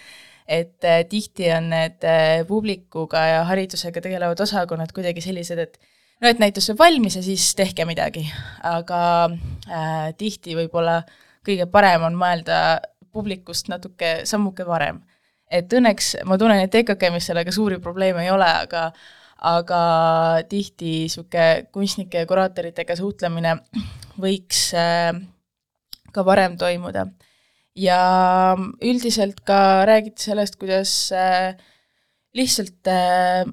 et 0.46 0.86
äh, 0.86 1.02
tihti 1.10 1.50
on 1.52 1.70
need 1.74 2.06
äh, 2.06 2.46
publikuga 2.48 3.26
ja 3.26 3.44
haridusega 3.50 4.00
tegelevad 4.00 4.40
osakonnad 4.40 4.94
kuidagi 4.94 5.24
sellised, 5.24 5.58
et 5.58 5.78
no 6.20 6.30
et 6.30 6.40
näitus 6.42 6.68
saab 6.70 6.80
valmis 6.80 7.18
ja 7.18 7.22
siis 7.24 7.50
tehke 7.58 7.84
midagi, 7.88 8.24
aga 8.64 9.00
äh, 9.28 10.10
tihti 10.18 10.56
võib-olla 10.58 11.02
kõige 11.46 11.68
parem 11.70 12.06
on 12.08 12.16
mõelda 12.18 12.80
publikust 13.12 13.70
natuke 13.72 14.20
sammuke 14.28 14.66
varem. 14.66 15.00
et 15.50 15.72
õnneks 15.72 16.16
ma 16.26 16.38
tunnen, 16.38 16.64
et 16.64 16.74
EKKM-is 16.74 17.28
sellega 17.30 17.52
suuri 17.54 17.78
probleeme 17.78 18.24
ei 18.24 18.32
ole, 18.34 18.48
aga 18.48 18.90
aga 19.46 19.80
tihti 20.48 21.04
niisugune 21.04 21.68
kunstnike 21.72 22.22
ja 22.22 22.26
kuraatoritega 22.26 22.96
suhtlemine 22.96 23.58
võiks 24.20 24.70
äh, 24.74 25.12
ka 26.12 26.24
varem 26.24 26.56
toimuda. 26.56 27.06
ja 27.76 28.00
üldiselt 28.80 29.42
ka 29.44 29.84
räägiti 29.84 30.30
sellest, 30.30 30.56
kuidas 30.56 31.12
äh, 31.12 31.56
lihtsalt 32.34 32.88
äh, 32.88 33.44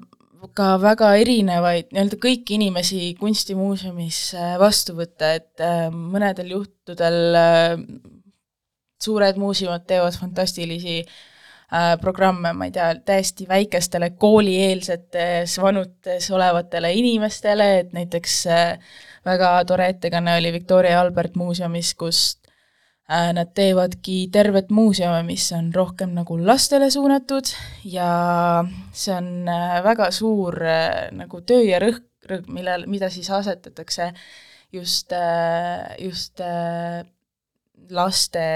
ka 0.56 0.74
väga 0.82 1.12
erinevaid, 1.20 1.90
nii-öelda 1.92 2.18
kõiki 2.22 2.56
inimesi 2.58 3.12
kunstimuuseumis 3.18 4.18
äh, 4.38 4.54
vastu 4.60 4.96
võtta, 4.98 5.34
et 5.38 5.62
äh, 5.62 5.86
mõnedel 5.92 6.52
juhtudel 6.54 7.38
äh, 7.38 7.76
suured 9.02 9.38
muuseumid 9.40 9.86
teevad 9.88 10.16
fantastilisi 10.18 11.02
programme, 12.00 12.52
ma 12.54 12.68
ei 12.68 12.70
tea, 12.70 12.90
täiesti 13.02 13.48
väikestele 13.48 14.12
koolieelsetes 14.20 15.56
vanutes 15.58 16.28
olevatele 16.30 16.92
inimestele, 16.94 17.66
et 17.80 17.90
näiteks 17.96 18.36
väga 19.26 19.48
tore 19.66 19.88
ettekanne 19.90 20.36
oli 20.38 20.52
Victoria 20.54 21.00
Albert 21.00 21.34
muuseumis, 21.40 21.90
kus 21.98 22.20
nad 23.08 23.50
teevadki 23.54 24.28
tervet 24.32 24.70
muuseumi, 24.72 25.26
mis 25.28 25.50
on 25.52 25.68
rohkem 25.74 26.14
nagu 26.16 26.38
lastele 26.40 26.88
suunatud 26.90 27.50
ja 27.84 28.08
see 28.96 29.12
on 29.12 29.48
äh, 29.48 29.82
väga 29.84 30.08
suur 30.10 30.56
äh, 30.64 31.10
nagu 31.12 31.42
töö 31.44 31.66
ja 31.68 31.82
rõhk, 31.84 32.06
rõhk, 32.30 32.48
millel, 32.48 32.86
mida 32.88 33.10
siis 33.12 33.28
asetatakse 33.30 34.08
just, 34.72 35.12
just 36.00 36.40
laste 37.90 38.46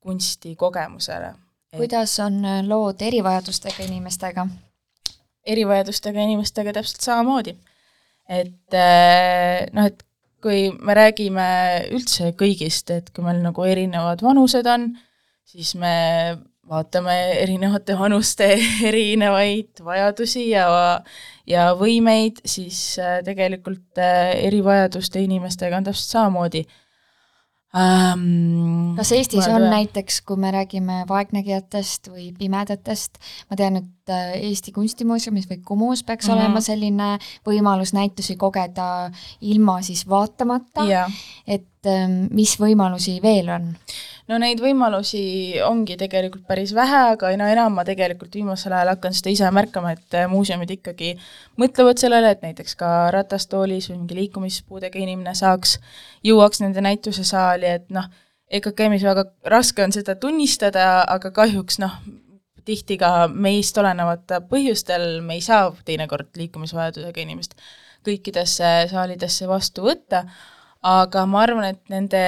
kunstikogemusele. 0.00 1.34
kuidas 1.76 2.16
on 2.24 2.40
lood 2.64 3.04
erivajadustega 3.04 3.84
inimestega? 3.84 4.48
erivajadustega 5.44 6.24
inimestega 6.24 6.72
täpselt 6.80 7.04
samamoodi. 7.04 7.56
et 8.28 8.80
noh, 9.76 9.86
et 9.92 10.07
kui 10.42 10.68
me 10.72 10.94
räägime 10.96 11.48
üldse 11.94 12.32
kõigist, 12.38 12.92
et 12.94 13.10
kui 13.14 13.24
meil 13.26 13.40
nagu 13.42 13.64
erinevad 13.66 14.22
vanused 14.22 14.66
on, 14.70 14.92
siis 15.48 15.74
me 15.78 15.94
vaatame 16.68 17.14
erinevate 17.42 17.96
vanuste 17.98 18.50
erinevaid 18.90 19.82
vajadusi 19.84 20.50
ja, 20.50 20.68
ja 21.48 21.70
võimeid, 21.78 22.42
siis 22.48 22.80
äh, 23.02 23.18
tegelikult 23.26 24.00
äh, 24.02 24.34
erivajaduste 24.48 25.22
inimestega 25.24 25.80
on 25.80 25.88
täpselt 25.88 26.16
samamoodi 26.16 26.66
ähm,. 27.76 28.96
kas 28.96 29.12
Eestis 29.12 29.46
on 29.46 29.62
teha? 29.62 29.70
näiteks, 29.70 30.20
kui 30.26 30.36
me 30.40 30.52
räägime 30.54 31.02
vaegnägijatest 31.08 32.10
või 32.12 32.30
pimedatest, 32.38 33.18
ma 33.50 33.58
tean, 33.60 33.80
et 33.82 34.12
äh, 34.12 34.36
Eesti 34.48 34.72
Kunstimuuseumis 34.72 35.48
või 35.50 35.60
Kumus 35.64 36.04
peaks 36.04 36.28
mm 36.28 36.32
-hmm. 36.32 36.40
olema 36.40 36.60
selline 36.64 37.08
võimalus 37.46 37.92
näitusi 37.92 38.36
kogeda 38.36 39.10
ilma 39.40 39.82
siis 39.82 40.06
vaatamata, 40.08 40.86
et 41.46 41.86
ähm, 41.86 42.26
mis 42.30 42.56
võimalusi 42.60 43.18
veel 43.22 43.48
on? 43.48 43.74
No 44.28 44.38
neid 44.40 44.60
võimalusi 44.62 45.22
ongi 45.64 45.96
tegelikult 46.00 46.44
päris 46.48 46.74
vähe, 46.76 47.00
aga 47.14 47.30
aina 47.32 47.48
enam 47.52 47.74
ma 47.78 47.84
tegelikult 47.88 48.34
viimasel 48.36 48.74
ajal 48.76 48.92
hakkan 48.94 49.16
seda 49.16 49.32
ise 49.32 49.50
märkama, 49.54 49.94
et 49.96 50.16
äh, 50.18 50.28
muuseumid 50.30 50.72
ikkagi 50.78 51.14
mõtlevad 51.60 52.00
sellele, 52.00 52.34
et 52.34 52.44
näiteks 52.44 52.76
ka 52.78 52.92
ratastoolis 53.14 53.90
või 53.90 54.02
mingi 54.02 54.20
liikumispuudega 54.22 55.00
inimene 55.00 55.34
saaks, 55.38 55.78
jõuaks 56.26 56.62
nende 56.64 56.84
näitusesaali, 56.84 57.74
et 57.80 57.88
noh, 57.94 58.08
EKKM-is 58.48 59.04
väga 59.04 59.26
raske 59.52 59.84
on 59.84 59.92
seda 59.92 60.14
tunnistada, 60.16 61.02
aga 61.08 61.32
kahjuks 61.36 61.80
noh, 61.82 61.98
tihti 62.68 62.98
ka 63.00 63.28
meist 63.32 63.76
olenevatel 63.80 64.44
põhjustel 64.48 65.20
me 65.24 65.38
ei 65.38 65.44
saa 65.44 65.70
teinekord 65.88 66.28
liikumisvajadusega 66.36 67.24
inimest 67.24 67.56
kõikidesse 68.06 68.88
saalidesse 68.90 69.48
vastu 69.48 69.84
võtta, 69.88 70.24
aga 70.86 71.24
ma 71.28 71.42
arvan, 71.44 71.72
et 71.72 71.80
nende 71.92 72.20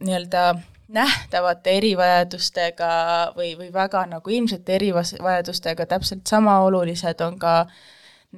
nii-öelda 0.00 0.44
nähtavate 0.92 1.76
erivajadustega 1.78 2.92
või, 3.36 3.52
või 3.58 3.70
väga 3.72 4.04
nagu 4.10 4.30
ilmsete 4.30 4.76
erivajadustega 4.78 5.86
täpselt 5.88 6.26
sama 6.28 6.58
olulised 6.66 7.20
on 7.24 7.38
ka 7.40 7.54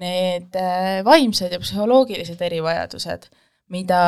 need 0.00 0.54
äh, 0.58 1.00
vaimsed 1.06 1.54
ja 1.54 1.60
psühholoogilised 1.62 2.40
erivajadused, 2.42 3.28
mida 3.70 4.02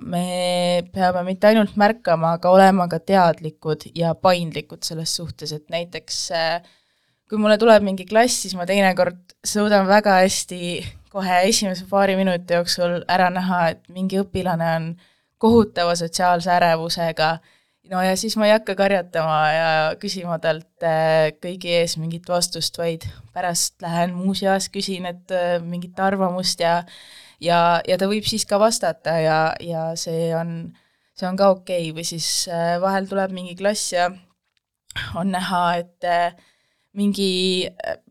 me 0.00 0.84
peame 0.92 1.22
mitte 1.26 1.50
ainult 1.50 1.76
märkama, 1.80 2.34
aga 2.38 2.52
olema 2.52 2.88
ka 2.88 3.00
teadlikud 3.00 3.90
ja 3.96 4.14
paindlikud 4.14 4.84
selles 4.84 5.14
suhtes, 5.16 5.52
et 5.52 5.68
näiteks 5.72 6.22
äh, 6.36 6.62
kui 7.28 7.40
mulle 7.40 7.58
tuleb 7.60 7.84
mingi 7.84 8.06
klass, 8.08 8.42
siis 8.44 8.56
ma 8.56 8.66
teinekord 8.68 9.36
suudan 9.44 9.86
väga 9.88 10.22
hästi 10.22 10.80
kohe 11.12 11.42
esimese 11.48 11.84
paari 11.90 12.16
minuti 12.16 12.56
jooksul 12.56 13.02
ära 13.08 13.28
näha, 13.32 13.68
et 13.74 13.84
mingi 13.92 14.20
õpilane 14.20 14.72
on 14.76 14.90
kohutava 15.38 15.94
sotsiaalse 15.96 16.50
ärevusega 16.56 17.36
no 17.90 18.02
ja 18.04 18.16
siis 18.16 18.36
ma 18.38 18.48
ei 18.48 18.54
hakka 18.54 18.74
karjatama 18.78 19.36
ja 19.52 19.68
küsima 20.00 20.38
talt 20.42 20.84
äh, 20.86 21.30
kõigi 21.42 21.72
ees 21.80 21.96
mingit 22.00 22.28
vastust, 22.28 22.78
vaid 22.80 23.06
pärast 23.34 23.78
lähen 23.84 24.14
muuseas, 24.16 24.68
küsin, 24.72 25.08
et 25.08 25.34
äh, 25.34 25.56
mingit 25.64 25.98
arvamust 26.00 26.60
ja 26.64 26.82
ja, 27.40 27.80
ja 27.86 27.98
ta 27.98 28.08
võib 28.10 28.26
siis 28.28 28.46
ka 28.48 28.60
vastata 28.60 29.18
ja, 29.22 29.38
ja 29.62 29.90
see 30.00 30.32
on, 30.36 30.72
see 31.16 31.28
on 31.28 31.38
ka 31.38 31.52
okei 31.56 31.88
okay. 31.88 31.96
või 31.96 32.06
siis 32.08 32.28
äh, 32.52 32.76
vahel 32.82 33.08
tuleb 33.10 33.34
mingi 33.36 33.56
klass 33.58 33.92
ja 33.94 34.10
on 35.18 35.30
näha, 35.30 35.64
et 35.78 36.06
mingi 36.98 37.68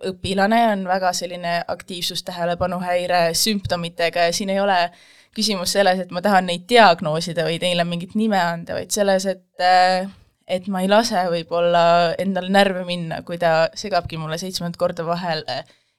õpilane 0.07 0.59
on 0.71 0.86
väga 0.88 1.09
selline 1.17 1.57
aktiivsustähelepanuhäire 1.67 3.34
sümptomitega 3.36 4.30
ja 4.30 4.36
siin 4.36 4.53
ei 4.53 4.61
ole 4.63 4.78
äh, 4.86 4.99
küsimus 5.38 5.75
selles, 5.77 6.01
et 6.03 6.13
ma 6.13 6.23
tahan 6.25 6.49
neid 6.49 6.65
diagnoosida 6.69 7.45
või 7.47 7.59
neile 7.61 7.85
mingit 7.88 8.15
nime 8.17 8.39
anda, 8.41 8.77
vaid 8.77 8.93
selles, 8.95 9.27
et 9.29 9.63
äh, 9.63 10.07
et 10.47 10.67
ma 10.71 10.81
ei 10.83 10.88
lase 10.88 11.25
võib-olla 11.31 12.13
endal 12.19 12.47
närve 12.53 12.85
minna, 12.88 13.21
kui 13.27 13.39
ta 13.39 13.67
segabki 13.75 14.19
mulle 14.19 14.38
seitsmendat 14.39 14.79
korda 14.79 15.03
vahele 15.07 15.57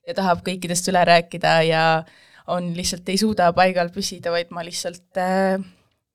ja 0.08 0.14
tahab 0.16 0.40
kõikidest 0.46 0.88
üle 0.88 1.02
rääkida 1.04 1.58
ja 1.68 1.82
on 2.48 2.70
lihtsalt 2.76 3.08
ei 3.12 3.18
suuda 3.20 3.50
paigal 3.52 3.92
püsida, 3.92 4.32
vaid 4.32 4.48
ma 4.56 4.64
lihtsalt 4.64 5.20
äh, 5.20 5.60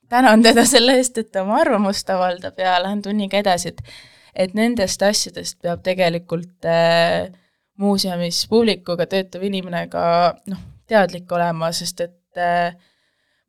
tänan 0.09 0.43
teda 0.45 0.65
selle 0.65 0.97
eest, 0.97 1.17
et 1.21 1.31
ta 1.31 1.43
oma 1.45 1.59
arvamust 1.61 2.09
avaldab 2.09 2.57
ja 2.59 2.79
lähen 2.83 3.05
tunniga 3.05 3.39
edasi, 3.43 3.73
et 3.73 3.85
et 4.33 4.55
nendest 4.57 5.01
asjadest 5.05 5.59
peab 5.61 5.83
tegelikult 5.85 6.65
äh, 6.65 7.29
muuseumis 7.77 8.47
publikuga 8.49 9.05
töötav 9.09 9.43
inimene 9.45 9.85
ka 9.93 10.05
noh, 10.49 10.63
teadlik 10.89 11.29
olema, 11.31 11.69
sest 11.73 12.01
et 12.01 12.41
äh, 12.41 12.73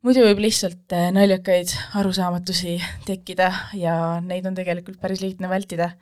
muidu 0.05 0.25
võib 0.27 0.43
lihtsalt 0.43 0.93
äh, 0.93 1.07
naljakaid 1.13 1.71
arusaamatusi 1.97 2.75
tekkida 3.07 3.49
ja 3.77 3.95
neid 4.21 4.45
on 4.45 4.57
tegelikult 4.57 4.99
päris 5.01 5.23
lihtne 5.23 5.49
vältida. 5.49 5.95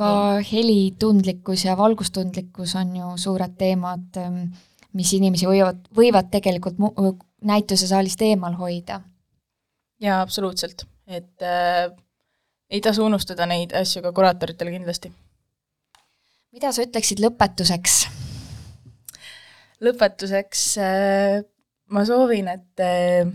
ka 0.00 0.40
helitundlikkus 0.48 1.66
ja 1.66 1.76
valgustundlikkus 1.76 2.72
on 2.80 2.94
ju 2.96 3.08
suured 3.20 3.56
teemad, 3.60 4.06
ähm, 4.16 4.46
mis 4.96 5.12
inimesi 5.12 5.46
võivad, 5.46 5.82
võivad 5.96 6.30
tegelikult 6.32 6.78
näitusesaalist 7.44 8.22
eemal 8.22 8.56
hoida. 8.58 9.00
jaa, 10.00 10.20
absoluutselt, 10.20 10.86
et 11.06 11.42
äh, 11.42 11.92
ei 12.70 12.80
tasu 12.80 13.04
unustada 13.04 13.46
neid 13.46 13.74
asju 13.76 14.02
ka 14.02 14.12
kuraatoritele 14.12 14.74
kindlasti. 14.78 15.12
mida 16.52 16.72
sa 16.72 16.82
ütleksid 16.82 17.22
lõpetuseks? 17.22 18.02
lõpetuseks 19.80 20.66
äh, 20.82 21.44
ma 21.90 22.04
soovin, 22.06 22.48
et 22.52 22.82
äh, 22.84 23.28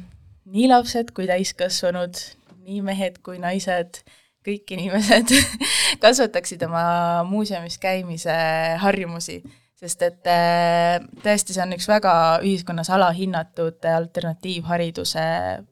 nii 0.52 0.70
lapsed 0.72 1.12
kui 1.16 1.28
täiskasvanud, 1.30 2.20
nii 2.66 2.82
mehed 2.86 3.20
kui 3.26 3.40
naised, 3.42 4.02
kõik 4.46 4.76
inimesed 4.76 5.34
kasvataksid 6.04 6.64
oma 6.68 6.86
muuseumis 7.30 7.80
käimise 7.82 8.36
harjumusi, 8.82 9.40
sest 9.80 10.06
et 10.08 10.30
äh, 10.32 11.00
tõesti, 11.24 11.56
see 11.56 11.66
on 11.66 11.76
üks 11.78 11.90
väga 11.92 12.14
ühiskonnas 12.44 12.92
alahinnatud 12.94 13.90
alternatiivhariduse 13.96 15.26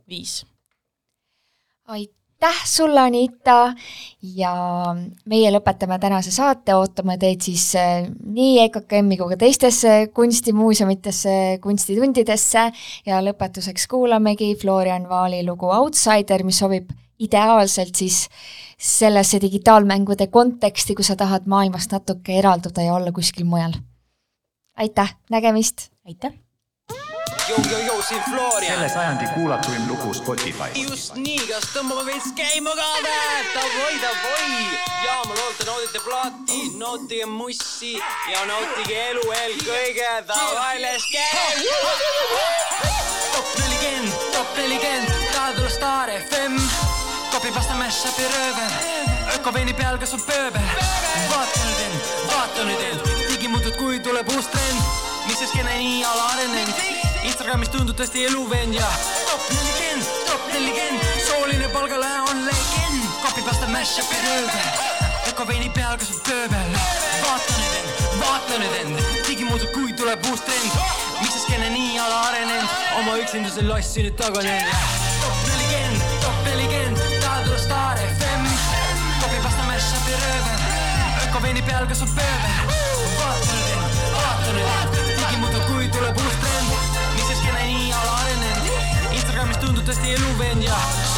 viis. 0.10 0.42
aitäh! 1.88 2.23
Aitäh 2.44 2.66
sulle, 2.66 3.00
Anita, 3.00 3.74
ja 4.36 4.52
meie 5.26 5.52
lõpetame 5.54 5.96
tänase 6.00 6.32
saate, 6.32 6.76
ootame 6.76 7.16
teid 7.18 7.44
siis 7.46 7.70
äh, 7.80 8.04
nii 8.08 8.58
EKKM-i 8.66 9.18
kui 9.18 9.32
ka 9.32 9.38
teistesse 9.40 9.94
kunstimuuseumitesse, 10.16 11.36
kunstitundidesse 11.64 12.66
ja 13.08 13.22
lõpetuseks 13.24 13.88
kuulamegi 13.88 14.54
Florian 14.60 15.08
Vaali 15.10 15.44
lugu 15.48 15.72
Outsider, 15.72 16.44
mis 16.44 16.60
sobib 16.60 16.92
ideaalselt 17.24 17.96
siis 17.96 18.26
sellesse 18.76 19.40
digitaalmängude 19.40 20.28
konteksti, 20.28 20.96
kui 21.00 21.08
sa 21.08 21.16
tahad 21.16 21.48
maailmast 21.48 21.96
natuke 21.96 22.40
eralduda 22.44 22.84
ja 22.84 23.00
olla 23.00 23.16
kuskil 23.16 23.48
mujal. 23.48 23.80
aitäh, 24.76 25.16
nägemist! 25.32 25.92
aitäh! 26.06 26.43
Jou-jou-jou, 27.54 28.04
siin 28.04 28.24
Florian. 28.30 28.74
selle 28.74 28.90
sajandi 28.90 29.26
kuulatuim 29.36 29.88
lugu 29.88 30.14
Spotify's. 30.14 30.90
just 30.90 31.16
nii, 31.16 31.42
kas 31.48 31.68
tõmbame 31.74 32.06
veits 32.06 32.32
käima 32.36 32.72
ka 32.80 32.88
või? 33.06 33.44
Davoi, 33.54 33.94
davoi. 34.02 34.48
ja 35.06 35.18
ma 35.28 35.36
loodan, 35.38 35.58
te 35.60 35.66
naudite 35.68 36.00
plaati, 36.06 36.62
nautige 36.78 37.26
mussi 37.26 37.94
ja 38.32 38.46
nautige 38.50 38.98
elu 39.10 39.28
eelkõige. 39.42 40.10
Davai, 40.32 40.82
let's 40.82 41.06
get. 41.12 41.30
top 43.36 43.54
nelikümmend, 43.60 44.18
top 44.34 44.58
nelikümmend, 44.58 45.14
tahad 45.36 45.60
olla 45.60 45.70
staar 45.70 46.10
FM? 46.10 46.58
kopipasta 47.32 47.74
mash-up'i 47.74 48.26
röövel, 48.34 48.74
ökoveini 49.38 49.74
peal 49.74 49.98
kasvab 50.02 50.26
pööbel. 50.26 50.68
vaata 51.30 51.64
nüüd 51.70 51.86
end, 51.86 52.12
vaata 52.34 52.68
nüüd 52.72 52.84
end, 52.90 53.16
digimuutud, 53.30 53.78
kui 53.78 54.00
tuleb 54.00 54.36
uus 54.36 54.50
trend, 54.50 54.94
mis 55.30 55.38
see 55.38 55.54
skeene 55.54 55.78
nii 55.78 56.06
alaarenenud 56.16 57.03
Instagramis 57.24 57.70
tundub 57.72 57.96
tõesti 57.96 58.26
eluvend 58.28 58.76
ja 58.76 58.88
top 59.30 59.44
nelikümmend, 59.48 60.08
top 60.28 60.48
nelikümmend, 60.52 61.04
sooline 61.24 61.70
palgalae 61.72 62.18
on 62.28 62.42
legend. 62.44 63.06
kopipasta 63.24 63.70
mash-up'i 63.72 64.18
rööbel, 64.26 64.66
ökoveini 65.32 65.70
peal 65.76 65.96
kasvab 66.02 66.20
pööbel. 66.28 66.74
vaata 67.24 67.56
nüüd 67.62 67.78
end, 67.80 68.02
vaata 68.20 68.60
nüüd 68.60 68.76
end, 68.82 69.00
digimuutub, 69.28 69.72
kui 69.72 69.96
tuleb 70.00 70.28
uus 70.32 70.44
trend. 70.48 70.76
miks 71.22 71.38
see 71.38 71.44
skeene 71.46 71.70
nii 71.72 72.00
alaarenenud, 72.06 72.74
oma 73.00 73.16
üksinduse 73.24 73.64
lossi 73.70 74.04
nüüd 74.08 74.20
taganenud. 74.20 74.88
top 75.24 75.46
nelikümmend, 75.48 76.08
top 76.26 76.42
nelikümmend, 76.50 77.06
tahad 77.24 77.48
olla 77.48 77.62
staar 77.68 78.04
FM. 78.10 78.50
kopipasta 79.22 79.70
mash-up'i 79.70 80.20
rööbel, 80.26 80.68
ökoveini 81.30 81.64
peal 81.72 81.88
kasvab 81.94 82.18
pööbel. 82.20 82.60
vaata 83.22 83.54
nüüd 83.54 83.72
end, 83.78 84.04
vaata 84.18 84.58
nüüd 84.58 84.76
end, 84.76 84.93
tuleb 89.86 89.98
uus 89.98 90.38
trend. 90.38 90.64
Instagramis 90.64 91.13